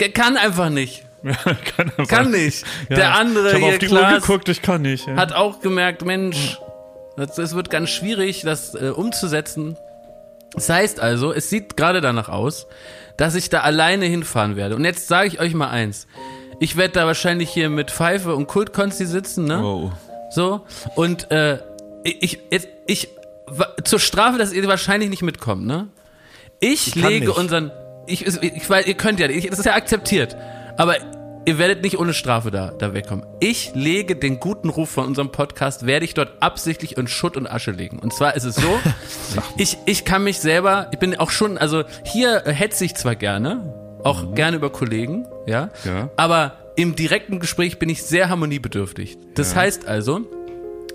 [0.00, 1.04] Der kann einfach nicht.
[1.22, 1.34] Ja,
[1.76, 2.64] kann, kann nicht.
[2.88, 2.96] Ja.
[2.96, 5.06] Der andere ich hier, auf die Klaas, Uhr geguckt, ich kann nicht.
[5.06, 5.16] Ja.
[5.16, 6.58] Hat auch gemerkt, Mensch,
[7.16, 9.76] es wird ganz schwierig, das äh, umzusetzen.
[10.54, 12.66] Das heißt also, es sieht gerade danach aus,
[13.16, 14.76] dass ich da alleine hinfahren werde.
[14.76, 16.06] Und jetzt sage ich euch mal eins.
[16.58, 19.62] Ich werde da wahrscheinlich hier mit Pfeife und Kultkonsti sitzen, ne?
[19.62, 19.92] Wow.
[20.30, 20.62] So,
[20.94, 21.58] und äh,
[22.04, 23.08] ich, ich, ich,
[23.84, 25.88] zur Strafe, dass ihr wahrscheinlich nicht mitkommt, ne?
[26.60, 27.38] Ich, ich lege nicht.
[27.38, 27.72] unseren,
[28.06, 30.36] ich, ich, ich, weil ihr könnt ja, ich, das ist ja akzeptiert,
[30.76, 30.96] aber
[31.44, 33.26] ihr werdet nicht ohne Strafe da, da wegkommen.
[33.40, 37.46] Ich lege den guten Ruf von unserem Podcast, werde ich dort absichtlich in Schutt und
[37.46, 37.98] Asche legen.
[37.98, 38.78] Und zwar ist es so,
[39.56, 43.74] ich, ich kann mich selber, ich bin auch schon, also hier hetze ich zwar gerne,
[44.04, 44.34] auch mhm.
[44.34, 49.18] gerne über Kollegen, ja, ja, aber im direkten Gespräch bin ich sehr harmoniebedürftig.
[49.34, 49.60] Das ja.
[49.60, 50.20] heißt also,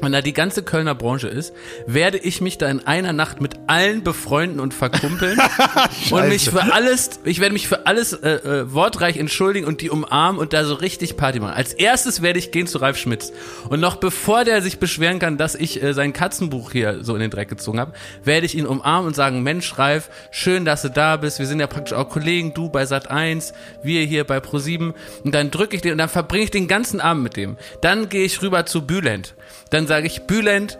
[0.02, 1.54] wenn da die ganze Kölner Branche ist,
[1.88, 5.40] werde ich mich da in einer Nacht mit allen befreunden und verkumpeln
[6.12, 9.90] und mich für alles, ich werde mich für alles äh, äh, wortreich entschuldigen und die
[9.90, 11.54] umarmen und da so richtig Party machen.
[11.54, 13.32] Als erstes werde ich gehen zu Ralf Schmitz
[13.70, 17.22] und noch bevor der sich beschweren kann, dass ich äh, sein Katzenbuch hier so in
[17.22, 17.94] den Dreck gezogen habe,
[18.24, 21.40] werde ich ihn umarmen und sagen, Mensch Ralf, schön, dass du da bist.
[21.40, 24.94] Wir sind ja praktisch auch Kollegen, du bei Sat 1, wir hier bei Pro 7
[25.24, 27.58] und dann drücke ich den und dann verbringe ich den ganzen Abend mit dem.
[27.82, 29.36] Dann gehe ich rüber zu Bülent.
[29.76, 30.80] Dann sage ich, Bülent,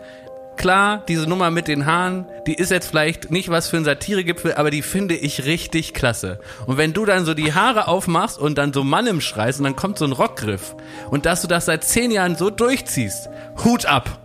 [0.56, 4.54] klar, diese Nummer mit den Haaren, die ist jetzt vielleicht nicht was für ein Satiregipfel,
[4.54, 6.40] aber die finde ich richtig klasse.
[6.64, 9.64] Und wenn du dann so die Haare aufmachst und dann so Mann im schreist und
[9.64, 10.74] dann kommt so ein Rockgriff
[11.10, 13.28] und dass du das seit zehn Jahren so durchziehst,
[13.64, 14.18] Hut ab.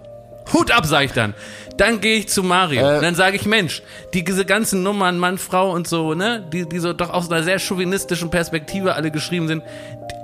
[0.54, 1.34] Hut ab, sag ich dann.
[1.78, 2.82] Dann gehe ich zu Mario.
[2.82, 3.82] Äh, dann sage ich, Mensch,
[4.14, 7.44] die, diese ganzen Nummern, Mann, Frau und so, ne, die, die so doch aus einer
[7.44, 9.64] sehr chauvinistischen Perspektive alle geschrieben sind,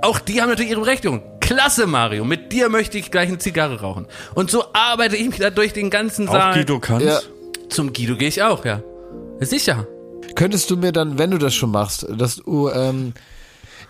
[0.01, 1.23] auch die haben natürlich ihre Berechtigung.
[1.39, 2.25] Klasse, Mario.
[2.25, 4.07] Mit dir möchte ich gleich eine Zigarre rauchen.
[4.35, 6.51] Und so arbeite ich mich da durch den ganzen Saal.
[6.51, 7.05] Auch Guido kannst?
[7.05, 7.19] Ja.
[7.69, 8.81] Zum Guido gehe ich auch, ja.
[9.39, 9.87] Sicher.
[10.35, 13.13] Könntest du mir dann, wenn du das schon machst, dass du, ähm,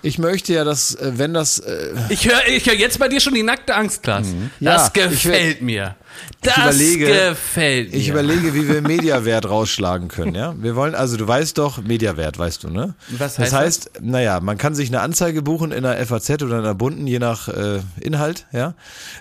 [0.07, 1.59] ich möchte ja, dass, äh, wenn das.
[1.59, 4.27] Äh ich höre ich hör jetzt bei dir schon die nackte Angst, Klaas.
[4.27, 4.51] Mhm.
[4.59, 5.95] Das ja, gefällt mir.
[6.41, 7.97] Das überlege, gefällt mir.
[7.97, 10.55] Ich überlege, wie wir Mediawert rausschlagen können, ja.
[10.57, 12.95] Wir wollen, also du weißt doch, Mediawert, weißt du, ne?
[13.09, 13.59] Was heißt das?
[13.59, 14.03] heißt, das?
[14.03, 17.19] naja, man kann sich eine Anzeige buchen in der FAZ oder in der Bunden, je
[17.19, 18.73] nach äh, Inhalt, ja.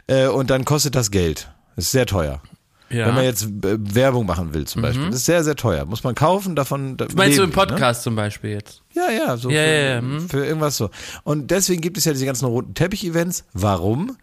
[0.07, 1.49] Äh, und dann kostet das Geld.
[1.75, 2.41] Das ist sehr teuer.
[2.89, 3.07] Ja.
[3.07, 5.07] Wenn man jetzt äh, Werbung machen will, zum Beispiel.
[5.07, 5.11] Mhm.
[5.11, 5.85] Das ist sehr, sehr teuer.
[5.87, 6.97] Muss man kaufen, davon.
[6.97, 7.55] Da Meinst du im ne?
[7.55, 8.05] Podcast ne?
[8.05, 8.83] zum Beispiel jetzt?
[8.95, 10.01] Ja, ja, so ja, für, ja, ja.
[10.01, 10.29] Mhm.
[10.29, 10.91] für irgendwas so.
[11.25, 13.45] Und deswegen gibt es ja diese ganzen roten Teppich-Events.
[13.53, 14.17] Warum?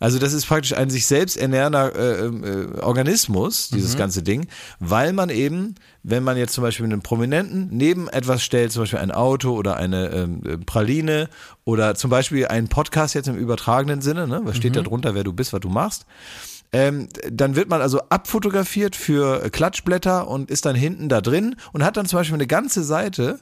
[0.00, 3.98] Also das ist praktisch ein sich selbst ernährender äh, äh, Organismus, dieses mhm.
[3.98, 4.48] ganze Ding,
[4.78, 8.98] weil man eben, wenn man jetzt zum Beispiel einen Prominenten neben etwas stellt, zum Beispiel
[8.98, 11.30] ein Auto oder eine ähm, äh, Praline
[11.64, 14.40] oder zum Beispiel einen Podcast jetzt im übertragenen Sinne, ne?
[14.44, 14.76] was steht mhm.
[14.76, 16.04] da drunter, wer du bist, was du machst,
[16.74, 21.84] ähm, dann wird man also abfotografiert für Klatschblätter und ist dann hinten da drin und
[21.84, 23.38] hat dann zum Beispiel eine ganze Seite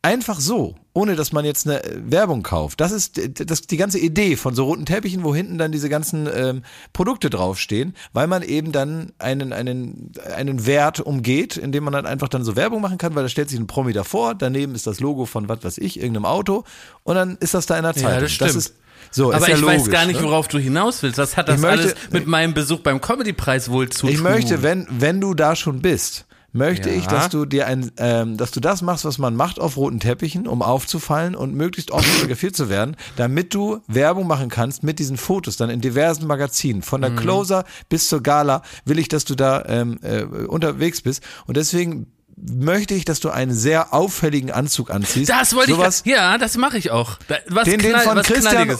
[0.00, 2.80] einfach so, ohne dass man jetzt eine Werbung kauft.
[2.80, 6.26] Das ist das, die ganze Idee von so roten Teppichen, wo hinten dann diese ganzen
[6.34, 6.62] ähm,
[6.94, 12.28] Produkte draufstehen, weil man eben dann einen, einen, einen Wert umgeht, indem man dann einfach
[12.28, 15.00] dann so Werbung machen kann, weil da stellt sich ein Promi davor, daneben ist das
[15.00, 16.64] Logo von was weiß ich, irgendeinem Auto
[17.02, 18.10] und dann ist das da in der Zeitung.
[18.10, 18.48] Ja, das stimmt.
[18.48, 18.74] Das ist,
[19.10, 20.26] so, aber ja ich logisch, weiß gar nicht, ne?
[20.26, 21.18] worauf du hinaus willst.
[21.18, 24.26] Was hat das möchte, alles mit meinem Besuch beim Comedy-Preis wohl zu ich tun?
[24.26, 26.96] Ich möchte, wenn, wenn du da schon bist, möchte ja.
[26.96, 30.00] ich, dass du dir ein, ähm, dass du das machst, was man macht auf roten
[30.00, 34.98] Teppichen, um aufzufallen und möglichst oft fotografiert zu werden, damit du Werbung machen kannst mit
[34.98, 36.82] diesen Fotos dann in diversen Magazinen.
[36.82, 37.16] Von der mhm.
[37.16, 41.22] Closer bis zur Gala will ich, dass du da ähm, äh, unterwegs bist.
[41.46, 42.06] Und deswegen
[42.46, 45.30] möchte ich, dass du einen sehr auffälligen Anzug anziehst.
[45.30, 46.12] Das wollte Sowas, ich.
[46.12, 47.18] Ja, das mache ich auch.
[47.48, 48.76] Was den, den von Christian,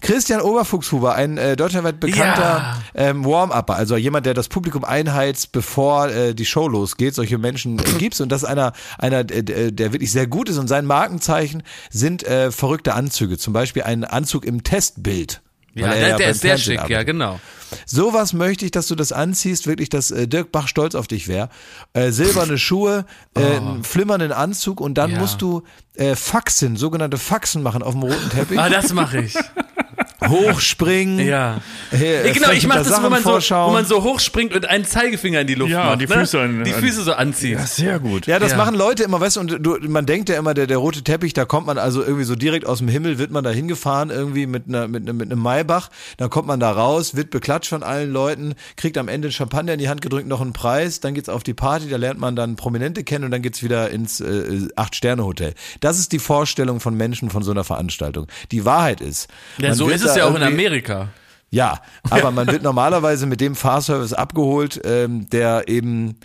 [0.00, 2.82] Christian Oberfuchshuber, ein äh, deutschlandweit bekannter ja.
[2.94, 7.14] ähm, Warm-Upper, also jemand, der das Publikum einheizt, bevor äh, die Show losgeht.
[7.14, 10.58] Solche Menschen äh, gibt's und das ist einer, einer, äh, der wirklich sehr gut ist
[10.58, 13.38] und sein Markenzeichen sind äh, verrückte Anzüge.
[13.38, 15.40] Zum Beispiel ein Anzug im Testbild.
[15.74, 16.96] Ja, der, ja der ist sehr schick, arbeitet.
[16.96, 17.40] ja, genau.
[17.86, 21.28] Sowas möchte ich, dass du das anziehst, wirklich, dass äh, Dirk Bach stolz auf dich
[21.28, 21.48] wäre.
[21.92, 23.04] Äh, silberne Schuhe,
[23.34, 23.44] äh, oh.
[23.44, 25.18] einen flimmernden Anzug und dann ja.
[25.18, 25.62] musst du
[25.94, 28.58] äh, Faxen, sogenannte Faxen machen auf dem roten Teppich.
[28.58, 29.34] Ah, das mache ich.
[30.28, 31.26] Hochspringen.
[31.26, 31.60] Ja.
[31.90, 35.40] Äh, genau, ich mache das, wo man, so, wo man so hochspringt und einen Zeigefinger
[35.40, 36.00] in die Luft ja, macht.
[36.00, 36.14] Die ne?
[36.14, 37.58] Füße, an, die Füße so anzieht.
[37.58, 38.26] Ja, sehr gut.
[38.26, 38.56] Ja, das ja.
[38.56, 41.32] machen Leute immer, weißt du, und du, man denkt ja immer, der, der rote Teppich,
[41.32, 44.46] da kommt man also irgendwie so direkt aus dem Himmel, wird man da hingefahren, irgendwie
[44.46, 48.12] mit, einer, mit, mit einem Maybach, dann kommt man da raus, wird beklatscht von allen
[48.12, 51.42] Leuten, kriegt am Ende Champagner in die Hand gedrückt, noch einen Preis, dann geht's auf
[51.42, 55.54] die Party, da lernt man dann Prominente kennen und dann geht's wieder ins äh, Acht-Sterne-Hotel.
[55.80, 58.26] Das ist die Vorstellung von Menschen von so einer Veranstaltung.
[58.52, 59.28] Die Wahrheit ist.
[59.58, 61.08] Ja, so ist es ja auch in Amerika.
[61.50, 61.80] Ja,
[62.10, 66.16] aber man wird normalerweise mit dem Fahrservice abgeholt, ähm, der eben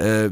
[0.00, 0.30] äh,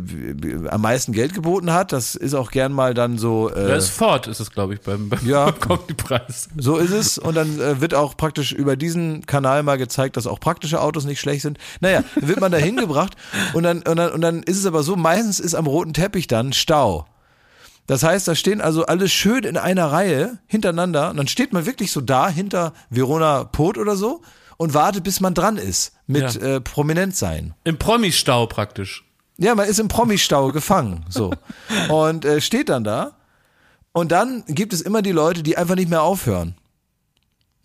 [0.71, 1.93] am meisten Geld geboten hat.
[1.93, 3.51] Das ist auch gern mal dann so.
[3.51, 5.51] Äh, das ist Ford, ist es, glaube ich, beim, beim ja,
[5.97, 6.49] Preis.
[6.57, 7.19] So ist es.
[7.19, 11.05] Und dann äh, wird auch praktisch über diesen Kanal mal gezeigt, dass auch praktische Autos
[11.05, 11.59] nicht schlecht sind.
[11.81, 13.15] Naja, wird man da hingebracht
[13.53, 16.27] und dann, und, dann, und dann ist es aber so, meistens ist am roten Teppich
[16.27, 17.07] dann Stau.
[17.89, 21.65] Das heißt, da stehen also alle schön in einer Reihe hintereinander und dann steht man
[21.65, 24.21] wirklich so da hinter Verona Pot oder so
[24.59, 26.57] und wartet, bis man dran ist mit ja.
[26.57, 27.55] äh, prominent sein.
[27.65, 29.07] Im Promi-Stau praktisch.
[29.39, 31.33] Ja, man ist im Promi-Stau gefangen, so.
[31.89, 33.13] Und äh, steht dann da.
[33.93, 36.57] Und dann gibt es immer die Leute, die einfach nicht mehr aufhören.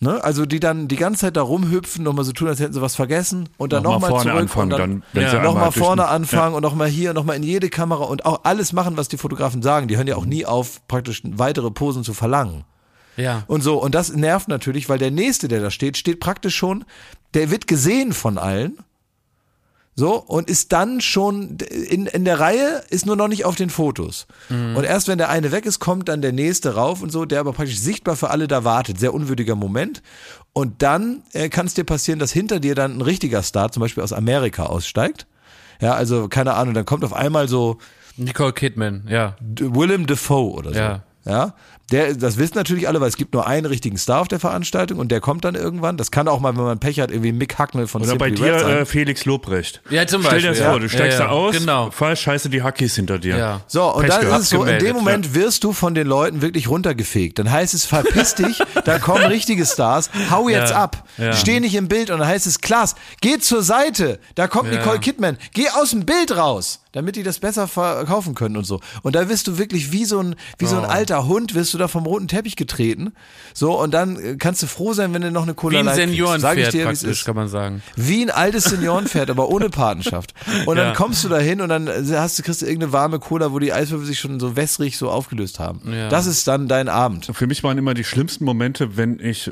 [0.03, 0.23] Ne?
[0.23, 2.95] Also die dann die ganze Zeit da rumhüpfen, nochmal so tun, als hätten sie was
[2.95, 5.41] vergessen und dann nochmal noch zurück anfangen, und dann, dann ja.
[5.41, 6.57] nochmal vorne anfangen ja.
[6.57, 9.87] und nochmal hier, nochmal in jede Kamera und auch alles machen, was die Fotografen sagen.
[9.87, 12.65] Die hören ja auch nie auf, praktisch weitere Posen zu verlangen.
[13.17, 13.43] Ja.
[13.47, 16.83] Und so, und das nervt natürlich, weil der Nächste, der da steht, steht praktisch schon,
[17.33, 18.77] der wird gesehen von allen
[19.95, 21.57] so, und ist dann schon
[21.89, 24.25] in, in der Reihe, ist nur noch nicht auf den Fotos.
[24.49, 24.75] Mhm.
[24.75, 27.39] Und erst wenn der eine weg ist, kommt dann der nächste rauf und so, der
[27.39, 28.99] aber praktisch sichtbar für alle da wartet.
[28.99, 30.01] Sehr unwürdiger Moment.
[30.51, 33.81] Und dann äh, kann es dir passieren, dass hinter dir dann ein richtiger Star, zum
[33.81, 35.27] Beispiel aus Amerika, aussteigt.
[35.79, 37.77] Ja, also keine Ahnung, dann kommt auf einmal so
[38.15, 39.35] Nicole Kidman, ja.
[39.41, 40.79] Willem Dafoe oder so.
[40.79, 41.03] Ja.
[41.25, 41.53] Ja,
[41.91, 44.99] der, das wissen natürlich alle, weil es gibt nur einen richtigen Star auf der Veranstaltung
[44.99, 45.95] und der kommt dann irgendwann.
[45.95, 48.35] Das kann auch mal, wenn man Pech hat, irgendwie Mick Hacknell von Oder Simply bei
[48.35, 49.81] dir äh, Felix Lobrecht.
[49.89, 50.39] Ja, zum Beispiel.
[50.39, 50.71] Stell dir das ja.
[50.71, 51.29] vor, du steigst ja, ja.
[51.29, 51.91] da aus, genau.
[51.91, 53.37] falsch scheiße die Hackies hinter dir.
[53.37, 53.61] Ja.
[53.67, 56.41] So, und Pech dann ist es so, in dem Moment wirst du von den Leuten
[56.41, 57.39] wirklich runtergefegt.
[57.39, 60.83] Dann heißt es, verpiss dich, da kommen richtige Stars, hau jetzt Ja.
[60.83, 61.33] ab, Ja.
[61.33, 64.79] steh nicht im Bild und dann heißt es, Klaas, geh zur Seite, da kommt Ja.
[64.79, 68.79] Nicole Kidman, geh aus dem Bild raus, damit die das besser verkaufen können und so.
[69.01, 71.77] Und da wirst du wirklich wie so ein, wie so ein alter Hund, wirst du
[71.77, 73.11] da vom roten Teppich getreten.
[73.53, 75.85] So, und dann äh, kannst du froh sein, wenn du noch eine Cola Wie ein
[75.85, 75.95] Light.
[75.95, 77.25] Sag ich Seniorenpferd dir, wie es praktisch, ist.
[77.25, 77.83] kann man sagen.
[77.97, 80.33] Wie ein altes Seniorenpferd, aber ohne Patenschaft.
[80.65, 80.93] Und dann Ja.
[80.93, 83.73] kommst du da hin und dann hast du, kriegst du irgendeine warme Cola, wo die
[83.73, 85.81] Eiswürfel sich schon so wässrig so aufgelöst haben.
[85.91, 86.09] Ja.
[86.09, 87.29] Das ist dann dein Abend.
[87.33, 89.51] Für mich waren immer die schlimmsten Momente, wenn ich äh,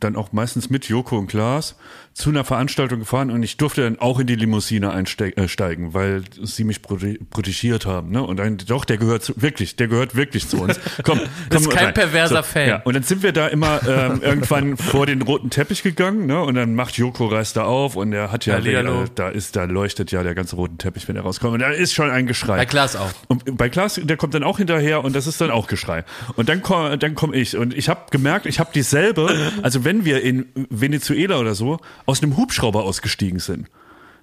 [0.00, 1.74] dann auch meistens mit Joko und Klaas
[2.14, 6.62] zu einer Veranstaltung gefahren und ich durfte dann auch in die Limousine einsteigen, weil sie
[6.62, 8.10] mich prote protegiert haben.
[8.12, 8.22] Ne?
[8.22, 10.78] Und dann, doch, der gehört zu, wirklich, der gehört wirklich zu uns.
[11.02, 11.94] Komm, komm Das ist kein rein.
[11.94, 12.68] perverser Fan.
[12.68, 12.82] Ja.
[12.84, 16.40] Und dann sind wir da immer ähm, irgendwann vor den roten Teppich gegangen, ne?
[16.40, 19.02] Und dann macht Joko reißt da auf und er hat ja, Hallihallo.
[19.02, 21.54] äh, da ist, da leuchtet ja der ganze rote Teppich, wenn er rauskommt.
[21.54, 22.56] Und da ist schon ein Geschrei.
[22.58, 23.10] Bei Klaas auch.
[23.26, 26.04] Und bei Klaas, der kommt dann auch hinterher und das ist dann auch Geschrei.
[26.36, 30.04] Und dann komme dann komm ich und ich habe gemerkt, ich habe dieselbe, also wenn
[30.04, 33.68] wir in Venezuela oder so aus einem Hubschrauber ausgestiegen sind,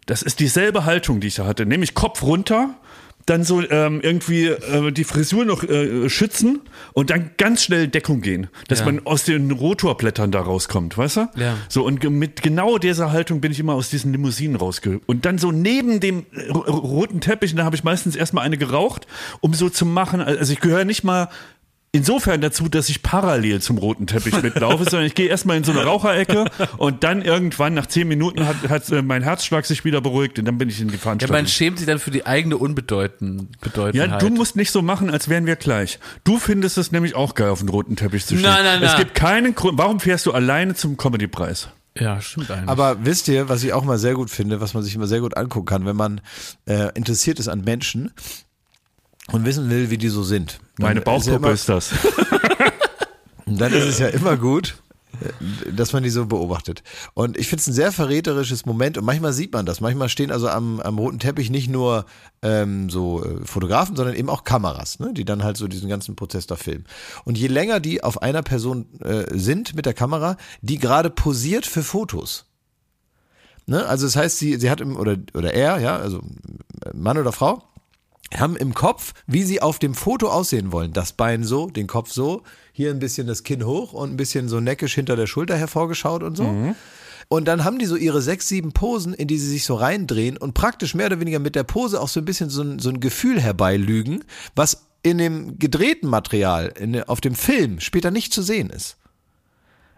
[0.06, 2.76] das ist dieselbe Haltung, die ich da hatte, nämlich Kopf runter,
[3.28, 6.60] dann so ähm, irgendwie äh, die Frisur noch äh, schützen
[6.94, 8.86] und dann ganz schnell in Deckung gehen, dass Ja.
[8.86, 11.30] man aus den Rotorblättern da rauskommt, weißt du?
[11.36, 11.56] Ja.
[11.70, 15.38] So und mit genau dieser Haltung bin ich immer aus diesen Limousinen rausge und dann
[15.38, 19.06] so neben dem äh, ro- roten Teppich, da habe ich meistens erstmal eine geraucht,
[19.40, 21.30] um so zu machen, also ich gehöre nicht mal
[21.94, 25.74] Insofern dazu, dass ich parallel zum roten Teppich mitlaufe, sondern ich gehe erstmal in so
[25.74, 26.46] eine Raucherecke
[26.78, 30.46] und dann irgendwann nach zehn Minuten hat, hat äh, mein Herzschlag sich wieder beruhigt und
[30.46, 31.36] dann bin ich in die Ja, Veranstaltung.
[31.36, 33.50] man schämt sich dann für die eigene Unbedeutend
[33.92, 36.00] Ja, du musst nicht so machen, als wären wir gleich.
[36.24, 38.50] Du findest es nämlich auch geil, auf den roten Teppich zu stehen.
[38.50, 39.00] Nein, nein, Es nein.
[39.02, 39.78] gibt keinen Grund.
[39.78, 41.68] Warum fährst du alleine zum Comedy-Preis?
[42.00, 42.70] Ja, stimmt eigentlich.
[42.70, 45.20] Aber wisst ihr, was ich auch mal sehr gut finde, was man sich immer sehr
[45.20, 46.22] gut angucken kann, wenn man
[46.68, 48.12] äh, interessiert ist an Menschen
[49.34, 50.62] und wissen will, wie die so sind.
[50.82, 51.92] Meine ist ja Bauchgruppe ist das.
[53.46, 54.76] dann ist es ja immer gut,
[55.72, 56.84] dass man die so beobachtet.
[57.14, 59.82] Und ich finde es ein sehr verräterisches Moment und manchmal sieht man das.
[59.82, 62.06] Manchmal stehen also am, am roten Teppich nicht nur
[62.42, 66.16] ähm, so äh, Fotografen, sondern eben auch Kameras, ne, die dann halt so diesen ganzen
[66.16, 66.86] Prozess da filmen.
[67.24, 71.66] Und je länger die auf einer Person äh, sind mit der Kamera, die gerade posiert
[71.66, 72.46] für Fotos.
[73.68, 73.86] Ne?
[73.86, 76.22] Also das heißt, sie, sie hat im, oder, oder er, ja, also
[76.94, 77.64] Mann oder Frau,
[78.38, 80.94] haben im Kopf, wie sie auf dem Foto aussehen wollen.
[80.94, 84.48] Das Bein so, den Kopf so, hier ein bisschen das Kinn hoch und ein bisschen
[84.50, 86.44] so neckisch hinter der Schulter hervorgeschaut und so.
[87.28, 90.36] Und dann haben die so ihre sechs, sieben Posen, in die sie sich so reindrehen
[90.38, 92.90] und praktisch mehr oder weniger mit der Pose auch so ein bisschen so ein, so
[92.90, 94.24] ein Gefühl herbeilügen,
[94.56, 98.98] was in dem gedrehten Material, in, auf dem Film später nicht zu sehen ist.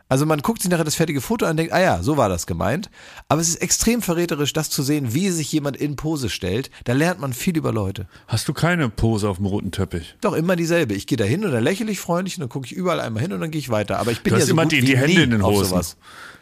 [0.10, 2.30] Also man guckt sich nachher das fertige Foto an und denkt, ah ja, so war
[2.30, 2.90] das gemeint.
[3.30, 6.70] Aber es ist extrem verräterisch, das zu sehen, wie sich jemand in Pose stellt.
[6.84, 8.08] Da lernt man viel über Leute.
[8.28, 10.16] Hast du keine Pose auf dem roten Teppich?
[10.22, 10.94] Doch, immer dieselbe.
[10.94, 13.22] Ich gehe da hin und dann lächle ich freundlich und dann gucke ich überall einmal
[13.24, 13.98] hin und dann gehe ich weiter.
[14.00, 15.82] Aber ich bin Du ja so immer gut die, die Hände in den Hosen.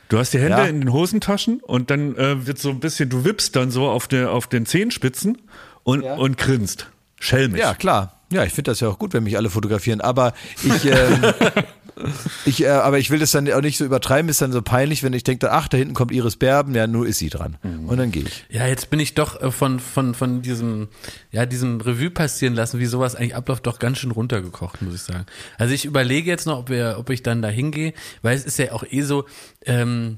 [0.09, 0.65] Du hast die Hände Ja.
[0.65, 4.09] in den Hosentaschen und dann äh, wird so ein bisschen, du wippst dann so auf,
[4.09, 5.37] der, auf den Zehenspitzen
[5.83, 6.15] und, Ja.
[6.15, 6.87] und grinst.
[7.21, 7.61] Schelmisch.
[7.61, 8.17] Ja, klar.
[8.31, 10.01] Ja, ich finde das ja auch gut, wenn mich alle fotografieren.
[10.01, 10.33] Aber
[10.63, 11.21] ich, ähm,
[12.45, 14.29] ich, äh, aber ich will das dann auch nicht so übertreiben.
[14.29, 16.75] Ist dann so peinlich, wenn ich denke, ach, da hinten kommt Iris Berben.
[16.75, 17.57] Ja, nur ist sie dran.
[17.63, 17.89] Mhm.
[17.89, 18.45] Und dann gehe ich.
[18.49, 20.87] Ja, jetzt bin ich doch äh, von, von, von diesem,
[21.31, 25.01] ja, diesem Revue passieren lassen, wie sowas eigentlich abläuft, doch ganz schön runtergekocht, muss ich
[25.01, 25.25] sagen.
[25.57, 28.57] Also ich überlege jetzt noch, ob, wir, ob ich dann da hingehe, weil es ist
[28.59, 29.25] ja auch eh so,
[29.65, 30.17] ähm,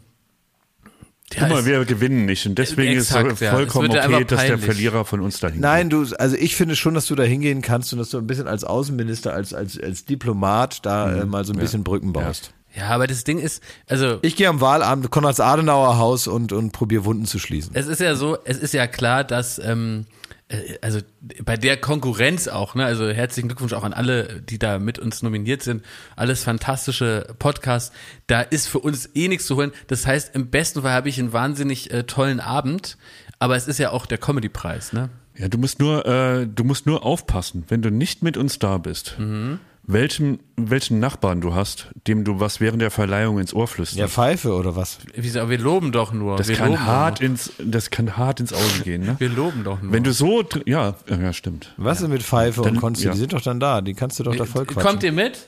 [1.40, 3.50] Guck mal, es- wir gewinnen nicht und deswegen Exakt, ist ja.
[3.50, 4.58] es vollkommen Es ja okay, einfach dass der.
[4.60, 7.92] Verlierer von uns dahin Nein, du, also ich finde schon, dass du da hingehen kannst
[7.94, 11.22] und dass du ein bisschen als Außenminister, als, als, als Diplomat da Mhm.
[11.22, 12.54] äh, mal so ein bisschen Brücken baust.
[12.76, 14.18] Ja, aber das Ding ist, also.
[14.24, 17.72] Ich gehe am Wahlabend Konrads Adenauer Haus und, und probiere Wunden zu schließen.
[17.76, 20.33] Es ist ja so, es ist ja klar, dass, ähm, äh,
[20.82, 20.99] also
[21.43, 22.86] bei der Konkurrenz auch, ne?
[22.86, 25.84] Also herzlichen Glückwunsch auch an alle, die da mit uns nominiert sind.
[26.16, 27.91] Alles fantastische Podcasts.
[28.28, 29.72] Da ist für uns eh nichts zu holen.
[29.88, 32.97] Das heißt, im besten Fall habe ich einen wahnsinnig äh, tollen Abend,
[33.39, 35.10] aber es ist ja auch der Comedy-Preis, ne?
[35.36, 38.78] Ja, du musst nur, äh, du musst nur aufpassen, wenn du nicht mit uns da
[38.78, 39.16] bist.
[39.18, 44.00] Mhm welchen, welchen Nachbarn du hast, dem du was während der Verleihung ins Ohr flüsterst.
[44.00, 45.00] Ja, Pfeife oder was?
[45.16, 45.50] Wieso?
[45.50, 46.38] Wir loben doch nur.
[46.38, 49.06] Das, wir kann, hart ins, das kann hart ins Auge gehen.
[49.06, 49.16] Ne?
[49.20, 49.92] Wir loben doch nur.
[49.92, 51.74] Wenn du so, ja, ja stimmt.
[51.78, 53.06] Was ist mit Pfeife dann, und Konsti?
[53.06, 53.12] Ja.
[53.12, 54.90] Die sind doch dann da, die kannst du doch da voll quatschen.
[54.90, 55.48] Kommt ihr mit?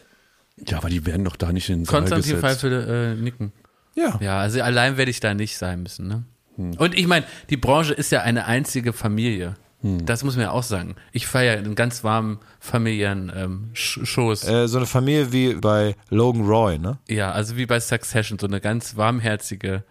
[0.67, 3.51] Ja, aber die werden doch da nicht in den Saal Konstantin Pfeife äh, nicken.
[3.95, 4.19] Ja.
[4.21, 6.07] Ja, also allein werde ich da nicht sein müssen.
[6.07, 6.23] Ne?
[6.57, 6.73] Hm.
[6.77, 9.55] Und ich meine, die Branche ist ja eine einzige Familie.
[9.85, 10.03] Hm.
[10.03, 10.95] Das muss man ja auch sagen.
[11.11, 14.43] Ich feiere in ganz warmen familiären ähm, Shows.
[14.43, 16.97] Äh, so eine Familie wie bei Logan Roy, ne?
[17.07, 19.83] Ja, also wie bei Succession, so eine ganz warmherzige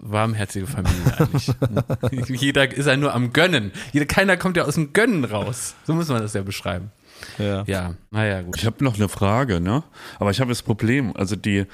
[0.00, 2.28] warmherzige Familie eigentlich.
[2.40, 3.72] Jeder ist ja nur am Gönnen.
[3.92, 5.74] Jeder, keiner kommt ja aus dem Gönnen raus.
[5.86, 6.90] So muss man das ja beschreiben.
[7.38, 7.64] Ja.
[7.66, 8.56] Ja, naja, gut.
[8.58, 9.82] Ich habe noch eine Frage, ne?
[10.18, 11.66] Aber ich habe das Problem, also die,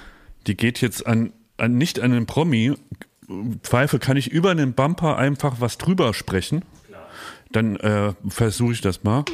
[0.46, 2.74] die geht jetzt an, an nicht an den Promi.
[3.62, 6.64] Pfeife, kann ich über einen Bumper einfach was drüber sprechen?
[7.52, 9.24] Dann äh, versuche ich das mal.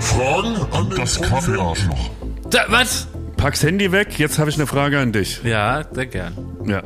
[0.00, 2.10] Fragen an das Kaffeearschloch.
[2.50, 3.08] Da, was?
[3.36, 5.42] Pack's Handy weg, jetzt habe ich eine Frage an dich.
[5.42, 6.34] Ja, sehr gern.
[6.66, 6.82] Ja.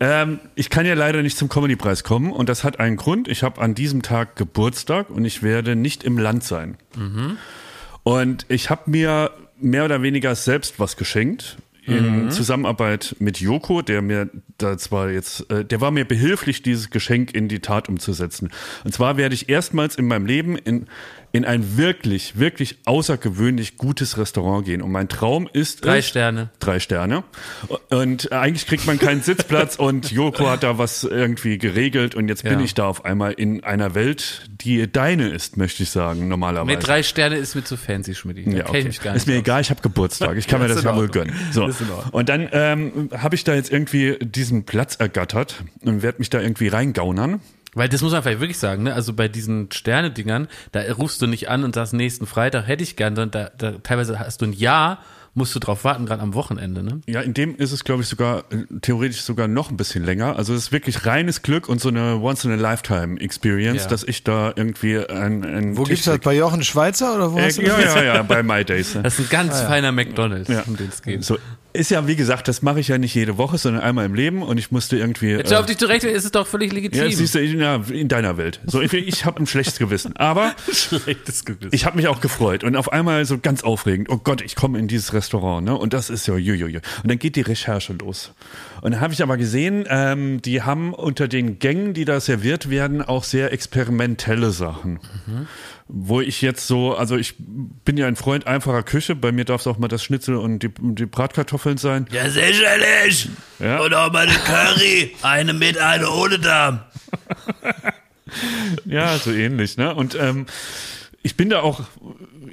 [0.00, 3.28] Ähm, ich kann ja leider nicht zum Comedy-Preis kommen und das hat einen Grund.
[3.28, 6.78] Ich habe an diesem Tag Geburtstag und ich werde nicht im Land sein.
[6.96, 7.36] Mhm.
[8.02, 9.30] Und ich habe mir
[9.60, 12.30] mehr oder weniger selbst was geschenkt in mhm.
[12.30, 17.34] Zusammenarbeit mit Joko, der mir da zwar jetzt, äh, der war mir behilflich, dieses Geschenk
[17.34, 18.50] in die Tat umzusetzen.
[18.84, 20.86] Und zwar werde ich erstmals in meinem Leben in
[21.32, 24.82] in ein wirklich, wirklich außergewöhnlich gutes Restaurant gehen.
[24.82, 25.84] Und mein Traum ist.
[25.84, 26.50] Drei Sterne.
[26.60, 27.24] Drei Sterne.
[27.88, 32.44] Und eigentlich kriegt man keinen Sitzplatz und Joko hat da was irgendwie geregelt und jetzt
[32.44, 32.60] bin ja.
[32.60, 36.76] ich da auf einmal in einer Welt, die deine ist, möchte ich sagen, normalerweise.
[36.76, 38.46] Mit drei Sterne ist mir zu fancy, Schmidt.
[38.46, 38.86] Ja, okay.
[38.86, 39.26] ist mir aus.
[39.26, 40.36] egal, ich habe Geburtstag.
[40.36, 41.34] Ich kann mir das ja wohl gönnen.
[41.50, 41.70] So.
[42.12, 46.40] Und dann ähm, habe ich da jetzt irgendwie diesen Platz ergattert und werde mich da
[46.40, 47.40] irgendwie reingaunern.
[47.74, 48.94] Weil das muss man vielleicht wirklich sagen, ne?
[48.94, 52.96] Also bei diesen Sterne-Dingern, da rufst du nicht an und sagst, nächsten Freitag hätte ich
[52.96, 54.98] gern, sondern da, da teilweise hast du ein Jahr,
[55.34, 57.00] musst du drauf warten, gerade am Wochenende, ne?
[57.06, 60.36] Ja, in dem ist es, glaube ich, sogar äh, theoretisch sogar noch ein bisschen länger.
[60.36, 63.88] Also es ist wirklich reines Glück und so eine Once-in-a-Lifetime-Experience, ja.
[63.88, 66.18] dass ich da irgendwie ein, ein Wo gibt's das?
[66.18, 67.94] Bei Jochen Schweizer oder wo äh, hast du das?
[67.94, 68.94] Ja, ja, ja, bei My Days.
[68.94, 69.02] Ne?
[69.02, 69.68] Das ist ein ganz ah, ja.
[69.68, 70.62] feiner McDonalds, ja.
[70.66, 71.24] um den es geht.
[71.24, 71.38] So,
[71.72, 74.42] ist ja, wie gesagt, das mache ich ja nicht jede Woche, sondern einmal im Leben
[74.42, 75.30] und ich musste irgendwie.
[75.30, 77.02] Jetzt äh, auf dich zurecht, ist es doch völlig legitim.
[77.02, 77.60] Ja, siehst du, in,
[77.90, 78.60] in deiner Welt.
[78.66, 80.16] So, ich, ich habe ein schlechtes Gewissen.
[80.16, 81.70] Aber schlechtes Gewissen.
[81.72, 84.08] ich habe mich auch gefreut und auf einmal so ganz aufregend.
[84.10, 85.76] Oh Gott, ich komme in dieses Restaurant, ne?
[85.76, 86.80] Und das ist ja jujuju.
[87.02, 88.32] Und dann geht die Recherche los.
[88.82, 92.68] Und dann habe ich aber gesehen, ähm, die haben unter den Gängen, die da serviert
[92.68, 95.00] werden, auch sehr experimentelle Sachen.
[95.26, 95.46] Mhm
[95.94, 99.60] wo ich jetzt so, also ich bin ja ein Freund einfacher Küche, bei mir darf
[99.60, 102.06] es auch mal das Schnitzel und die, die Bratkartoffeln sein.
[102.10, 103.28] Ja, sicherlich.
[103.58, 103.80] Ja?
[103.80, 106.80] Und auch mal eine Curry, eine mit, eine ohne Darm.
[108.86, 109.94] ja, so ähnlich, ne?
[109.94, 110.46] Und ähm,
[111.22, 111.82] ich bin da auch,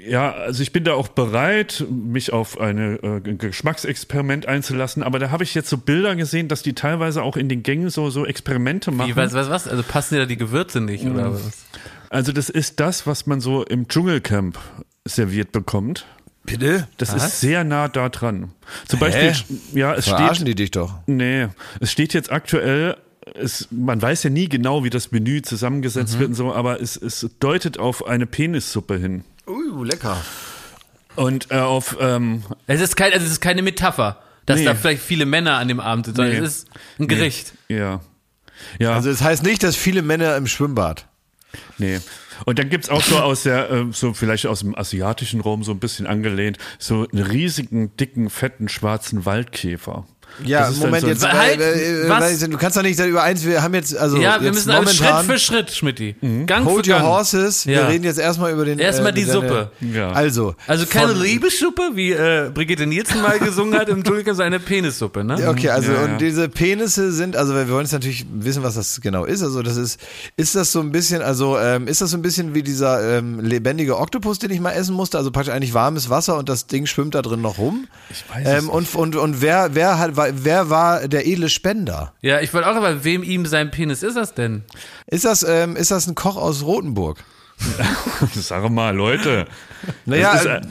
[0.06, 5.32] ja, also ich bin da auch bereit, mich auf eine äh, Geschmacksexperiment einzulassen, aber da
[5.32, 8.26] habe ich jetzt so Bilder gesehen, dass die teilweise auch in den Gängen so, so
[8.26, 9.12] Experimente machen.
[9.12, 9.68] Wie, was, was, was?
[9.70, 11.14] Also passen dir da die Gewürze nicht, mhm.
[11.14, 11.66] oder was?
[12.10, 14.58] Also das ist das, was man so im Dschungelcamp
[15.06, 16.06] serviert bekommt.
[16.44, 16.88] Bitte?
[16.98, 17.26] Das was?
[17.26, 18.52] ist sehr nah da dran.
[18.88, 19.06] Zum Hä?
[19.06, 20.48] Beispiel, ja, es Verarschen steht.
[20.48, 20.96] die dich doch.
[21.06, 21.48] Nee,
[21.80, 22.98] es steht jetzt aktuell,
[23.36, 26.20] es, man weiß ja nie genau, wie das Menü zusammengesetzt mhm.
[26.20, 29.24] wird und so, aber es, es deutet auf eine Penissuppe hin.
[29.48, 30.18] Uh, lecker.
[31.16, 31.98] Und äh, auf.
[32.00, 34.66] Ähm, es, ist kein, also es ist keine Metapher, dass nee.
[34.66, 36.40] da vielleicht viele Männer an dem Abend sind, sondern nee.
[36.40, 37.54] es ist ein Gericht.
[37.68, 37.80] Nee.
[37.80, 38.02] Ja.
[38.80, 38.94] ja.
[38.94, 41.09] Also es heißt nicht, dass viele Männer im Schwimmbad.
[41.78, 42.00] Nee.
[42.46, 45.72] Und dann gibt's auch so aus der, äh, so vielleicht aus dem asiatischen Raum so
[45.72, 50.06] ein bisschen angelehnt, so einen riesigen, dicken, fetten, schwarzen Waldkäfer.
[50.46, 52.40] Ja, Moment, so jetzt, halt, äh, äh, was?
[52.40, 54.18] du kannst doch nicht über eins, wir haben jetzt, also.
[54.18, 56.16] Ja, wir müssen alles Schritt für Schritt, Schmidti.
[56.22, 56.46] Mhm.
[56.46, 57.04] Gang Hold für Gang.
[57.04, 57.72] your horses, ja.
[57.72, 58.80] wir reden jetzt erstmal über den.
[58.80, 59.72] Erstmal äh, die Suppe.
[59.82, 60.12] Ja.
[60.12, 60.56] Also.
[60.68, 65.24] Also keine Liebessuppe, wie äh, Brigitte Nielsen mal gesungen hat im Dschungel, sondern eine Penissuppe,
[65.24, 65.40] ne?
[65.40, 68.76] Ja, okay, also ja, und diese Penisse sind, also wir wollen jetzt natürlich wissen, was
[68.76, 69.42] das genau ist.
[69.42, 70.00] Also das ist,
[70.38, 73.40] ist das so ein bisschen, also ähm, ist das so ein bisschen wie dieser ähm,
[73.40, 75.18] lebendige Oktopus, den ich mal essen musste?
[75.18, 77.88] Also praktisch eigentlich warmes Wasser und das Ding schwimmt da drin noch rum.
[78.10, 78.96] Ich weiß ähm, es und, nicht.
[78.96, 82.14] Und, und, und wer, wer hat, wer war der edle Spender.
[82.22, 84.64] Ja, ich wollte auch, aber wem ihm sein Penis ist das denn?
[85.08, 87.18] Ist das, ähm, ist das ein Koch aus Rothenburg?
[88.36, 89.46] Sag mal, Leute.
[90.06, 90.62] Naja, das ist, äh,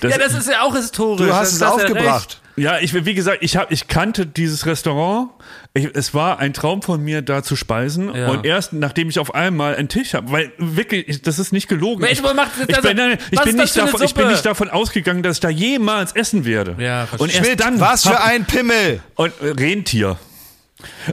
[0.00, 1.26] das, ja, das ist ja auch historisch.
[1.26, 2.40] Du hast es aufgebracht.
[2.56, 5.30] Ja, ich, wie gesagt, ich, hab, ich kannte dieses Restaurant.
[5.74, 8.14] Ich, es war ein Traum von mir, da zu speisen.
[8.14, 8.28] Ja.
[8.28, 12.04] Und erst nachdem ich auf einmal einen Tisch habe, weil wirklich, das ist nicht gelogen.
[12.04, 15.50] Ich, ich, bin, ich, bin nicht davon, ich bin nicht davon ausgegangen, dass ich da
[15.50, 16.76] jemals essen werde.
[16.78, 17.78] Ja, und erst Schmidt, dann.
[17.78, 19.00] Was für ein Pimmel!
[19.16, 20.18] Und äh, Rentier.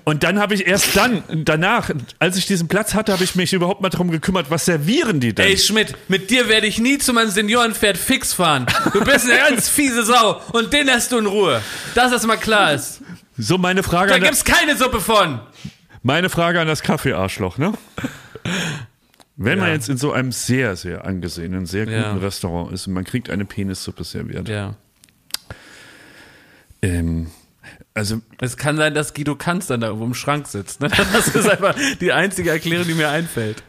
[0.04, 1.90] Und dann habe ich erst dann, danach,
[2.20, 5.34] als ich diesen Platz hatte, habe ich mich überhaupt mal darum gekümmert, was servieren die
[5.34, 5.48] denn?
[5.48, 8.66] Ey Schmidt, mit dir werde ich nie zu meinem Seniorenpferd fix fahren.
[8.92, 11.62] Du bist eine ganz fiese Sau und den lässt du in Ruhe.
[11.96, 13.02] Dass das mal klar ist.
[13.38, 15.40] So, meine Frage Da gibt's keine Suppe von.
[16.04, 17.74] Meine Frage an das Kaffeearschloch, ne?
[19.36, 19.64] Wenn ja.
[19.66, 22.14] man jetzt in so einem sehr, sehr angesehenen, sehr guten ja.
[22.18, 24.48] Restaurant ist und man kriegt eine Penissuppe serviert.
[24.48, 24.76] Ja.
[26.84, 27.32] Ähm,
[27.94, 30.82] also es kann sein, dass Guido Kanz dann da irgendwo im Schrank sitzt.
[30.82, 30.90] Ne?
[31.14, 33.64] Das ist einfach die einzige Erklärung, die mir einfällt.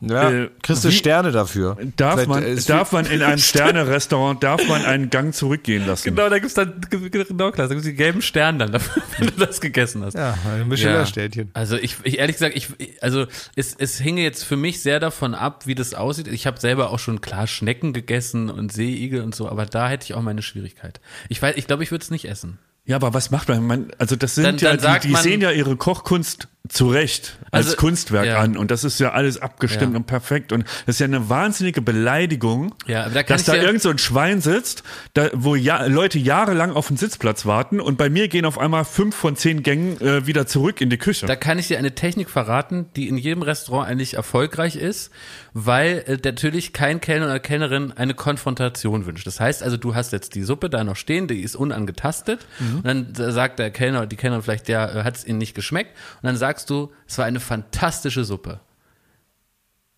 [0.00, 1.78] Ja, äh, kriegst du Sterne dafür.
[1.96, 6.14] Darf man, darf man in einem Sterne-Restaurant, darf man einen Gang zurückgehen lassen?
[6.14, 9.46] Genau, da gibt's dann, genau klar, da gibt's die gelben Sterne dann dafür, wenn du
[9.46, 10.14] das gegessen hast.
[10.14, 11.46] Ja, ein Michelin-Sternchen.
[11.46, 11.50] Ja.
[11.54, 12.68] Also ich, ich, ehrlich gesagt, ich,
[13.00, 13.26] also
[13.56, 16.28] es, es hinge jetzt für mich sehr davon ab, wie das aussieht.
[16.28, 20.04] Ich habe selber auch schon klar Schnecken gegessen und Seeigel und so, aber da hätte
[20.04, 21.00] ich auch meine Schwierigkeit.
[21.28, 22.58] Ich weiß, ich glaube, ich würde es nicht essen.
[22.86, 23.66] Ja, aber was macht man?
[23.66, 27.36] man also das sind dann, ja, dann die, die sehen ja ihre Kochkunst zu Recht
[27.50, 28.38] als also, Kunstwerk ja.
[28.38, 29.98] an und das ist ja alles abgestimmt ja.
[29.98, 33.82] und perfekt und das ist ja eine wahnsinnige Beleidigung, ja, da dass da ja irgend
[33.82, 34.82] so ein Schwein sitzt,
[35.12, 38.86] da, wo ja, Leute jahrelang auf den Sitzplatz warten und bei mir gehen auf einmal
[38.86, 41.26] fünf von zehn Gängen äh, wieder zurück in die Küche.
[41.26, 45.10] Da kann ich dir eine Technik verraten, die in jedem Restaurant eigentlich erfolgreich ist,
[45.52, 49.26] weil äh, natürlich kein Kellner oder Kellnerin eine Konfrontation wünscht.
[49.26, 52.73] Das heißt also, du hast jetzt die Suppe da noch stehen, die ist unangetastet mhm.
[52.76, 55.54] Und dann sagt der Kellner oder die Kellnerin vielleicht, ja, äh, hat es ihnen nicht
[55.54, 58.60] geschmeckt und dann sagst du, es war eine fantastische Suppe.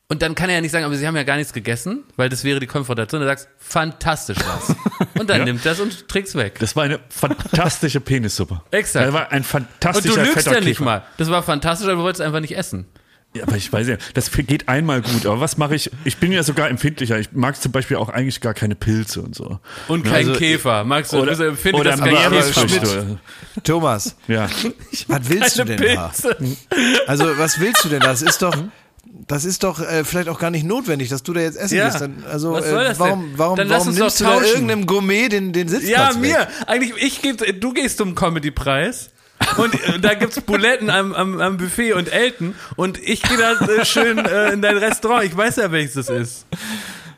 [0.08, 2.28] Und dann kann er ja nicht sagen, aber sie haben ja gar nichts gegessen, weil
[2.28, 3.20] das wäre die Konfrontation.
[3.20, 4.74] Du sagst, fantastisch war's.
[5.18, 5.44] Und dann ja.
[5.46, 6.58] nimmt das und trägt's weg.
[6.58, 8.60] Das war eine fantastische Penissuppe.
[8.70, 9.06] Exakt.
[9.06, 11.04] Das war ein fantastischer Und du lügst ja nicht mal.
[11.16, 12.86] Das war fantastisch, aber du wolltest einfach nicht essen.
[13.36, 15.26] Ja, aber ich weiß ja, das geht einmal gut.
[15.26, 15.90] Aber was mache ich?
[16.04, 17.18] Ich bin ja sogar empfindlicher.
[17.18, 19.58] Ich mag zum Beispiel auch eigentlich gar keine Pilze und so.
[19.88, 20.84] Und keinen also, Käfer.
[20.84, 21.18] Magst du?
[21.18, 22.82] Oder, du empfindlich, oder, aber, aber Schmidt,
[23.64, 24.16] Thomas.
[24.28, 24.48] Ja.
[25.08, 26.36] Was willst keine du denn Pilze.
[26.38, 26.76] da?
[27.06, 28.08] Also was willst du denn da?
[28.08, 28.56] Das ist doch,
[29.26, 31.88] das ist doch äh, vielleicht auch gar nicht notwendig, dass du da jetzt essen ja.
[31.88, 32.00] gehst.
[32.00, 33.38] Dann, also Was soll äh, das warum, denn?
[33.38, 36.38] warum, warum nimmst du da irgendeinem Gourmet den, den Sitzplatz Ja, mir.
[36.38, 36.48] Weg?
[36.66, 39.10] Eigentlich, ich geb, du gehst zum Comedy-Preis.
[39.56, 43.52] Und äh, da gibt's Buletten am, am, am Buffet und Elten und ich gehe da
[43.52, 45.24] äh, schön äh, in dein Restaurant.
[45.24, 46.46] Ich weiß ja, welches das ist.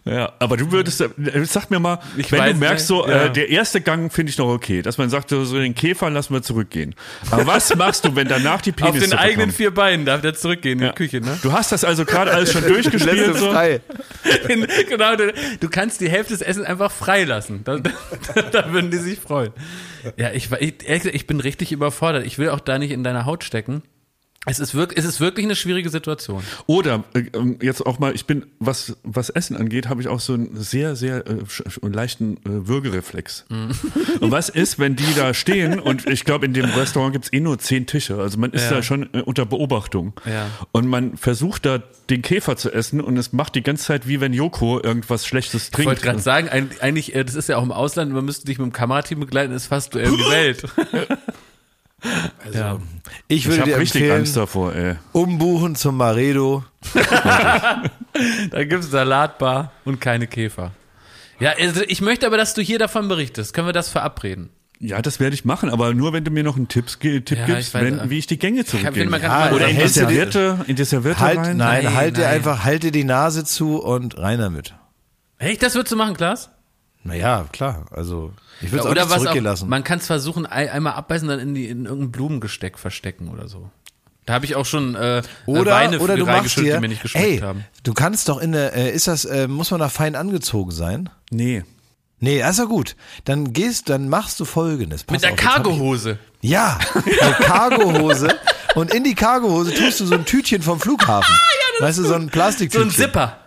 [0.08, 1.08] Ja, aber du würdest, äh,
[1.44, 3.24] sag mir mal, ich wenn du merkst, so, äh, ja.
[3.24, 6.32] äh, der erste Gang finde ich noch okay, dass man sagt, so den Käfer lassen
[6.32, 6.94] wir zurückgehen.
[7.30, 9.54] Aber was machst du, wenn danach die Penis Auf den eigenen kommt?
[9.54, 10.86] vier Beinen darf der zurückgehen ja.
[10.86, 11.38] in die Küche, ne?
[11.42, 13.36] Du hast das also gerade alles schon durchgespielt.
[13.36, 13.50] so.
[14.48, 17.62] In, genau, du, du, kannst die Hälfte des Essens einfach frei lassen.
[17.64, 17.90] Da, da,
[18.50, 19.52] da würden die sich freuen.
[20.16, 22.24] Ja, ich, ich, ich bin richtig überfordert.
[22.24, 23.82] Ich will auch da nicht in deiner Haut stecken.
[24.50, 26.42] Es ist, wirklich, es ist wirklich eine schwierige Situation.
[26.66, 30.20] Oder äh, ähm, jetzt auch mal, ich bin, was, was Essen angeht, habe ich auch
[30.20, 31.36] so einen sehr, sehr äh,
[31.82, 33.44] leichten äh, Würgereflex.
[33.48, 33.70] Mm.
[34.20, 37.40] Und was ist, wenn die da stehen und ich glaube, in dem Restaurant gibt's eh
[37.40, 38.18] nur zehn Tische.
[38.18, 38.76] Also man ist ja.
[38.76, 40.12] da schon äh, unter Beobachtung.
[40.24, 40.46] Ja.
[40.72, 44.20] Und man versucht da den Käfer zu essen und es macht die ganze Zeit wie
[44.20, 45.80] wenn Joko irgendwas Schlechtes trinkt.
[45.80, 46.48] Ich wollte gerade sagen,
[46.80, 49.52] eigentlich, äh, das ist ja auch im Ausland, man müsste dich mit dem Kamerateam begleiten,
[49.52, 50.64] ist fast äh, die Welt.
[52.44, 52.78] Also, ja.
[53.26, 54.96] ich würde ich dir richtig empfehlen, Angst davor, ey.
[55.12, 56.64] umbuchen zum Maredo.
[56.94, 60.72] da gibt es Salatbar und keine Käfer.
[61.40, 63.52] Ja, also ich möchte aber, dass du hier davon berichtest.
[63.52, 64.50] Können wir das verabreden?
[64.80, 67.46] Ja, das werde ich machen, aber nur wenn du mir noch einen Tipp, Tipp ja,
[67.46, 69.10] gibst, weiß, wenn, wie ich die Gänge zurückgehe.
[69.10, 71.56] Ja, oder in die Serviette, in die Serviette halt, rein.
[71.56, 74.74] Nein, nein halt dir einfach, halte die Nase zu und rein damit.
[75.38, 76.50] Echt, das würdest du machen, Klaas?
[77.04, 79.68] Naja, klar, also ich würde es ja, auch nicht zurückgehen lassen.
[79.68, 83.70] Man kann es versuchen, einmal abbeißen, dann in, die, in irgendein Blumengesteck verstecken oder so.
[84.26, 87.00] Da habe ich auch schon äh, oder, Weine oder du machst dir, die mir nicht
[87.00, 87.64] geschmeckt ey, haben.
[87.82, 91.08] Du kannst doch in der, äh, ist das, äh, muss man da fein angezogen sein?
[91.30, 91.64] Nee.
[92.20, 92.94] Nee, ist ja gut.
[93.24, 95.04] Dann gehst, dann machst du folgendes.
[95.04, 96.18] Pass Mit der Cargohose.
[96.42, 98.28] Ja, eine Cargohose.
[98.74, 101.34] und in die Cargohose tust du so ein Tütchen vom Flughafen.
[101.80, 102.90] ja, weißt du, so ein Plastiktütchen.
[102.90, 103.38] So ein Zipper.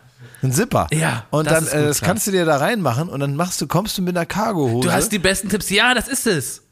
[0.43, 0.88] Ein Zipper.
[0.91, 1.26] Ja.
[1.30, 3.97] Und das dann, äh, das kannst du dir da reinmachen und dann machst du, kommst
[3.97, 4.88] du mit einer Cargohose.
[4.88, 5.69] Du hast die besten Tipps.
[5.69, 6.63] Ja, das ist es.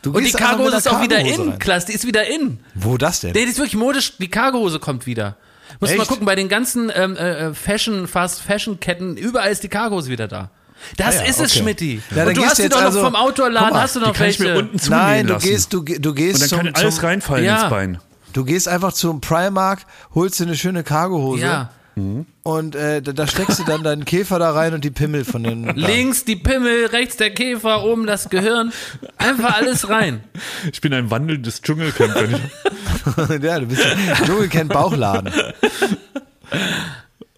[0.00, 2.58] Du und die Cargohose ist auch wieder in, Klaas, die ist wieder in.
[2.74, 3.32] Wo das denn?
[3.32, 5.36] Nee, die ist wirklich modisch, die Cargohose kommt wieder.
[5.80, 9.62] Muss mal gucken, bei den ganzen ähm, äh, äh, Fashion, Fast Fashion Ketten, überall ist
[9.62, 10.50] die Cargohose wieder da.
[10.96, 11.60] Das ah ja, ist es, okay.
[11.60, 12.02] Schmidti.
[12.14, 14.42] Ja, und du hast sie doch noch also, vom Outdoor-Laden, hast du noch welche?
[14.42, 17.62] mir unten Nein, du gehst, du, du gehst Und dann kann zum, alles reinfallen ja.
[17.62, 17.98] ins Bein.
[18.32, 21.42] Du gehst einfach zum Primark, holst dir eine schöne Cargohose.
[21.42, 22.26] Ja Mhm.
[22.42, 25.44] Und äh, da, da, steckst du dann deinen Käfer da rein und die Pimmel von
[25.44, 25.64] den.
[25.76, 28.72] Links die Pimmel, rechts der Käfer, oben das Gehirn.
[29.18, 30.24] Einfach alles rein.
[30.72, 32.14] Ich bin ein wandelndes Dschungelcamp.
[33.42, 35.32] ja, du bist ein Dschungelcamp-Bauchladen.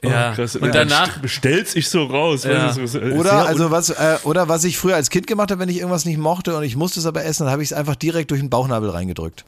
[0.02, 0.56] Ja, oh, krass.
[0.56, 2.44] und danach bestellst ich so raus.
[2.44, 2.72] Ja.
[2.72, 5.78] So, oder also was äh, oder was ich früher als Kind gemacht habe, wenn ich
[5.78, 8.31] irgendwas nicht mochte und ich musste es aber essen, dann habe ich es einfach direkt
[8.31, 9.44] durch den Bauchnabel reingedrückt.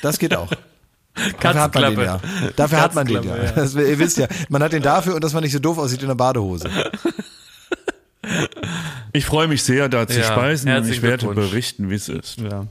[0.00, 0.48] Das geht auch.
[1.40, 2.20] Dafür hat man den ja.
[2.56, 3.36] Dafür hat man den ja.
[3.36, 3.52] ja.
[3.52, 6.02] Das, ihr wisst ja, man hat den dafür und dass man nicht so doof aussieht
[6.02, 6.70] in der Badehose.
[9.12, 12.38] Ich freue mich sehr, da zu ja, speisen und ich werde berichten, wie es ist.
[12.40, 12.66] Ja.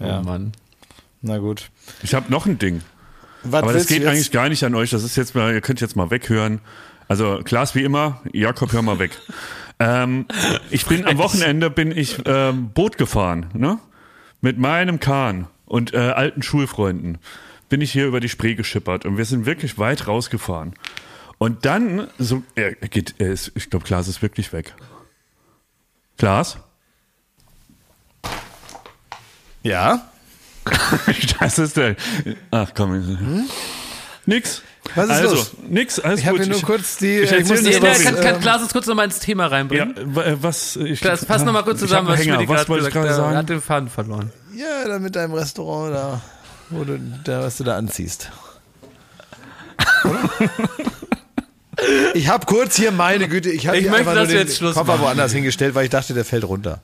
[0.00, 0.22] Oh ja.
[0.22, 0.52] Mann.
[1.20, 1.70] Na gut.
[2.02, 2.80] Ich habe noch ein Ding.
[3.42, 4.90] Was Aber das geht eigentlich gar nicht an euch.
[4.90, 6.60] Das ist jetzt mal, ihr könnt jetzt mal weghören.
[7.06, 9.18] Also Klaas wie immer, Jakob, hör mal weg.
[9.78, 10.26] ähm,
[10.70, 13.78] ich bin am Wochenende bin ich ähm, Boot gefahren, ne?
[14.40, 17.18] Mit meinem Kahn und äh, alten Schulfreunden
[17.68, 20.74] bin ich hier über die Spree geschippert und wir sind wirklich weit rausgefahren.
[21.38, 24.74] Und dann so, er geht, er ist, ich glaube, Klaas ist wirklich weg.
[26.16, 26.58] Klaas?
[29.62, 30.10] Ja?
[31.40, 31.96] das ist der.
[32.50, 32.92] Ach komm.
[32.92, 33.48] Hm?
[34.26, 34.62] Nix.
[34.94, 35.52] Was ist also, los?
[35.68, 36.40] nix, alles ich gut.
[36.40, 37.18] Ich nur kurz die.
[37.18, 39.94] Ich, ich muss was, kann, kann Klaas uns kurz nochmal ins Thema reinbringen?
[40.14, 40.76] Ja, äh, was.
[40.76, 42.40] Ich, Klaas, fass nochmal kurz zusammen, was Hänger.
[42.40, 43.32] Ich gerade sagen?
[43.32, 44.32] Er hat den Faden verloren.
[44.54, 46.20] Ja, da mit deinem Restaurant da,
[46.70, 48.30] wo du, da, was du da anziehst.
[52.14, 55.84] ich habe kurz hier meine Güte, ich habe einfach nur den Koffer woanders hingestellt, weil
[55.84, 56.82] ich dachte, der fällt runter.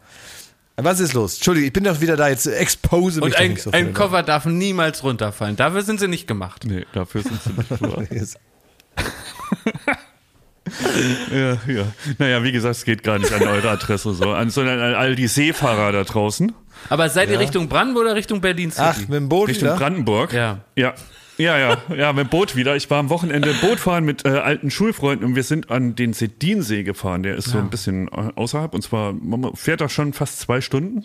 [0.77, 1.37] Was ist los?
[1.37, 4.45] Entschuldigung, ich bin doch wieder da, jetzt expose mich Und ein, so ein Koffer darf
[4.45, 5.55] niemals runterfallen.
[5.55, 6.65] Dafür sind sie nicht gemacht.
[6.67, 8.09] Nee, dafür sind sie nicht gemacht.
[11.31, 11.87] ja, ja.
[12.19, 15.15] Naja, wie gesagt, es geht gar nicht an eure Adresse so, an, sondern an all
[15.15, 16.53] die Seefahrer da draußen.
[16.89, 18.87] Aber seid ihr Richtung Brandenburg oder Richtung Berlin City?
[18.89, 19.77] Ach, mit dem Boot Richtung wieder?
[19.77, 20.33] Brandenburg.
[20.33, 20.61] Ja.
[20.77, 20.95] Ja.
[21.37, 22.77] Ja, ja, ja, mit dem Boot wieder.
[22.77, 26.13] Ich war am Wochenende Boot fahren mit äh, alten Schulfreunden und wir sind an den
[26.13, 27.25] Sedinsee gefahren.
[27.25, 30.61] Der ist so ein bisschen äh, außerhalb und zwar man fährt da schon fast zwei
[30.61, 31.03] Stunden.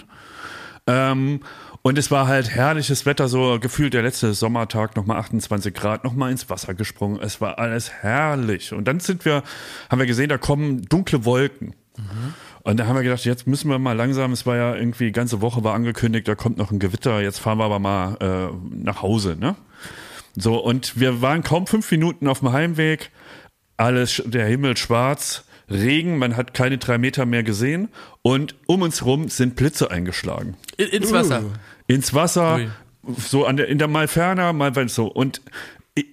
[0.86, 1.42] Ähm,
[1.82, 6.32] und es war halt herrliches Wetter, so gefühlt der letzte Sommertag, nochmal 28 Grad, nochmal
[6.32, 7.20] ins Wasser gesprungen.
[7.22, 8.74] Es war alles herrlich.
[8.74, 9.44] Und dann sind wir,
[9.90, 11.76] haben wir gesehen, da kommen dunkle Wolken.
[11.98, 12.34] Mhm.
[12.64, 15.12] Und da haben wir gedacht, jetzt müssen wir mal langsam, es war ja irgendwie, die
[15.12, 18.84] ganze Woche war angekündigt, da kommt noch ein Gewitter, jetzt fahren wir aber mal äh,
[18.84, 19.56] nach Hause, ne?
[20.36, 23.12] So, und wir waren kaum fünf Minuten auf dem Heimweg,
[23.78, 27.90] alles, der Himmel schwarz, Regen, man hat keine drei Meter mehr gesehen
[28.22, 30.58] und um uns rum sind Blitze eingeschlagen.
[30.78, 31.44] In, ins Wasser.
[31.44, 31.52] Uh.
[31.88, 32.70] Ins Wasser, Ui.
[33.18, 35.08] so an der, in der mal ferner, mal so.
[35.08, 35.42] Und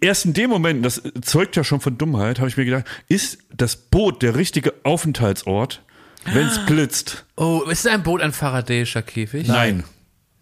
[0.00, 3.38] erst in dem Moment, das zeugt ja schon von Dummheit, habe ich mir gedacht, ist
[3.54, 5.82] das Boot der richtige Aufenthaltsort,
[6.32, 7.24] wenn es blitzt?
[7.36, 9.48] Oh, ist ein Boot ein faradäischer Käfig?
[9.48, 9.84] Nein.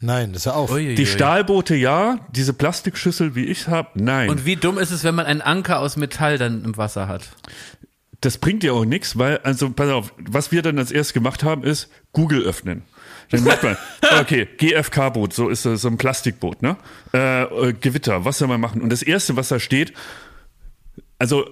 [0.01, 0.71] Nein, das ist ja auch.
[0.71, 0.95] Uiuiui.
[0.97, 4.29] Die Stahlboote ja, diese Plastikschüssel, wie ich habe, nein.
[4.29, 7.31] Und wie dumm ist es, wenn man einen Anker aus Metall dann im Wasser hat?
[8.21, 11.43] Das bringt dir auch nichts, weil, also pass auf, was wir dann als erstes gemacht
[11.43, 12.83] haben, ist Google öffnen.
[13.31, 13.77] Dann merkt man,
[14.21, 16.77] okay, GFK-Boot, so ist es, so ein Plastikboot, ne?
[17.15, 18.83] Äh, äh, Gewitter, was soll man machen?
[18.83, 19.95] Und das erste, was da steht,
[21.19, 21.47] also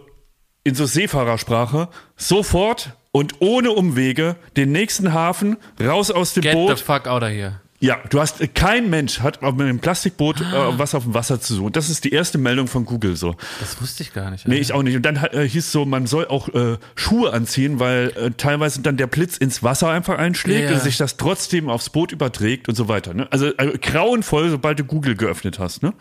[0.64, 6.68] in so Seefahrersprache, sofort und ohne Umwege den nächsten Hafen raus aus dem Get Boot.
[6.70, 7.60] Get the fuck out of here.
[7.82, 10.44] Ja, du hast kein Mensch hat mit einem Plastikboot äh,
[10.78, 11.72] was auf dem Wasser zu suchen.
[11.72, 13.34] Das ist die erste Meldung von Google so.
[13.59, 14.47] Das wusste ich gar nicht.
[14.47, 14.94] Nee, ich auch nicht.
[14.94, 18.97] Und dann äh, hieß so, man soll auch äh, Schuhe anziehen, weil äh, teilweise dann
[18.98, 22.76] der Blitz ins Wasser einfach einschlägt ja, und sich das trotzdem aufs Boot überträgt und
[22.76, 23.14] so weiter.
[23.14, 23.26] Ne?
[23.32, 25.82] Also äh, grauenvoll, sobald du Google geöffnet hast.
[25.82, 25.93] Ne?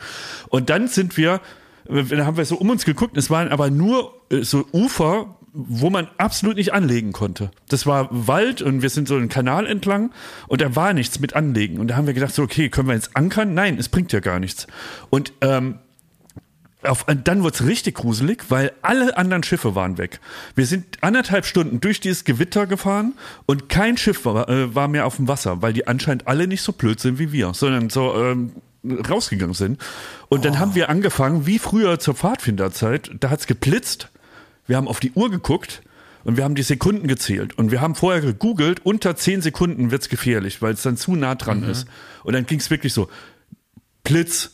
[0.50, 1.42] Und dann sind wir,
[1.90, 3.18] äh, dann haben wir so um uns geguckt.
[3.18, 7.52] Es waren aber nur äh, so Ufer wo man absolut nicht anlegen konnte.
[7.68, 10.12] Das war Wald und wir sind so einen Kanal entlang
[10.48, 11.80] und da war nichts mit Anlegen.
[11.80, 13.54] Und da haben wir gedacht, so, okay, können wir jetzt ankern?
[13.54, 14.68] Nein, es bringt ja gar nichts.
[15.10, 15.80] Und ähm,
[16.84, 20.20] auf, dann wurde es richtig gruselig, weil alle anderen Schiffe waren weg.
[20.56, 23.14] Wir sind anderthalb Stunden durch dieses Gewitter gefahren
[23.46, 26.62] und kein Schiff war, äh, war mehr auf dem Wasser, weil die anscheinend alle nicht
[26.62, 28.54] so blöd sind wie wir, sondern so ähm,
[28.84, 29.82] rausgegangen sind.
[30.30, 30.42] Und oh.
[30.44, 34.10] dann haben wir angefangen, wie früher zur Pfadfinderzeit, da hat's geblitzt
[34.72, 35.82] wir haben auf die Uhr geguckt
[36.24, 37.58] und wir haben die Sekunden gezählt.
[37.58, 41.36] Und wir haben vorher gegoogelt, unter 10 Sekunden wird's gefährlich, weil es dann zu nah
[41.36, 41.70] dran mhm.
[41.70, 41.88] ist.
[42.24, 43.10] Und dann ging's wirklich so,
[44.06, 44.52] Blitz,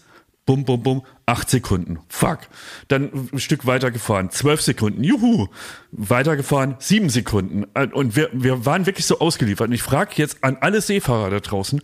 [0.47, 1.99] bum, bum, bum, acht Sekunden.
[2.09, 2.39] Fuck.
[2.87, 5.03] Dann ein Stück weiter gefahren, zwölf Sekunden.
[5.03, 5.49] Juhu.
[5.91, 7.65] Weitergefahren, sieben Sekunden.
[7.93, 9.67] Und wir, wir waren wirklich so ausgeliefert.
[9.67, 11.79] Und ich frage jetzt an alle Seefahrer da draußen,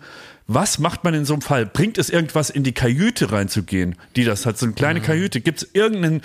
[0.47, 1.67] was macht man in so einem Fall?
[1.67, 4.57] Bringt es irgendwas, in die Kajüte reinzugehen, die das hat?
[4.57, 5.03] So eine kleine mhm.
[5.03, 5.39] Kajüte.
[5.39, 6.23] Gibt es irgendeinen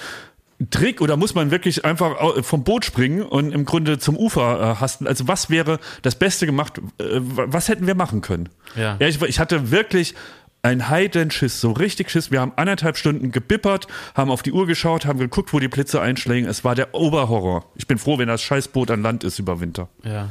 [0.71, 4.81] Trick oder muss man wirklich einfach vom Boot springen und im Grunde zum Ufer äh,
[4.81, 5.07] hasten?
[5.07, 6.79] Also was wäre das Beste gemacht?
[6.99, 8.49] Äh, was hätten wir machen können?
[8.75, 8.97] Ja.
[8.99, 10.15] ja ich, ich hatte wirklich
[10.63, 12.33] ein Heidenschiss, so richtig Schiss.
[12.33, 16.01] Wir haben anderthalb Stunden gebippert, haben auf die Uhr geschaut, haben geguckt, wo die Blitze
[16.01, 16.49] einschlägen.
[16.49, 17.71] Es war der Oberhorror.
[17.77, 19.89] Ich bin froh, wenn das Scheißboot an Land ist über Winter.
[20.03, 20.31] Ja.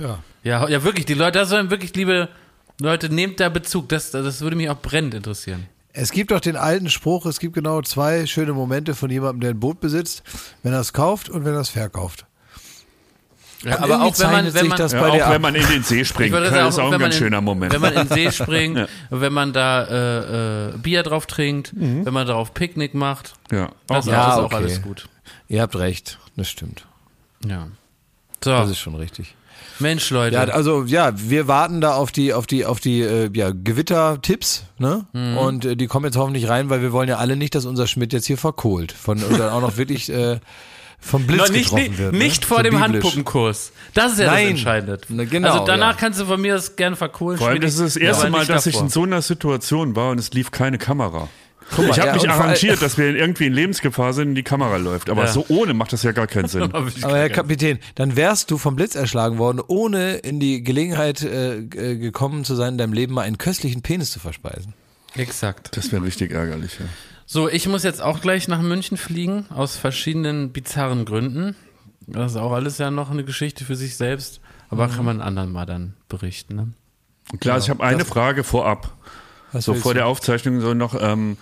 [0.00, 0.18] Ja.
[0.42, 2.28] Ja, ja wirklich, die Leute, da sollen wirklich, liebe
[2.80, 3.88] Leute, nehmt da Bezug.
[3.90, 5.66] Das, das würde mich auch brennend interessieren.
[5.98, 9.50] Es gibt doch den alten Spruch, es gibt genau zwei schöne Momente von jemandem, der
[9.50, 10.22] ein Boot besitzt,
[10.62, 12.26] wenn er es kauft und wenn er es verkauft.
[13.64, 16.34] Ja, aber auch wenn man, wenn man, ja, auch wenn man in den See springt,
[16.34, 17.72] das auch, ist auch ein ganz in, schöner Moment.
[17.72, 18.86] Wenn man in den See springt, ja.
[19.08, 22.04] wenn man da äh, äh, Bier drauf trinkt, mhm.
[22.04, 24.56] wenn man darauf Picknick macht, ja, das, ja, ist auch okay.
[24.56, 25.08] alles gut.
[25.48, 26.86] Ihr habt recht, das stimmt.
[27.46, 27.68] Ja.
[28.44, 28.50] So.
[28.50, 29.34] Das ist schon richtig.
[29.78, 30.36] Mensch, Leute.
[30.36, 34.64] Ja, also ja, wir warten da auf die, auf die, auf die äh, ja, Gewitter-Tipps,
[34.78, 35.06] ne?
[35.12, 35.36] Mhm.
[35.38, 37.86] Und äh, die kommen jetzt hoffentlich rein, weil wir wollen ja alle nicht, dass unser
[37.86, 38.92] Schmidt jetzt hier verkohlt.
[38.92, 40.40] Von oder auch noch wirklich äh,
[40.98, 42.12] vom Blitz nicht, getroffen nicht, wird.
[42.12, 42.18] Ne?
[42.18, 42.92] Nicht vor so dem biblisch.
[42.92, 43.72] Handpuppenkurs.
[43.94, 44.44] Das ist ja Nein.
[44.44, 45.00] das Entscheidende.
[45.08, 45.96] Na, genau, also danach ja.
[46.00, 47.38] kannst du von mir das gerne verkohlen.
[47.38, 48.80] Vor allem, das ist das erste Mal, dass davor.
[48.80, 51.28] ich in so einer Situation war und es lief keine Kamera.
[51.76, 54.76] Mal, ich habe ja, mich arrangiert, dass wir irgendwie in Lebensgefahr sind und die Kamera
[54.76, 55.10] läuft.
[55.10, 55.32] Aber ja.
[55.32, 56.62] so ohne macht das ja gar keinen Sinn.
[56.72, 61.58] Aber Herr Kapitän, dann wärst du vom Blitz erschlagen worden, ohne in die Gelegenheit äh,
[61.58, 64.74] äh, gekommen zu sein, in deinem Leben mal einen köstlichen Penis zu verspeisen.
[65.14, 65.76] Exakt.
[65.76, 66.86] Das wäre richtig ärgerlich, ja.
[67.28, 71.56] So, ich muss jetzt auch gleich nach München fliegen, aus verschiedenen bizarren Gründen.
[72.06, 74.40] Das ist auch alles ja noch eine Geschichte für sich selbst.
[74.68, 74.92] Aber mhm.
[74.92, 76.54] kann man anderen mal dann berichten.
[76.54, 76.68] Ne?
[77.40, 77.64] Klar, genau.
[77.64, 78.92] ich habe eine Frage vorab.
[79.56, 79.98] Was so vor du?
[79.98, 81.36] der Aufzeichnung so noch, ähm,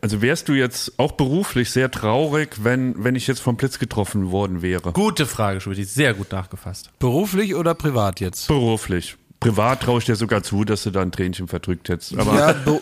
[0.00, 4.30] also wärst du jetzt auch beruflich sehr traurig, wenn, wenn ich jetzt vom Blitz getroffen
[4.30, 4.92] worden wäre?
[4.92, 6.90] Gute Frage, Schmidt, sehr gut nachgefasst.
[6.98, 8.46] Beruflich oder privat jetzt?
[8.46, 9.16] Beruflich.
[9.40, 12.16] Privat traue ich dir sogar zu, dass du da ein Tränchen verdrückt hättest.
[12.16, 12.80] Aber ja, be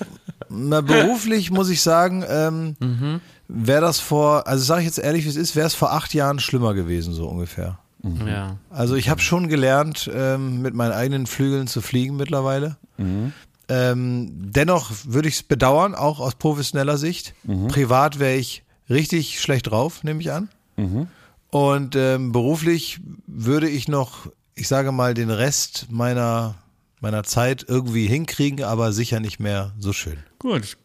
[0.48, 3.20] na, beruflich muss ich sagen, ähm, mhm.
[3.48, 6.12] wäre das vor, also sage ich jetzt ehrlich, wie es ist, wäre es vor acht
[6.12, 7.78] Jahren schlimmer gewesen, so ungefähr.
[8.02, 8.28] Mhm.
[8.28, 8.56] Ja.
[8.70, 12.76] Also ich habe schon gelernt, ähm, mit meinen eigenen Flügeln zu fliegen mittlerweile.
[12.98, 13.32] Mhm.
[13.68, 17.34] Ähm, dennoch würde ich es bedauern, auch aus professioneller Sicht.
[17.44, 17.68] Mhm.
[17.68, 20.48] Privat wäre ich richtig schlecht drauf, nehme ich an.
[20.76, 21.08] Mhm.
[21.50, 26.54] Und ähm, beruflich würde ich noch, ich sage mal, den Rest meiner,
[27.00, 30.18] meiner Zeit irgendwie hinkriegen, aber sicher nicht mehr so schön.
[30.38, 30.76] Gut.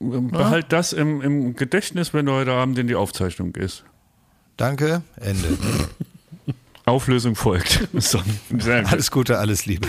[0.00, 0.68] Behalt ja?
[0.68, 3.84] das im, im Gedächtnis, wenn du heute Abend in die Aufzeichnung gehst.
[4.56, 5.56] Danke, Ende.
[6.84, 7.88] Auflösung folgt.
[8.00, 8.20] So,
[8.64, 9.88] alles Gute, alles Liebe.